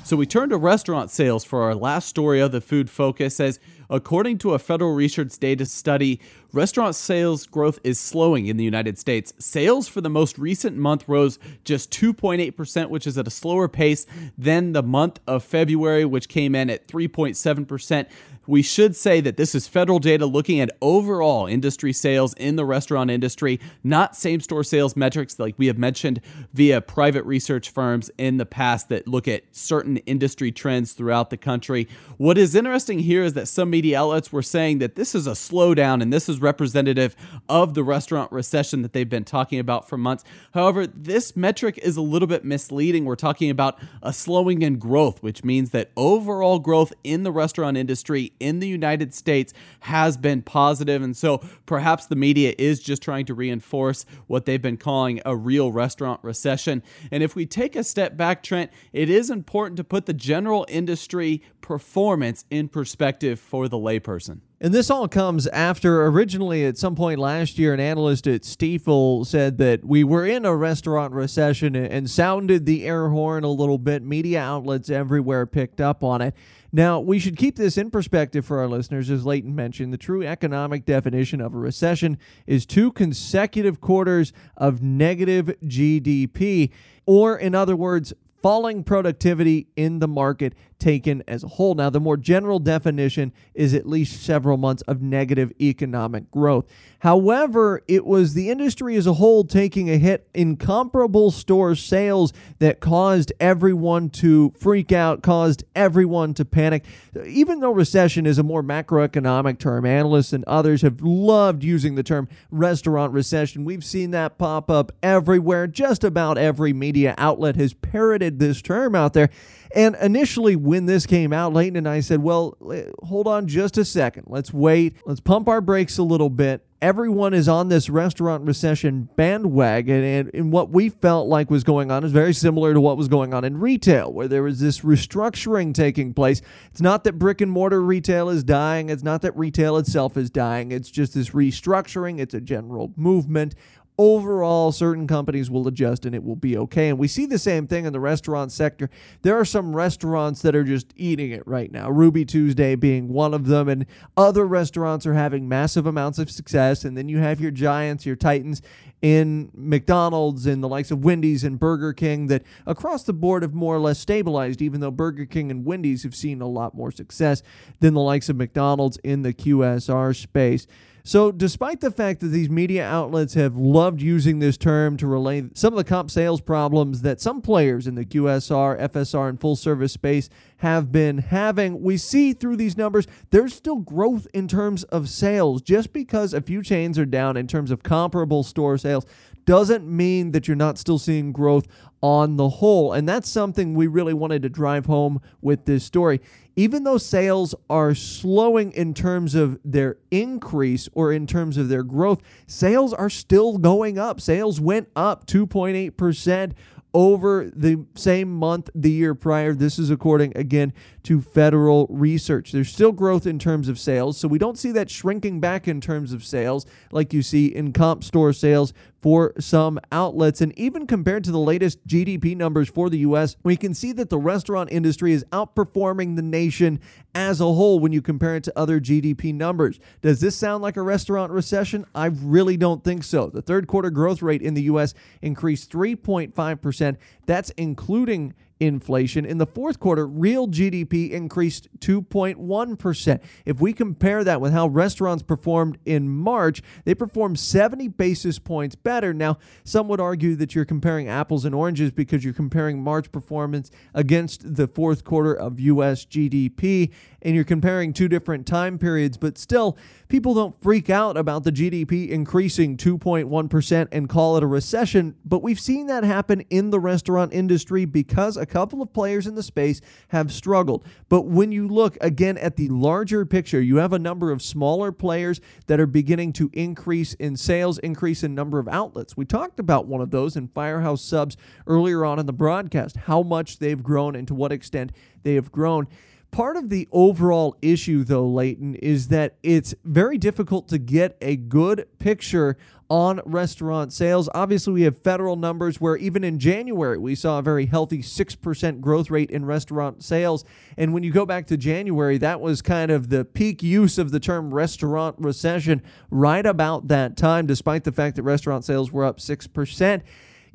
So 0.02 0.16
we 0.16 0.26
turn 0.26 0.50
to 0.50 0.58
restaurant 0.58 1.10
sales 1.10 1.44
for 1.44 1.62
our 1.62 1.74
last 1.74 2.08
story 2.08 2.40
of 2.40 2.50
the 2.52 2.60
food 2.60 2.90
focus 2.90 3.38
as 3.38 3.60
according 3.90 4.38
to 4.38 4.54
a 4.54 4.58
federal 4.58 4.94
research 4.94 5.38
data 5.38 5.66
study, 5.66 6.20
restaurant 6.52 6.94
sales 6.94 7.46
growth 7.46 7.78
is 7.84 7.98
slowing 7.98 8.46
in 8.46 8.56
the 8.56 8.64
United 8.64 8.98
States. 8.98 9.32
Sales 9.38 9.88
for 9.88 10.00
the 10.00 10.10
most 10.10 10.38
recent 10.38 10.76
month 10.76 11.08
rose 11.08 11.38
just 11.64 11.90
2.8%, 11.90 12.88
which 12.88 13.06
is 13.06 13.18
at 13.18 13.26
a 13.26 13.30
slower 13.30 13.68
pace 13.68 14.06
than 14.38 14.72
the 14.72 14.82
month 14.82 15.20
of 15.26 15.42
February, 15.42 16.04
which 16.04 16.28
came 16.28 16.54
in 16.54 16.70
at 16.70 16.86
3.7% 16.86 18.06
we 18.46 18.62
should 18.62 18.94
say 18.94 19.20
that 19.20 19.36
this 19.36 19.54
is 19.54 19.66
federal 19.66 19.98
data 19.98 20.26
looking 20.26 20.60
at 20.60 20.70
overall 20.80 21.46
industry 21.46 21.92
sales 21.92 22.34
in 22.34 22.56
the 22.56 22.64
restaurant 22.64 23.10
industry, 23.10 23.60
not 23.82 24.16
same 24.16 24.40
store 24.40 24.64
sales 24.64 24.96
metrics 24.96 25.38
like 25.38 25.54
we 25.56 25.66
have 25.66 25.78
mentioned 25.78 26.20
via 26.52 26.80
private 26.80 27.24
research 27.24 27.70
firms 27.70 28.10
in 28.18 28.36
the 28.36 28.46
past 28.46 28.88
that 28.88 29.08
look 29.08 29.26
at 29.28 29.44
certain 29.52 29.96
industry 29.98 30.52
trends 30.52 30.92
throughout 30.92 31.30
the 31.30 31.36
country. 31.36 31.88
What 32.16 32.38
is 32.38 32.54
interesting 32.54 33.00
here 33.00 33.22
is 33.22 33.34
that 33.34 33.48
some 33.48 33.70
media 33.74 33.98
outlets 33.98 34.30
were 34.30 34.40
saying 34.40 34.78
that 34.78 34.94
this 34.94 35.16
is 35.16 35.26
a 35.26 35.32
slowdown 35.32 36.00
and 36.00 36.12
this 36.12 36.28
is 36.28 36.40
representative 36.40 37.16
of 37.48 37.74
the 37.74 37.82
restaurant 37.82 38.30
recession 38.30 38.82
that 38.82 38.92
they've 38.92 39.08
been 39.08 39.24
talking 39.24 39.58
about 39.58 39.88
for 39.88 39.98
months. 39.98 40.22
However, 40.52 40.86
this 40.86 41.34
metric 41.34 41.76
is 41.82 41.96
a 41.96 42.00
little 42.00 42.28
bit 42.28 42.44
misleading. 42.44 43.04
We're 43.04 43.16
talking 43.16 43.50
about 43.50 43.80
a 44.00 44.12
slowing 44.12 44.62
in 44.62 44.78
growth, 44.78 45.24
which 45.24 45.42
means 45.42 45.70
that 45.70 45.90
overall 45.96 46.60
growth 46.60 46.92
in 47.02 47.24
the 47.24 47.32
restaurant 47.32 47.76
industry 47.76 48.32
in 48.38 48.60
the 48.60 48.68
United 48.68 49.12
States 49.12 49.52
has 49.80 50.16
been 50.16 50.40
positive. 50.42 51.02
and 51.02 51.16
so 51.16 51.38
perhaps 51.66 52.06
the 52.06 52.14
media 52.14 52.54
is 52.56 52.78
just 52.78 53.02
trying 53.02 53.26
to 53.26 53.34
reinforce 53.34 54.06
what 54.28 54.46
they've 54.46 54.62
been 54.62 54.76
calling 54.76 55.20
a 55.26 55.34
real 55.34 55.72
restaurant 55.72 56.20
recession. 56.22 56.80
And 57.10 57.24
if 57.24 57.34
we 57.34 57.44
take 57.44 57.74
a 57.74 57.82
step 57.82 58.16
back, 58.16 58.44
Trent, 58.44 58.70
it 58.92 59.10
is 59.10 59.30
important 59.30 59.78
to 59.78 59.84
put 59.84 60.06
the 60.06 60.12
general 60.14 60.64
industry 60.68 61.42
performance 61.64 62.44
in 62.50 62.68
perspective 62.68 63.40
for 63.40 63.63
the 63.68 63.78
layperson. 63.78 64.40
And 64.60 64.72
this 64.72 64.90
all 64.90 65.08
comes 65.08 65.46
after 65.48 66.06
originally 66.06 66.64
at 66.64 66.78
some 66.78 66.94
point 66.94 67.18
last 67.18 67.58
year, 67.58 67.74
an 67.74 67.80
analyst 67.80 68.26
at 68.26 68.42
Stifel 68.42 69.26
said 69.26 69.58
that 69.58 69.84
we 69.84 70.04
were 70.04 70.24
in 70.24 70.44
a 70.44 70.56
restaurant 70.56 71.12
recession 71.12 71.76
and 71.76 72.08
sounded 72.08 72.64
the 72.64 72.84
air 72.84 73.08
horn 73.10 73.44
a 73.44 73.50
little 73.50 73.78
bit. 73.78 74.02
Media 74.02 74.40
outlets 74.40 74.88
everywhere 74.88 75.44
picked 75.46 75.80
up 75.80 76.02
on 76.02 76.22
it. 76.22 76.34
Now, 76.72 76.98
we 76.98 77.18
should 77.18 77.36
keep 77.36 77.56
this 77.56 77.78
in 77.78 77.90
perspective 77.90 78.44
for 78.44 78.58
our 78.58 78.66
listeners. 78.66 79.08
As 79.08 79.24
Leighton 79.24 79.54
mentioned, 79.54 79.92
the 79.92 79.98
true 79.98 80.24
economic 80.24 80.84
definition 80.84 81.40
of 81.40 81.54
a 81.54 81.58
recession 81.58 82.18
is 82.46 82.66
two 82.66 82.90
consecutive 82.90 83.80
quarters 83.80 84.32
of 84.56 84.82
negative 84.82 85.54
GDP, 85.62 86.70
or 87.06 87.38
in 87.38 87.54
other 87.54 87.76
words, 87.76 88.12
falling 88.42 88.84
productivity 88.84 89.68
in 89.74 90.00
the 90.00 90.08
market 90.08 90.54
taken 90.78 91.22
as 91.26 91.44
a 91.44 91.48
whole. 91.48 91.74
Now, 91.74 91.90
the 91.90 92.00
more 92.00 92.16
general 92.16 92.58
definition 92.58 93.32
is 93.54 93.74
at 93.74 93.86
least 93.86 94.22
several 94.22 94.56
months 94.56 94.82
of 94.82 95.02
negative 95.02 95.52
economic 95.60 96.30
growth. 96.30 96.66
However, 97.00 97.82
it 97.86 98.06
was 98.06 98.34
the 98.34 98.50
industry 98.50 98.96
as 98.96 99.06
a 99.06 99.14
whole 99.14 99.44
taking 99.44 99.90
a 99.90 99.98
hit 99.98 100.28
in 100.32 100.56
comparable 100.56 101.30
store 101.30 101.74
sales 101.74 102.32
that 102.60 102.80
caused 102.80 103.32
everyone 103.38 104.08
to 104.10 104.52
freak 104.58 104.90
out, 104.90 105.22
caused 105.22 105.64
everyone 105.76 106.32
to 106.34 106.44
panic. 106.44 106.84
Even 107.26 107.60
though 107.60 107.72
recession 107.72 108.24
is 108.24 108.38
a 108.38 108.42
more 108.42 108.62
macroeconomic 108.62 109.58
term, 109.58 109.84
analysts 109.84 110.32
and 110.32 110.44
others 110.46 110.82
have 110.82 111.02
loved 111.02 111.62
using 111.62 111.94
the 111.94 112.02
term 112.02 112.28
restaurant 112.50 113.12
recession. 113.12 113.64
We've 113.64 113.84
seen 113.84 114.10
that 114.12 114.38
pop 114.38 114.70
up 114.70 114.92
everywhere. 115.02 115.66
Just 115.66 116.04
about 116.04 116.38
every 116.38 116.72
media 116.72 117.14
outlet 117.18 117.56
has 117.56 117.74
parroted 117.74 118.38
this 118.38 118.62
term 118.62 118.94
out 118.94 119.12
there. 119.12 119.28
And 119.74 119.96
initially, 120.00 120.54
when 120.54 120.86
this 120.86 121.04
came 121.04 121.32
out, 121.32 121.52
Leighton 121.52 121.76
and 121.76 121.88
I 121.88 121.98
said, 121.98 122.22
well, 122.22 122.56
hold 123.02 123.26
on 123.26 123.48
just 123.48 123.76
a 123.76 123.84
second. 123.84 124.26
Let's 124.28 124.52
wait. 124.52 124.96
Let's 125.04 125.20
pump 125.20 125.48
our 125.48 125.60
brakes 125.60 125.98
a 125.98 126.04
little 126.04 126.30
bit. 126.30 126.64
Everyone 126.80 127.34
is 127.34 127.48
on 127.48 127.70
this 127.70 127.88
restaurant 127.88 128.46
recession 128.46 129.08
bandwagon. 129.16 130.04
And, 130.04 130.30
and 130.32 130.52
what 130.52 130.70
we 130.70 130.90
felt 130.90 131.28
like 131.28 131.50
was 131.50 131.64
going 131.64 131.90
on 131.90 132.04
is 132.04 132.12
very 132.12 132.34
similar 132.34 132.72
to 132.72 132.80
what 132.80 132.96
was 132.96 133.08
going 133.08 133.34
on 133.34 133.42
in 133.42 133.58
retail, 133.58 134.12
where 134.12 134.28
there 134.28 134.42
was 134.44 134.60
this 134.60 134.80
restructuring 134.80 135.74
taking 135.74 136.14
place. 136.14 136.40
It's 136.70 136.82
not 136.82 137.02
that 137.04 137.18
brick 137.18 137.40
and 137.40 137.50
mortar 137.50 137.80
retail 137.80 138.28
is 138.28 138.44
dying, 138.44 138.90
it's 138.90 139.02
not 139.02 139.22
that 139.22 139.36
retail 139.36 139.76
itself 139.78 140.16
is 140.16 140.30
dying. 140.30 140.72
It's 140.72 140.90
just 140.90 141.14
this 141.14 141.30
restructuring, 141.30 142.20
it's 142.20 142.34
a 142.34 142.40
general 142.40 142.92
movement 142.96 143.54
overall 143.96 144.72
certain 144.72 145.06
companies 145.06 145.50
will 145.50 145.68
adjust 145.68 146.04
and 146.04 146.14
it 146.14 146.24
will 146.24 146.36
be 146.36 146.56
okay. 146.56 146.88
And 146.88 146.98
we 146.98 147.06
see 147.06 147.26
the 147.26 147.38
same 147.38 147.66
thing 147.66 147.84
in 147.84 147.92
the 147.92 148.00
restaurant 148.00 148.50
sector. 148.50 148.90
There 149.22 149.38
are 149.38 149.44
some 149.44 149.74
restaurants 149.74 150.42
that 150.42 150.56
are 150.56 150.64
just 150.64 150.92
eating 150.96 151.30
it 151.30 151.46
right 151.46 151.70
now. 151.70 151.90
Ruby 151.90 152.24
tuesday 152.24 152.74
being 152.74 153.08
one 153.08 153.34
of 153.34 153.46
them 153.46 153.68
and 153.68 153.86
other 154.16 154.46
restaurants 154.46 155.06
are 155.06 155.14
having 155.14 155.48
massive 155.48 155.86
amounts 155.86 156.18
of 156.18 156.30
success. 156.30 156.84
And 156.84 156.96
then 156.96 157.08
you 157.08 157.18
have 157.18 157.40
your 157.40 157.52
giants 157.52 158.04
your 158.04 158.16
titans 158.16 158.62
in 159.04 159.50
mcdonald's 159.52 160.46
and 160.46 160.62
the 160.62 160.68
likes 160.68 160.90
of 160.90 161.04
wendy's 161.04 161.44
and 161.44 161.58
burger 161.58 161.92
king 161.92 162.26
that 162.28 162.42
across 162.66 163.02
the 163.02 163.12
board 163.12 163.42
have 163.42 163.52
more 163.52 163.76
or 163.76 163.78
less 163.78 163.98
stabilized 163.98 164.62
even 164.62 164.80
though 164.80 164.90
burger 164.90 165.26
king 165.26 165.50
and 165.50 165.66
wendy's 165.66 166.04
have 166.04 166.14
seen 166.14 166.40
a 166.40 166.46
lot 166.46 166.74
more 166.74 166.90
success 166.90 167.42
than 167.80 167.92
the 167.92 168.00
likes 168.00 168.30
of 168.30 168.36
mcdonald's 168.36 168.96
in 169.04 169.20
the 169.20 169.34
qsr 169.34 170.16
space 170.16 170.66
so, 171.06 171.30
despite 171.30 171.82
the 171.82 171.90
fact 171.90 172.20
that 172.20 172.28
these 172.28 172.48
media 172.48 172.82
outlets 172.82 173.34
have 173.34 173.58
loved 173.58 174.00
using 174.00 174.38
this 174.38 174.56
term 174.56 174.96
to 174.96 175.06
relay 175.06 175.44
some 175.52 175.74
of 175.74 175.76
the 175.76 175.84
comp 175.84 176.10
sales 176.10 176.40
problems 176.40 177.02
that 177.02 177.20
some 177.20 177.42
players 177.42 177.86
in 177.86 177.94
the 177.94 178.06
QSR, 178.06 178.80
FSR, 178.80 179.28
and 179.28 179.38
full 179.38 179.54
service 179.54 179.92
space 179.92 180.30
have 180.58 180.90
been 180.90 181.18
having, 181.18 181.82
we 181.82 181.98
see 181.98 182.32
through 182.32 182.56
these 182.56 182.78
numbers 182.78 183.06
there's 183.30 183.52
still 183.52 183.80
growth 183.80 184.26
in 184.32 184.48
terms 184.48 184.82
of 184.84 185.10
sales. 185.10 185.60
Just 185.60 185.92
because 185.92 186.32
a 186.32 186.40
few 186.40 186.62
chains 186.62 186.98
are 186.98 187.04
down 187.04 187.36
in 187.36 187.46
terms 187.46 187.70
of 187.70 187.82
comparable 187.82 188.42
store 188.42 188.78
sales 188.78 189.04
doesn't 189.44 189.86
mean 189.86 190.30
that 190.30 190.48
you're 190.48 190.56
not 190.56 190.78
still 190.78 190.98
seeing 190.98 191.32
growth 191.32 191.66
on 192.04 192.36
the 192.36 192.50
whole. 192.50 192.92
And 192.92 193.08
that's 193.08 193.30
something 193.30 193.72
we 193.72 193.86
really 193.86 194.12
wanted 194.12 194.42
to 194.42 194.50
drive 194.50 194.84
home 194.84 195.22
with 195.40 195.64
this 195.64 195.84
story. 195.84 196.20
Even 196.54 196.84
though 196.84 196.98
sales 196.98 197.54
are 197.70 197.94
slowing 197.94 198.72
in 198.72 198.92
terms 198.92 199.34
of 199.34 199.58
their 199.64 199.96
increase 200.10 200.86
or 200.92 201.14
in 201.14 201.26
terms 201.26 201.56
of 201.56 201.70
their 201.70 201.82
growth, 201.82 202.20
sales 202.46 202.92
are 202.92 203.08
still 203.08 203.56
going 203.56 203.98
up. 203.98 204.20
Sales 204.20 204.60
went 204.60 204.90
up 204.94 205.26
2.8% 205.26 206.52
over 206.92 207.50
the 207.56 207.86
same 207.94 208.30
month 208.34 208.68
the 208.74 208.90
year 208.90 209.14
prior. 209.14 209.54
This 209.54 209.78
is 209.78 209.90
according 209.90 210.36
again 210.36 210.74
to 211.04 211.20
federal 211.20 211.86
research. 211.88 212.50
There's 212.50 212.70
still 212.70 212.92
growth 212.92 213.26
in 213.26 213.38
terms 213.38 213.68
of 213.68 213.78
sales, 213.78 214.18
so 214.18 214.26
we 214.26 214.38
don't 214.38 214.58
see 214.58 214.72
that 214.72 214.90
shrinking 214.90 215.38
back 215.38 215.68
in 215.68 215.80
terms 215.80 216.12
of 216.12 216.24
sales 216.24 216.66
like 216.90 217.12
you 217.12 217.22
see 217.22 217.46
in 217.46 217.72
comp 217.72 218.02
store 218.02 218.32
sales 218.32 218.72
for 219.04 219.34
some 219.38 219.78
outlets. 219.92 220.40
And 220.40 220.58
even 220.58 220.86
compared 220.86 221.24
to 221.24 221.30
the 221.30 221.38
latest 221.38 221.86
GDP 221.86 222.34
numbers 222.34 222.70
for 222.70 222.88
the 222.88 223.00
US, 223.00 223.36
we 223.42 223.54
can 223.54 223.74
see 223.74 223.92
that 223.92 224.08
the 224.08 224.16
restaurant 224.16 224.72
industry 224.72 225.12
is 225.12 225.24
outperforming 225.24 226.16
the 226.16 226.22
nation 226.22 226.80
as 227.14 227.38
a 227.38 227.44
whole 227.44 227.78
when 227.78 227.92
you 227.92 228.00
compare 228.00 228.36
it 228.36 228.44
to 228.44 228.58
other 228.58 228.80
GDP 228.80 229.34
numbers. 229.34 229.78
Does 230.00 230.20
this 230.20 230.36
sound 230.36 230.62
like 230.62 230.78
a 230.78 230.82
restaurant 230.82 231.32
recession? 231.32 231.84
I 231.94 232.06
really 232.06 232.56
don't 232.56 232.82
think 232.82 233.04
so. 233.04 233.28
The 233.28 233.42
third 233.42 233.66
quarter 233.66 233.90
growth 233.90 234.22
rate 234.22 234.40
in 234.40 234.54
the 234.54 234.62
US 234.62 234.94
increased 235.20 235.70
3.5%. 235.70 236.96
That's 237.26 237.50
including 237.50 238.32
inflation. 238.66 239.24
In 239.24 239.38
the 239.38 239.46
fourth 239.46 239.80
quarter, 239.80 240.06
real 240.06 240.48
GDP 240.48 241.10
increased 241.10 241.68
2.1%. 241.80 243.20
If 243.44 243.60
we 243.60 243.72
compare 243.72 244.24
that 244.24 244.40
with 244.40 244.52
how 244.52 244.66
restaurants 244.66 245.22
performed 245.22 245.78
in 245.84 246.08
March, 246.08 246.62
they 246.84 246.94
performed 246.94 247.38
70 247.38 247.88
basis 247.88 248.38
points 248.38 248.74
better. 248.74 249.12
Now, 249.14 249.38
some 249.64 249.88
would 249.88 250.00
argue 250.00 250.34
that 250.36 250.54
you're 250.54 250.64
comparing 250.64 251.08
apples 251.08 251.44
and 251.44 251.54
oranges 251.54 251.90
because 251.90 252.24
you're 252.24 252.34
comparing 252.34 252.82
March 252.82 253.10
performance 253.12 253.70
against 253.94 254.54
the 254.54 254.66
fourth 254.66 255.04
quarter 255.04 255.34
of 255.34 255.60
US 255.60 256.04
GDP 256.04 256.92
and 257.24 257.34
you're 257.34 257.44
comparing 257.44 257.92
two 257.92 258.08
different 258.08 258.46
time 258.46 258.78
periods, 258.78 259.16
but 259.16 259.38
still, 259.38 259.78
people 260.08 260.34
don't 260.34 260.60
freak 260.62 260.90
out 260.90 261.16
about 261.16 261.44
the 261.44 261.50
GDP 261.50 262.10
increasing 262.10 262.76
2.1% 262.76 263.88
and 263.90 264.08
call 264.08 264.36
it 264.36 264.42
a 264.42 264.46
recession. 264.46 265.16
But 265.24 265.42
we've 265.42 265.58
seen 265.58 265.86
that 265.86 266.04
happen 266.04 266.42
in 266.50 266.70
the 266.70 266.78
restaurant 266.78 267.32
industry 267.32 267.84
because 267.84 268.36
a 268.36 268.46
couple 268.46 268.82
of 268.82 268.92
players 268.92 269.26
in 269.26 269.34
the 269.34 269.42
space 269.42 269.80
have 270.08 270.32
struggled. 270.32 270.86
But 271.08 271.22
when 271.22 271.50
you 271.50 271.66
look 271.66 271.96
again 272.00 272.36
at 272.38 272.56
the 272.56 272.68
larger 272.68 273.24
picture, 273.24 273.60
you 273.60 273.76
have 273.76 273.92
a 273.92 273.98
number 273.98 274.30
of 274.30 274.42
smaller 274.42 274.92
players 274.92 275.40
that 275.66 275.80
are 275.80 275.86
beginning 275.86 276.32
to 276.34 276.50
increase 276.52 277.14
in 277.14 277.36
sales, 277.36 277.78
increase 277.78 278.22
in 278.22 278.34
number 278.34 278.58
of 278.58 278.68
outlets. 278.68 279.16
We 279.16 279.24
talked 279.24 279.58
about 279.58 279.86
one 279.86 280.00
of 280.00 280.10
those 280.10 280.36
in 280.36 280.48
Firehouse 280.48 281.02
Subs 281.02 281.36
earlier 281.66 282.04
on 282.04 282.18
in 282.18 282.26
the 282.26 282.32
broadcast, 282.32 282.96
how 282.96 283.22
much 283.22 283.58
they've 283.58 283.82
grown 283.82 284.14
and 284.14 284.28
to 284.28 284.34
what 284.34 284.52
extent 284.52 284.92
they 285.22 285.34
have 285.34 285.50
grown. 285.50 285.88
Part 286.34 286.56
of 286.56 286.68
the 286.68 286.88
overall 286.90 287.56
issue, 287.62 288.02
though, 288.02 288.26
Leighton, 288.26 288.74
is 288.74 289.06
that 289.06 289.36
it's 289.44 289.72
very 289.84 290.18
difficult 290.18 290.66
to 290.66 290.78
get 290.78 291.16
a 291.20 291.36
good 291.36 291.86
picture 292.00 292.56
on 292.90 293.20
restaurant 293.24 293.92
sales. 293.92 294.28
Obviously, 294.34 294.72
we 294.72 294.82
have 294.82 294.98
federal 294.98 295.36
numbers 295.36 295.80
where 295.80 295.96
even 295.96 296.24
in 296.24 296.40
January, 296.40 296.98
we 296.98 297.14
saw 297.14 297.38
a 297.38 297.42
very 297.42 297.66
healthy 297.66 297.98
6% 297.98 298.80
growth 298.80 299.10
rate 299.12 299.30
in 299.30 299.44
restaurant 299.44 300.02
sales. 300.02 300.44
And 300.76 300.92
when 300.92 301.04
you 301.04 301.12
go 301.12 301.24
back 301.24 301.46
to 301.46 301.56
January, 301.56 302.18
that 302.18 302.40
was 302.40 302.62
kind 302.62 302.90
of 302.90 303.10
the 303.10 303.24
peak 303.24 303.62
use 303.62 303.96
of 303.96 304.10
the 304.10 304.18
term 304.18 304.52
restaurant 304.52 305.14
recession 305.20 305.82
right 306.10 306.44
about 306.44 306.88
that 306.88 307.16
time, 307.16 307.46
despite 307.46 307.84
the 307.84 307.92
fact 307.92 308.16
that 308.16 308.24
restaurant 308.24 308.64
sales 308.64 308.90
were 308.90 309.04
up 309.04 309.18
6%. 309.18 310.02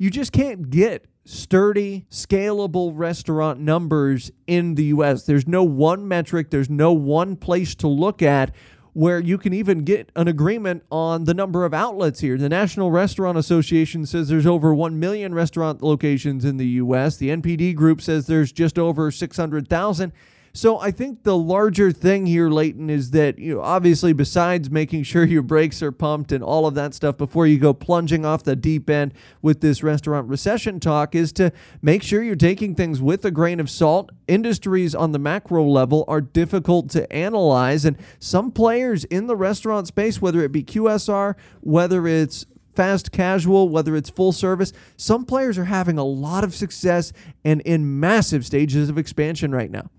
You 0.00 0.08
just 0.08 0.32
can't 0.32 0.70
get 0.70 1.04
sturdy, 1.26 2.06
scalable 2.10 2.92
restaurant 2.94 3.60
numbers 3.60 4.30
in 4.46 4.74
the 4.74 4.84
US. 4.84 5.24
There's 5.24 5.46
no 5.46 5.62
one 5.62 6.08
metric, 6.08 6.48
there's 6.48 6.70
no 6.70 6.90
one 6.94 7.36
place 7.36 7.74
to 7.74 7.86
look 7.86 8.22
at 8.22 8.50
where 8.94 9.20
you 9.20 9.36
can 9.36 9.52
even 9.52 9.80
get 9.80 10.10
an 10.16 10.26
agreement 10.26 10.84
on 10.90 11.24
the 11.24 11.34
number 11.34 11.66
of 11.66 11.74
outlets 11.74 12.20
here. 12.20 12.38
The 12.38 12.48
National 12.48 12.90
Restaurant 12.90 13.36
Association 13.36 14.06
says 14.06 14.30
there's 14.30 14.46
over 14.46 14.74
1 14.74 14.98
million 14.98 15.34
restaurant 15.34 15.82
locations 15.82 16.46
in 16.46 16.56
the 16.56 16.66
US. 16.66 17.18
The 17.18 17.28
NPD 17.28 17.74
group 17.74 18.00
says 18.00 18.26
there's 18.26 18.52
just 18.52 18.78
over 18.78 19.10
600,000. 19.10 20.12
So 20.52 20.80
I 20.80 20.90
think 20.90 21.22
the 21.22 21.36
larger 21.36 21.92
thing 21.92 22.26
here, 22.26 22.48
Leighton, 22.48 22.90
is 22.90 23.12
that 23.12 23.38
you 23.38 23.54
know 23.54 23.60
obviously 23.60 24.12
besides 24.12 24.68
making 24.70 25.04
sure 25.04 25.24
your 25.24 25.42
brakes 25.42 25.80
are 25.82 25.92
pumped 25.92 26.32
and 26.32 26.42
all 26.42 26.66
of 26.66 26.74
that 26.74 26.92
stuff 26.92 27.16
before 27.16 27.46
you 27.46 27.58
go 27.58 27.72
plunging 27.72 28.24
off 28.24 28.42
the 28.42 28.56
deep 28.56 28.90
end 28.90 29.14
with 29.42 29.60
this 29.60 29.82
restaurant 29.82 30.28
recession 30.28 30.80
talk, 30.80 31.14
is 31.14 31.32
to 31.34 31.52
make 31.82 32.02
sure 32.02 32.22
you're 32.22 32.34
taking 32.34 32.74
things 32.74 33.00
with 33.00 33.24
a 33.24 33.30
grain 33.30 33.60
of 33.60 33.70
salt. 33.70 34.10
Industries 34.26 34.94
on 34.94 35.12
the 35.12 35.18
macro 35.18 35.64
level 35.64 36.04
are 36.08 36.20
difficult 36.20 36.90
to 36.90 37.10
analyze, 37.12 37.84
and 37.84 37.96
some 38.18 38.50
players 38.50 39.04
in 39.04 39.28
the 39.28 39.36
restaurant 39.36 39.86
space, 39.86 40.20
whether 40.20 40.42
it 40.42 40.50
be 40.50 40.64
QSR, 40.64 41.36
whether 41.60 42.08
it's 42.08 42.46
fast 42.74 43.12
casual, 43.12 43.68
whether 43.68 43.94
it's 43.94 44.10
full 44.10 44.32
service, 44.32 44.72
some 44.96 45.24
players 45.24 45.58
are 45.58 45.64
having 45.64 45.98
a 45.98 46.04
lot 46.04 46.44
of 46.44 46.54
success 46.54 47.12
and 47.44 47.60
in 47.62 48.00
massive 48.00 48.44
stages 48.44 48.88
of 48.88 48.98
expansion 48.98 49.52
right 49.52 49.70
now. 49.70 49.90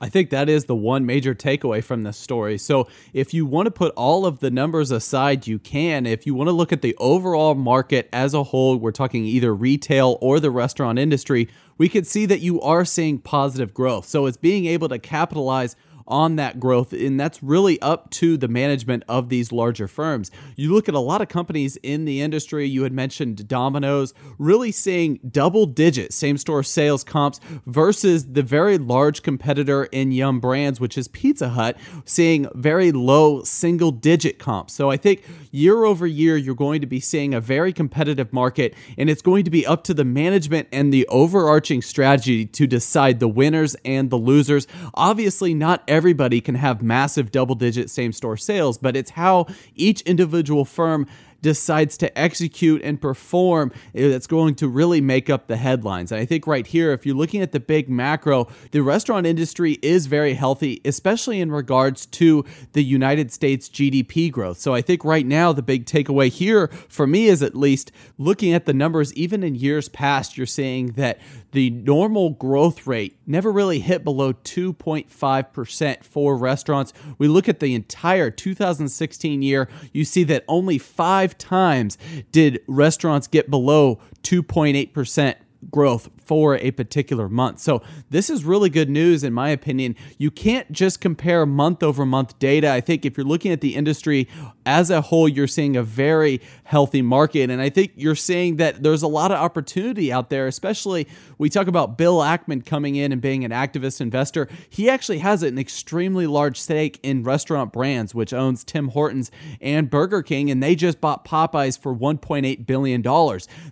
I 0.00 0.08
think 0.08 0.30
that 0.30 0.48
is 0.48 0.64
the 0.64 0.74
one 0.74 1.06
major 1.06 1.34
takeaway 1.34 1.82
from 1.82 2.02
this 2.02 2.16
story. 2.16 2.58
So, 2.58 2.88
if 3.12 3.32
you 3.32 3.46
want 3.46 3.66
to 3.66 3.70
put 3.70 3.94
all 3.94 4.26
of 4.26 4.40
the 4.40 4.50
numbers 4.50 4.90
aside, 4.90 5.46
you 5.46 5.58
can. 5.58 6.04
If 6.04 6.26
you 6.26 6.34
want 6.34 6.48
to 6.48 6.52
look 6.52 6.72
at 6.72 6.82
the 6.82 6.96
overall 6.98 7.54
market 7.54 8.08
as 8.12 8.34
a 8.34 8.42
whole, 8.42 8.76
we're 8.76 8.90
talking 8.90 9.24
either 9.24 9.54
retail 9.54 10.18
or 10.20 10.40
the 10.40 10.50
restaurant 10.50 10.98
industry, 10.98 11.48
we 11.78 11.88
could 11.88 12.06
see 12.06 12.26
that 12.26 12.40
you 12.40 12.60
are 12.60 12.84
seeing 12.84 13.18
positive 13.18 13.72
growth. 13.72 14.06
So, 14.06 14.26
it's 14.26 14.36
being 14.36 14.66
able 14.66 14.88
to 14.88 14.98
capitalize 14.98 15.76
on 16.06 16.36
that 16.36 16.60
growth. 16.60 16.92
And 16.92 17.18
that's 17.18 17.42
really 17.42 17.80
up 17.80 18.10
to 18.10 18.36
the 18.36 18.48
management 18.48 19.04
of 19.08 19.28
these 19.28 19.52
larger 19.52 19.88
firms. 19.88 20.30
You 20.56 20.72
look 20.72 20.88
at 20.88 20.94
a 20.94 21.00
lot 21.00 21.20
of 21.20 21.28
companies 21.28 21.76
in 21.82 22.04
the 22.04 22.20
industry, 22.20 22.66
you 22.66 22.82
had 22.82 22.92
mentioned 22.92 23.48
Domino's, 23.48 24.14
really 24.38 24.72
seeing 24.72 25.20
double 25.30 25.66
digit 25.66 26.12
same 26.12 26.36
store 26.36 26.62
sales 26.62 27.04
comps 27.04 27.40
versus 27.66 28.26
the 28.32 28.42
very 28.42 28.78
large 28.78 29.22
competitor 29.22 29.84
in 29.84 30.12
Yum 30.12 30.40
Brands, 30.40 30.80
which 30.80 30.98
is 30.98 31.08
Pizza 31.08 31.50
Hut, 31.50 31.76
seeing 32.04 32.48
very 32.54 32.92
low 32.92 33.42
single 33.42 33.90
digit 33.90 34.38
comps. 34.38 34.74
So 34.74 34.90
I 34.90 34.96
think 34.96 35.24
year 35.50 35.84
over 35.84 36.06
year, 36.06 36.36
you're 36.36 36.54
going 36.54 36.80
to 36.80 36.86
be 36.86 37.00
seeing 37.00 37.34
a 37.34 37.40
very 37.40 37.72
competitive 37.72 38.32
market, 38.32 38.74
and 38.98 39.08
it's 39.08 39.22
going 39.22 39.44
to 39.44 39.50
be 39.50 39.66
up 39.66 39.84
to 39.84 39.94
the 39.94 40.04
management 40.04 40.68
and 40.72 40.92
the 40.92 41.06
overarching 41.08 41.82
strategy 41.82 42.44
to 42.46 42.66
decide 42.66 43.20
the 43.20 43.28
winners 43.28 43.76
and 43.84 44.10
the 44.10 44.16
losers. 44.16 44.66
Obviously, 44.94 45.54
not 45.54 45.82
everybody 45.94 46.40
can 46.40 46.56
have 46.56 46.82
massive 46.82 47.30
double 47.30 47.54
digit 47.54 47.88
same 47.88 48.12
store 48.12 48.36
sales, 48.36 48.76
but 48.76 48.96
it's 48.96 49.12
how 49.12 49.46
each 49.74 50.00
individual 50.02 50.64
firm 50.64 51.06
decides 51.44 51.98
to 51.98 52.18
execute 52.18 52.80
and 52.82 52.98
perform 52.98 53.70
eh, 53.94 54.08
that's 54.08 54.26
going 54.26 54.54
to 54.54 54.66
really 54.66 55.02
make 55.02 55.28
up 55.28 55.46
the 55.46 55.58
headlines. 55.58 56.10
And 56.10 56.18
I 56.18 56.24
think 56.24 56.46
right 56.46 56.66
here, 56.66 56.90
if 56.92 57.04
you're 57.04 57.14
looking 57.14 57.42
at 57.42 57.52
the 57.52 57.60
big 57.60 57.86
macro, 57.90 58.48
the 58.70 58.80
restaurant 58.80 59.26
industry 59.26 59.72
is 59.82 60.06
very 60.06 60.32
healthy, 60.32 60.80
especially 60.86 61.42
in 61.42 61.52
regards 61.52 62.06
to 62.06 62.46
the 62.72 62.82
United 62.82 63.30
States 63.30 63.68
GDP 63.68 64.32
growth. 64.32 64.58
So 64.58 64.72
I 64.72 64.80
think 64.80 65.04
right 65.04 65.26
now, 65.26 65.52
the 65.52 65.62
big 65.62 65.84
takeaway 65.84 66.30
here 66.30 66.68
for 66.88 67.06
me 67.06 67.26
is 67.26 67.42
at 67.42 67.54
least 67.54 67.92
looking 68.16 68.54
at 68.54 68.64
the 68.64 68.72
numbers, 68.72 69.12
even 69.12 69.42
in 69.42 69.54
years 69.54 69.90
past, 69.90 70.38
you're 70.38 70.46
seeing 70.46 70.92
that 70.92 71.18
the 71.54 71.70
normal 71.70 72.30
growth 72.30 72.84
rate 72.84 73.16
never 73.26 73.50
really 73.50 73.78
hit 73.78 74.02
below 74.02 74.32
2.5% 74.32 76.04
for 76.04 76.36
restaurants. 76.36 76.92
We 77.16 77.28
look 77.28 77.48
at 77.48 77.60
the 77.60 77.74
entire 77.74 78.28
2016 78.30 79.40
year, 79.40 79.68
you 79.92 80.04
see 80.04 80.24
that 80.24 80.44
only 80.48 80.78
five 80.78 81.38
times 81.38 81.96
did 82.32 82.60
restaurants 82.66 83.28
get 83.28 83.50
below 83.50 84.00
2.8% 84.24 85.36
growth 85.70 86.10
for 86.24 86.56
a 86.56 86.70
particular 86.72 87.28
month. 87.28 87.60
So, 87.60 87.82
this 88.10 88.30
is 88.30 88.44
really 88.44 88.70
good 88.70 88.90
news, 88.90 89.24
in 89.24 89.32
my 89.32 89.50
opinion. 89.50 89.96
You 90.18 90.30
can't 90.30 90.70
just 90.72 91.00
compare 91.00 91.46
month 91.46 91.82
over 91.82 92.06
month 92.06 92.38
data. 92.38 92.70
I 92.70 92.80
think 92.80 93.04
if 93.04 93.16
you're 93.16 93.26
looking 93.26 93.52
at 93.52 93.60
the 93.60 93.74
industry 93.74 94.28
as 94.66 94.90
a 94.90 95.00
whole, 95.00 95.28
you're 95.28 95.46
seeing 95.46 95.76
a 95.76 95.82
very 95.82 96.40
healthy 96.64 97.02
market. 97.02 97.50
And 97.50 97.60
I 97.60 97.68
think 97.68 97.92
you're 97.96 98.14
seeing 98.14 98.56
that 98.56 98.82
there's 98.82 99.02
a 99.02 99.08
lot 99.08 99.30
of 99.30 99.38
opportunity 99.38 100.12
out 100.12 100.30
there, 100.30 100.46
especially 100.46 101.06
we 101.38 101.48
talk 101.48 101.66
about 101.66 101.98
Bill 101.98 102.18
Ackman 102.18 102.64
coming 102.64 102.96
in 102.96 103.12
and 103.12 103.20
being 103.20 103.44
an 103.44 103.50
activist 103.50 104.00
investor. 104.00 104.48
He 104.68 104.88
actually 104.88 105.18
has 105.18 105.42
an 105.42 105.58
extremely 105.58 106.26
large 106.26 106.58
stake 106.58 107.00
in 107.02 107.22
restaurant 107.24 107.72
brands, 107.72 108.14
which 108.14 108.32
owns 108.32 108.64
Tim 108.64 108.88
Hortons 108.88 109.30
and 109.60 109.90
Burger 109.90 110.22
King, 110.22 110.50
and 110.50 110.62
they 110.62 110.74
just 110.74 111.00
bought 111.00 111.24
Popeyes 111.24 111.78
for 111.78 111.94
$1.8 111.94 112.66
billion. 112.66 113.02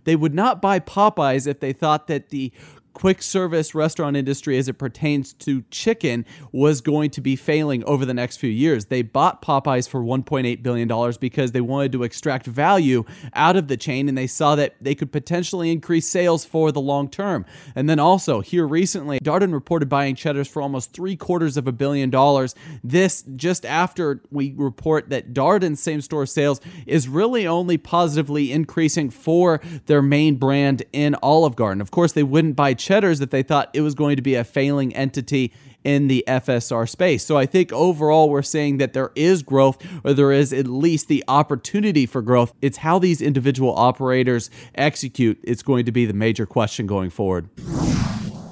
They 0.04 0.16
would 0.16 0.34
not 0.34 0.60
buy 0.60 0.80
Popeyes 0.80 1.46
if 1.46 1.60
they 1.60 1.72
thought 1.72 2.06
that 2.08 2.30
the 2.30 2.41
see 2.42 2.52
quick 2.92 3.22
service 3.22 3.74
restaurant 3.74 4.16
industry 4.16 4.58
as 4.58 4.68
it 4.68 4.74
pertains 4.74 5.32
to 5.34 5.62
chicken 5.70 6.24
was 6.52 6.80
going 6.80 7.10
to 7.10 7.20
be 7.20 7.36
failing 7.36 7.84
over 7.84 8.04
the 8.04 8.14
next 8.14 8.36
few 8.36 8.50
years. 8.50 8.86
They 8.86 9.02
bought 9.02 9.42
Popeyes 9.42 9.88
for 9.88 10.00
$1.8 10.00 10.62
billion 10.62 11.12
because 11.20 11.52
they 11.52 11.60
wanted 11.60 11.92
to 11.92 12.02
extract 12.02 12.46
value 12.46 13.04
out 13.34 13.56
of 13.56 13.68
the 13.68 13.76
chain 13.76 14.08
and 14.08 14.16
they 14.16 14.26
saw 14.26 14.54
that 14.56 14.74
they 14.80 14.94
could 14.94 15.12
potentially 15.12 15.70
increase 15.70 16.08
sales 16.08 16.44
for 16.44 16.72
the 16.72 16.80
long 16.80 17.08
term. 17.08 17.44
And 17.74 17.88
then 17.88 17.98
also, 17.98 18.40
here 18.40 18.66
recently, 18.66 19.18
Darden 19.20 19.52
reported 19.52 19.88
buying 19.88 20.14
Cheddar's 20.14 20.48
for 20.48 20.62
almost 20.62 20.92
three 20.92 21.16
quarters 21.16 21.56
of 21.56 21.66
a 21.66 21.72
billion 21.72 22.10
dollars. 22.10 22.54
This 22.84 23.24
just 23.36 23.64
after 23.64 24.22
we 24.30 24.54
report 24.56 25.10
that 25.10 25.32
Darden's 25.32 25.82
same 25.82 26.00
store 26.00 26.26
sales 26.26 26.60
is 26.86 27.08
really 27.08 27.46
only 27.46 27.78
positively 27.78 28.52
increasing 28.52 29.10
for 29.10 29.60
their 29.86 30.02
main 30.02 30.36
brand 30.36 30.82
in 30.92 31.16
Olive 31.22 31.56
Garden. 31.56 31.80
Of 31.80 31.90
course, 31.90 32.12
they 32.12 32.22
wouldn't 32.22 32.56
buy 32.56 32.74
Cheddar's 32.82 33.18
that 33.20 33.30
they 33.30 33.42
thought 33.42 33.70
it 33.72 33.80
was 33.80 33.94
going 33.94 34.16
to 34.16 34.22
be 34.22 34.34
a 34.34 34.44
failing 34.44 34.94
entity 34.94 35.52
in 35.84 36.08
the 36.08 36.24
FSR 36.26 36.88
space. 36.88 37.24
So 37.24 37.36
I 37.36 37.46
think 37.46 37.72
overall 37.72 38.30
we're 38.30 38.42
saying 38.42 38.78
that 38.78 38.92
there 38.92 39.10
is 39.14 39.42
growth 39.42 39.84
or 40.04 40.12
there 40.12 40.32
is 40.32 40.52
at 40.52 40.66
least 40.66 41.08
the 41.08 41.24
opportunity 41.28 42.06
for 42.06 42.22
growth. 42.22 42.52
It's 42.62 42.78
how 42.78 42.98
these 42.98 43.20
individual 43.20 43.74
operators 43.76 44.50
execute. 44.74 45.40
It's 45.42 45.62
going 45.62 45.86
to 45.86 45.92
be 45.92 46.06
the 46.06 46.14
major 46.14 46.46
question 46.46 46.86
going 46.86 47.10
forward. 47.10 47.48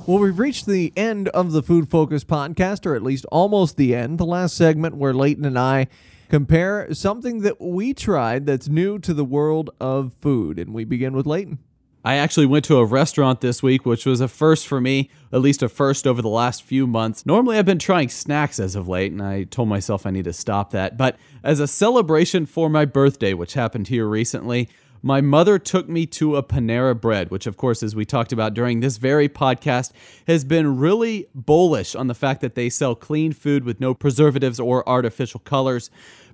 Well, 0.06 0.18
we've 0.18 0.38
reached 0.38 0.66
the 0.66 0.92
end 0.96 1.28
of 1.28 1.52
the 1.52 1.62
Food 1.62 1.88
Focus 1.88 2.24
podcast, 2.24 2.84
or 2.84 2.96
at 2.96 3.02
least 3.02 3.26
almost 3.26 3.76
the 3.76 3.94
end. 3.94 4.18
The 4.18 4.26
last 4.26 4.56
segment 4.56 4.96
where 4.96 5.14
Leighton 5.14 5.44
and 5.44 5.58
I 5.58 5.86
compare 6.28 6.92
something 6.94 7.42
that 7.42 7.60
we 7.60 7.94
tried 7.94 8.46
that's 8.46 8.68
new 8.68 8.98
to 9.00 9.14
the 9.14 9.24
world 9.24 9.70
of 9.80 10.14
food. 10.20 10.58
And 10.58 10.74
we 10.74 10.84
begin 10.84 11.14
with 11.14 11.26
Leighton. 11.26 11.58
I 12.02 12.14
actually 12.14 12.46
went 12.46 12.64
to 12.66 12.78
a 12.78 12.84
restaurant 12.84 13.42
this 13.42 13.62
week, 13.62 13.84
which 13.84 14.06
was 14.06 14.22
a 14.22 14.28
first 14.28 14.66
for 14.66 14.80
me, 14.80 15.10
at 15.32 15.42
least 15.42 15.62
a 15.62 15.68
first 15.68 16.06
over 16.06 16.22
the 16.22 16.28
last 16.28 16.62
few 16.62 16.86
months. 16.86 17.26
Normally, 17.26 17.58
I've 17.58 17.66
been 17.66 17.78
trying 17.78 18.08
snacks 18.08 18.58
as 18.58 18.74
of 18.74 18.88
late, 18.88 19.12
and 19.12 19.22
I 19.22 19.44
told 19.44 19.68
myself 19.68 20.06
I 20.06 20.10
need 20.10 20.24
to 20.24 20.32
stop 20.32 20.70
that. 20.70 20.96
But 20.96 21.16
as 21.44 21.60
a 21.60 21.66
celebration 21.66 22.46
for 22.46 22.70
my 22.70 22.86
birthday, 22.86 23.34
which 23.34 23.52
happened 23.52 23.88
here 23.88 24.08
recently, 24.08 24.70
my 25.02 25.20
mother 25.20 25.58
took 25.58 25.88
me 25.88 26.04
to 26.06 26.36
a 26.36 26.42
Panera 26.42 26.98
Bread, 26.98 27.30
which, 27.30 27.46
of 27.46 27.56
course, 27.56 27.82
as 27.82 27.96
we 27.96 28.04
talked 28.04 28.32
about 28.32 28.54
during 28.54 28.80
this 28.80 28.98
very 28.98 29.28
podcast, 29.28 29.92
has 30.26 30.44
been 30.44 30.78
really 30.78 31.26
bullish 31.34 31.94
on 31.94 32.06
the 32.06 32.14
fact 32.14 32.40
that 32.42 32.54
they 32.54 32.68
sell 32.68 32.94
clean 32.94 33.32
food 33.32 33.64
with 33.64 33.80
no 33.80 33.94
preservatives 33.94 34.60
or 34.60 34.86
artificial 34.88 35.40
colors. 35.40 35.90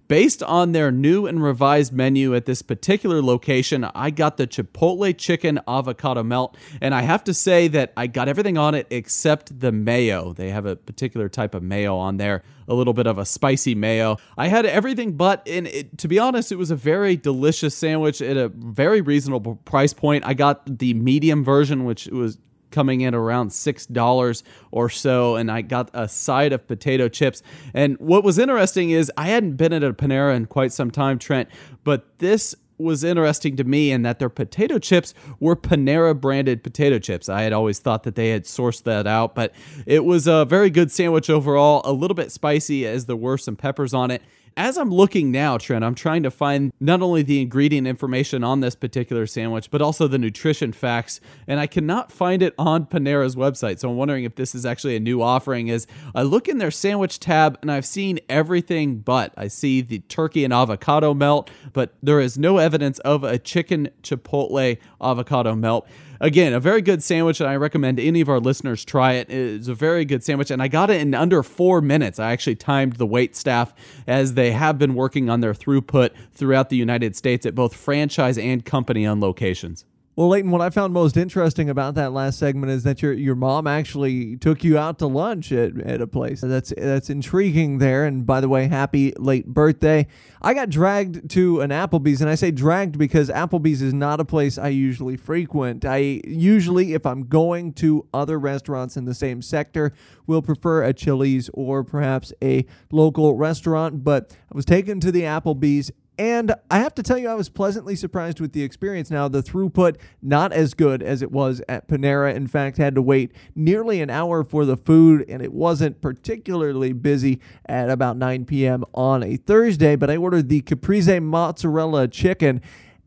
Based 0.08 0.40
on 0.44 0.70
their 0.70 0.92
new 0.92 1.26
and 1.26 1.42
revised 1.42 1.92
menu 1.92 2.32
at 2.36 2.46
this 2.46 2.62
particular 2.62 3.20
location, 3.20 3.82
I 3.82 4.10
got 4.10 4.36
the 4.36 4.46
Chipotle 4.46 5.16
chicken 5.18 5.58
avocado 5.66 6.22
melt, 6.22 6.56
and 6.80 6.94
I 6.94 7.02
have 7.02 7.24
to 7.24 7.34
say 7.34 7.66
that 7.68 7.92
I 7.96 8.06
got 8.06 8.28
everything 8.28 8.56
on 8.56 8.76
it 8.76 8.86
except 8.90 9.58
the 9.58 9.72
mayo. 9.72 10.32
They 10.32 10.50
have 10.50 10.64
a 10.64 10.76
particular 10.76 11.28
type 11.28 11.56
of 11.56 11.64
mayo 11.64 11.96
on 11.96 12.18
there, 12.18 12.44
a 12.68 12.74
little 12.74 12.92
bit 12.92 13.08
of 13.08 13.18
a 13.18 13.26
spicy 13.26 13.74
mayo. 13.74 14.18
I 14.38 14.46
had 14.46 14.64
everything 14.64 15.16
but, 15.16 15.42
and 15.44 15.66
it, 15.66 15.98
to 15.98 16.06
be 16.06 16.20
honest, 16.20 16.52
it 16.52 16.56
was 16.56 16.70
a 16.70 16.76
very 16.76 17.16
delicious 17.16 17.74
sandwich 17.74 18.22
at 18.22 18.36
a 18.36 18.48
very 18.48 19.00
reasonable 19.00 19.56
price 19.64 19.92
point. 19.92 20.24
I 20.24 20.34
got 20.34 20.78
the 20.78 20.94
medium 20.94 21.42
version, 21.42 21.84
which 21.84 22.06
was 22.06 22.38
coming 22.70 23.00
in 23.00 23.14
around 23.14 23.50
$6 23.50 24.42
or 24.70 24.88
so, 24.88 25.36
and 25.36 25.50
I 25.50 25.62
got 25.62 25.90
a 25.94 26.08
side 26.08 26.52
of 26.52 26.66
potato 26.66 27.08
chips. 27.08 27.42
And 27.74 27.96
what 27.98 28.24
was 28.24 28.38
interesting 28.38 28.90
is 28.90 29.10
I 29.16 29.28
hadn't 29.28 29.56
been 29.56 29.72
at 29.72 29.82
a 29.82 29.92
Panera 29.92 30.34
in 30.34 30.46
quite 30.46 30.72
some 30.72 30.90
time, 30.90 31.18
Trent, 31.18 31.48
but 31.84 32.18
this 32.18 32.54
was 32.78 33.02
interesting 33.02 33.56
to 33.56 33.64
me 33.64 33.90
in 33.90 34.02
that 34.02 34.18
their 34.18 34.28
potato 34.28 34.78
chips 34.78 35.14
were 35.40 35.56
Panera 35.56 36.18
branded 36.18 36.62
potato 36.62 36.98
chips. 36.98 37.28
I 37.28 37.42
had 37.42 37.52
always 37.52 37.78
thought 37.78 38.02
that 38.02 38.16
they 38.16 38.28
had 38.30 38.44
sourced 38.44 38.82
that 38.82 39.06
out, 39.06 39.34
but 39.34 39.54
it 39.86 40.04
was 40.04 40.26
a 40.26 40.44
very 40.44 40.68
good 40.68 40.92
sandwich 40.92 41.30
overall, 41.30 41.80
a 41.84 41.92
little 41.92 42.14
bit 42.14 42.30
spicy 42.30 42.86
as 42.86 43.06
there 43.06 43.16
were 43.16 43.38
some 43.38 43.56
peppers 43.56 43.94
on 43.94 44.10
it 44.10 44.22
as 44.56 44.78
I'm 44.78 44.90
looking 44.90 45.30
now, 45.30 45.58
Trent, 45.58 45.84
I'm 45.84 45.94
trying 45.94 46.22
to 46.22 46.30
find 46.30 46.72
not 46.80 47.02
only 47.02 47.22
the 47.22 47.42
ingredient 47.42 47.86
information 47.86 48.42
on 48.42 48.60
this 48.60 48.74
particular 48.74 49.26
sandwich, 49.26 49.70
but 49.70 49.82
also 49.82 50.08
the 50.08 50.18
nutrition 50.18 50.72
facts, 50.72 51.20
and 51.46 51.60
I 51.60 51.66
cannot 51.66 52.10
find 52.10 52.42
it 52.42 52.54
on 52.58 52.86
Panera's 52.86 53.36
website. 53.36 53.78
So 53.78 53.90
I'm 53.90 53.96
wondering 53.96 54.24
if 54.24 54.36
this 54.36 54.54
is 54.54 54.64
actually 54.64 54.96
a 54.96 55.00
new 55.00 55.20
offering. 55.20 55.70
As 55.70 55.86
I 56.14 56.22
look 56.22 56.48
in 56.48 56.58
their 56.58 56.70
sandwich 56.70 57.20
tab, 57.20 57.58
and 57.60 57.70
I've 57.70 57.84
seen 57.86 58.18
everything 58.28 58.98
but 58.98 59.34
I 59.36 59.48
see 59.48 59.82
the 59.82 59.98
turkey 60.00 60.42
and 60.44 60.52
avocado 60.52 61.12
melt, 61.12 61.50
but 61.72 61.94
there 62.02 62.20
is 62.20 62.38
no 62.38 62.56
evidence 62.56 62.98
of 63.00 63.24
a 63.24 63.38
chicken 63.38 63.90
chipotle 64.02 64.78
avocado 65.00 65.54
melt. 65.54 65.86
Again, 66.20 66.52
a 66.52 66.60
very 66.60 66.82
good 66.82 67.02
sandwich, 67.02 67.40
and 67.40 67.48
I 67.48 67.56
recommend 67.56 68.00
any 68.00 68.20
of 68.20 68.28
our 68.28 68.40
listeners 68.40 68.84
try 68.84 69.14
it. 69.14 69.30
It's 69.30 69.68
a 69.68 69.74
very 69.74 70.04
good 70.04 70.24
sandwich, 70.24 70.50
and 70.50 70.62
I 70.62 70.68
got 70.68 70.90
it 70.90 71.00
in 71.00 71.14
under 71.14 71.42
four 71.42 71.80
minutes. 71.80 72.18
I 72.18 72.32
actually 72.32 72.56
timed 72.56 72.94
the 72.94 73.06
wait 73.06 73.36
staff 73.36 73.74
as 74.06 74.34
they 74.34 74.52
have 74.52 74.78
been 74.78 74.94
working 74.94 75.28
on 75.28 75.40
their 75.40 75.54
throughput 75.54 76.10
throughout 76.32 76.70
the 76.70 76.76
United 76.76 77.16
States 77.16 77.44
at 77.44 77.54
both 77.54 77.74
franchise 77.74 78.38
and 78.38 78.64
company 78.64 79.06
owned 79.06 79.20
locations. 79.20 79.84
Well, 80.16 80.28
Leighton, 80.28 80.50
what 80.50 80.62
I 80.62 80.70
found 80.70 80.94
most 80.94 81.18
interesting 81.18 81.68
about 81.68 81.94
that 81.96 82.10
last 82.10 82.38
segment 82.38 82.72
is 82.72 82.84
that 82.84 83.02
your 83.02 83.12
your 83.12 83.34
mom 83.34 83.66
actually 83.66 84.38
took 84.38 84.64
you 84.64 84.78
out 84.78 84.98
to 85.00 85.06
lunch 85.06 85.52
at, 85.52 85.78
at 85.78 86.00
a 86.00 86.06
place. 86.06 86.40
That's 86.40 86.72
that's 86.74 87.10
intriguing 87.10 87.76
there. 87.76 88.06
And 88.06 88.24
by 88.24 88.40
the 88.40 88.48
way, 88.48 88.66
happy 88.66 89.12
late 89.18 89.46
birthday. 89.46 90.06
I 90.40 90.54
got 90.54 90.70
dragged 90.70 91.28
to 91.32 91.60
an 91.60 91.68
Applebee's, 91.68 92.22
and 92.22 92.30
I 92.30 92.34
say 92.34 92.50
dragged 92.50 92.96
because 92.96 93.28
Applebee's 93.28 93.82
is 93.82 93.92
not 93.92 94.18
a 94.18 94.24
place 94.24 94.56
I 94.56 94.68
usually 94.68 95.18
frequent. 95.18 95.84
I 95.84 96.22
usually, 96.24 96.94
if 96.94 97.04
I'm 97.04 97.26
going 97.26 97.74
to 97.74 98.08
other 98.14 98.38
restaurants 98.38 98.96
in 98.96 99.04
the 99.04 99.14
same 99.14 99.42
sector, 99.42 99.92
will 100.26 100.40
prefer 100.40 100.82
a 100.82 100.94
Chili's 100.94 101.50
or 101.52 101.84
perhaps 101.84 102.32
a 102.42 102.64
local 102.90 103.36
restaurant. 103.36 104.02
But 104.02 104.34
I 104.50 104.56
was 104.56 104.64
taken 104.64 104.98
to 105.00 105.12
the 105.12 105.24
Applebee's 105.24 105.90
and 106.18 106.54
I 106.70 106.78
have 106.78 106.94
to 106.94 107.02
tell 107.02 107.18
you, 107.18 107.28
I 107.28 107.34
was 107.34 107.48
pleasantly 107.48 107.94
surprised 107.94 108.40
with 108.40 108.52
the 108.52 108.62
experience. 108.62 109.10
Now, 109.10 109.28
the 109.28 109.42
throughput, 109.42 109.96
not 110.22 110.52
as 110.52 110.72
good 110.72 111.02
as 111.02 111.20
it 111.20 111.30
was 111.30 111.60
at 111.68 111.88
Panera. 111.88 112.34
In 112.34 112.46
fact, 112.46 112.78
had 112.78 112.94
to 112.94 113.02
wait 113.02 113.32
nearly 113.54 114.00
an 114.00 114.08
hour 114.08 114.42
for 114.42 114.64
the 114.64 114.76
food, 114.76 115.24
and 115.28 115.42
it 115.42 115.52
wasn't 115.52 116.00
particularly 116.00 116.92
busy 116.92 117.40
at 117.66 117.90
about 117.90 118.16
9 118.16 118.46
p.m. 118.46 118.84
on 118.94 119.22
a 119.22 119.36
Thursday. 119.36 119.94
But 119.96 120.10
I 120.10 120.16
ordered 120.16 120.48
the 120.48 120.62
caprese 120.62 121.20
mozzarella 121.20 122.08
chicken, 122.08 122.62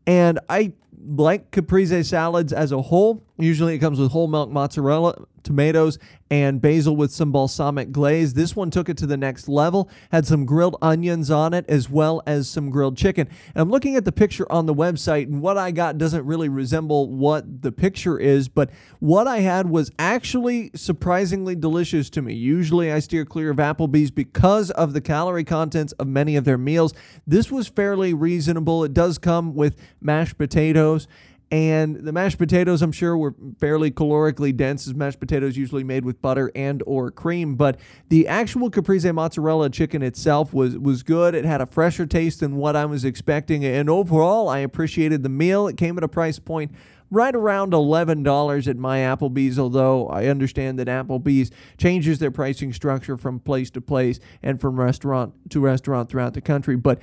and 0.06 0.38
I 0.48 0.72
like 1.06 1.50
caprese 1.50 2.02
salads 2.04 2.52
as 2.52 2.72
a 2.72 2.82
whole. 2.82 3.24
Usually 3.40 3.74
it 3.74 3.78
comes 3.78 3.98
with 3.98 4.12
whole 4.12 4.28
milk 4.28 4.50
mozzarella, 4.50 5.14
tomatoes, 5.42 5.98
and 6.30 6.60
basil 6.60 6.94
with 6.94 7.10
some 7.10 7.32
balsamic 7.32 7.90
glaze. 7.90 8.34
This 8.34 8.54
one 8.54 8.70
took 8.70 8.88
it 8.88 8.96
to 8.98 9.06
the 9.06 9.16
next 9.16 9.48
level, 9.48 9.90
had 10.12 10.26
some 10.26 10.44
grilled 10.44 10.76
onions 10.80 11.30
on 11.30 11.54
it 11.54 11.64
as 11.68 11.90
well 11.90 12.22
as 12.26 12.48
some 12.48 12.70
grilled 12.70 12.96
chicken. 12.96 13.28
And 13.54 13.62
I'm 13.62 13.70
looking 13.70 13.96
at 13.96 14.04
the 14.04 14.12
picture 14.12 14.50
on 14.50 14.66
the 14.66 14.74
website, 14.74 15.24
and 15.24 15.42
what 15.42 15.58
I 15.58 15.70
got 15.70 15.98
doesn't 15.98 16.24
really 16.24 16.48
resemble 16.48 17.10
what 17.10 17.62
the 17.62 17.72
picture 17.72 18.18
is, 18.18 18.48
but 18.48 18.70
what 19.00 19.26
I 19.26 19.38
had 19.38 19.68
was 19.68 19.90
actually 19.98 20.70
surprisingly 20.74 21.56
delicious 21.56 22.10
to 22.10 22.22
me. 22.22 22.34
Usually 22.34 22.92
I 22.92 23.00
steer 23.00 23.24
clear 23.24 23.50
of 23.50 23.56
Applebee's 23.56 24.10
because 24.10 24.70
of 24.70 24.92
the 24.92 25.00
calorie 25.00 25.44
contents 25.44 25.92
of 25.94 26.06
many 26.06 26.36
of 26.36 26.44
their 26.44 26.58
meals. 26.58 26.94
This 27.26 27.50
was 27.50 27.66
fairly 27.68 28.14
reasonable. 28.14 28.84
It 28.84 28.94
does 28.94 29.18
come 29.18 29.54
with 29.54 29.76
mashed 30.00 30.38
potatoes 30.38 31.08
and 31.50 31.96
the 31.96 32.12
mashed 32.12 32.38
potatoes 32.38 32.82
i'm 32.82 32.92
sure 32.92 33.16
were 33.16 33.34
fairly 33.58 33.90
calorically 33.90 34.56
dense 34.56 34.86
as 34.86 34.94
mashed 34.94 35.20
potatoes 35.20 35.56
usually 35.56 35.84
made 35.84 36.04
with 36.04 36.20
butter 36.22 36.50
and 36.54 36.82
or 36.86 37.10
cream. 37.10 37.56
But 37.56 37.78
the 38.08 38.26
actual 38.28 38.70
caprese 38.70 39.10
mozzarella 39.12 39.70
chicken 39.70 40.02
itself 40.02 40.52
was 40.52 40.78
was 40.78 41.02
good. 41.02 41.34
It 41.34 41.44
had 41.44 41.60
a 41.60 41.66
fresher 41.66 42.06
taste 42.06 42.40
than 42.40 42.56
what 42.56 42.76
i 42.76 42.84
was 42.84 43.04
expecting. 43.04 43.64
And 43.64 43.88
overall 43.90 44.48
i 44.48 44.58
appreciated 44.58 45.22
the 45.22 45.28
meal. 45.28 45.68
It 45.68 45.76
came 45.76 45.96
at 45.98 46.04
a 46.04 46.08
price 46.08 46.38
point 46.38 46.72
right 47.12 47.34
around 47.34 47.72
$11 47.72 48.68
at 48.68 48.76
my 48.76 48.98
Applebee's, 48.98 49.58
although 49.58 50.06
I 50.06 50.26
understand 50.26 50.78
that 50.78 50.86
Applebee's 50.86 51.50
changes 51.76 52.20
their 52.20 52.30
pricing 52.30 52.72
structure 52.72 53.16
from 53.16 53.40
place 53.40 53.68
to 53.72 53.80
place 53.80 54.20
and 54.44 54.60
from 54.60 54.78
restaurant 54.78 55.34
to 55.50 55.58
restaurant 55.58 56.08
throughout 56.08 56.34
the 56.34 56.40
country. 56.40 56.76
But 56.76 57.02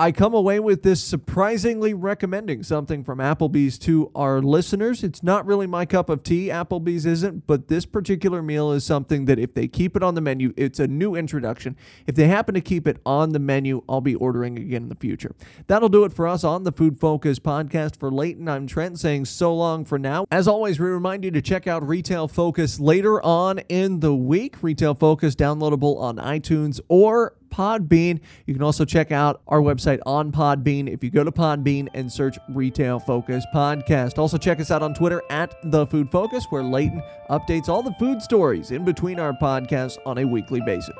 I 0.00 0.12
come 0.12 0.32
away 0.32 0.60
with 0.60 0.82
this 0.82 1.04
surprisingly 1.04 1.92
recommending 1.92 2.62
something 2.62 3.04
from 3.04 3.18
Applebee's 3.18 3.78
to 3.80 4.10
our 4.14 4.40
listeners. 4.40 5.04
It's 5.04 5.22
not 5.22 5.44
really 5.44 5.66
my 5.66 5.84
cup 5.84 6.08
of 6.08 6.22
tea, 6.22 6.48
Applebee's 6.48 7.04
isn't, 7.04 7.46
but 7.46 7.68
this 7.68 7.84
particular 7.84 8.40
meal 8.40 8.72
is 8.72 8.82
something 8.82 9.26
that 9.26 9.38
if 9.38 9.52
they 9.52 9.68
keep 9.68 9.96
it 9.96 10.02
on 10.02 10.14
the 10.14 10.22
menu, 10.22 10.54
it's 10.56 10.80
a 10.80 10.88
new 10.88 11.14
introduction. 11.14 11.76
If 12.06 12.14
they 12.14 12.28
happen 12.28 12.54
to 12.54 12.62
keep 12.62 12.88
it 12.88 12.96
on 13.04 13.32
the 13.32 13.38
menu, 13.38 13.84
I'll 13.90 14.00
be 14.00 14.14
ordering 14.14 14.56
again 14.56 14.84
in 14.84 14.88
the 14.88 14.94
future. 14.94 15.34
That'll 15.66 15.90
do 15.90 16.04
it 16.04 16.14
for 16.14 16.26
us 16.26 16.44
on 16.44 16.64
the 16.64 16.72
Food 16.72 16.98
Focus 16.98 17.38
podcast. 17.38 17.98
For 17.98 18.10
Leighton, 18.10 18.48
I'm 18.48 18.66
Trent 18.66 18.98
saying 18.98 19.26
so 19.26 19.54
long 19.54 19.84
for 19.84 19.98
now. 19.98 20.24
As 20.30 20.48
always, 20.48 20.80
we 20.80 20.86
remind 20.86 21.24
you 21.24 21.30
to 21.32 21.42
check 21.42 21.66
out 21.66 21.86
Retail 21.86 22.26
Focus 22.26 22.80
later 22.80 23.22
on 23.22 23.58
in 23.68 24.00
the 24.00 24.14
week. 24.14 24.62
Retail 24.62 24.94
Focus 24.94 25.34
downloadable 25.34 26.00
on 26.00 26.16
iTunes 26.16 26.80
or 26.88 27.34
Podbean. 27.50 28.20
You 28.46 28.54
can 28.54 28.62
also 28.62 28.84
check 28.84 29.12
out 29.12 29.42
our 29.48 29.60
website 29.60 30.00
on 30.06 30.32
Podbean 30.32 30.88
if 30.88 31.04
you 31.04 31.10
go 31.10 31.24
to 31.24 31.32
Podbean 31.32 31.88
and 31.94 32.10
search 32.10 32.38
Retail 32.48 32.98
Focus 33.00 33.44
Podcast. 33.54 34.18
Also, 34.18 34.38
check 34.38 34.60
us 34.60 34.70
out 34.70 34.82
on 34.82 34.94
Twitter 34.94 35.22
at 35.30 35.54
The 35.64 35.86
Food 35.86 36.10
Focus, 36.10 36.46
where 36.50 36.62
Leighton 36.62 37.02
updates 37.28 37.68
all 37.68 37.82
the 37.82 37.94
food 37.98 38.22
stories 38.22 38.70
in 38.70 38.84
between 38.84 39.18
our 39.18 39.32
podcasts 39.32 39.98
on 40.06 40.18
a 40.18 40.24
weekly 40.24 40.60
basis. 40.60 40.96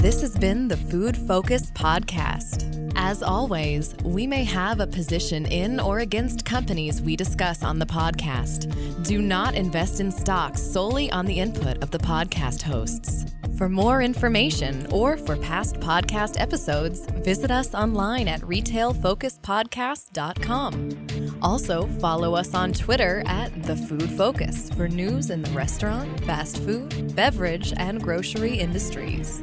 This 0.00 0.20
has 0.20 0.36
been 0.38 0.68
the 0.68 0.76
Food 0.76 1.16
Focus 1.16 1.70
Podcast. 1.70 2.83
As 2.96 3.22
always, 3.22 3.94
we 4.04 4.26
may 4.26 4.42
have 4.44 4.80
a 4.80 4.86
position 4.86 5.44
in 5.46 5.80
or 5.80 6.00
against 6.00 6.44
companies 6.44 7.00
we 7.02 7.16
discuss 7.16 7.62
on 7.62 7.78
the 7.78 7.86
podcast. 7.86 8.72
Do 9.04 9.20
not 9.20 9.54
invest 9.54 10.00
in 10.00 10.12
stocks 10.12 10.62
solely 10.62 11.10
on 11.10 11.26
the 11.26 11.38
input 11.38 11.82
of 11.82 11.90
the 11.90 11.98
podcast 11.98 12.62
hosts. 12.62 13.26
For 13.58 13.68
more 13.68 14.00
information 14.02 14.86
or 14.90 15.16
for 15.16 15.36
past 15.36 15.76
podcast 15.76 16.40
episodes, 16.40 17.06
visit 17.24 17.52
us 17.52 17.72
online 17.74 18.26
at 18.26 18.40
retailfocuspodcast.com. 18.40 21.38
Also, 21.40 21.86
follow 22.00 22.34
us 22.34 22.52
on 22.54 22.72
Twitter 22.72 23.22
at 23.26 23.62
The 23.62 23.76
Food 23.76 24.10
Focus 24.10 24.70
for 24.70 24.88
news 24.88 25.30
in 25.30 25.42
the 25.42 25.50
restaurant, 25.50 26.18
fast 26.24 26.58
food, 26.58 27.14
beverage, 27.14 27.72
and 27.76 28.02
grocery 28.02 28.58
industries. 28.58 29.40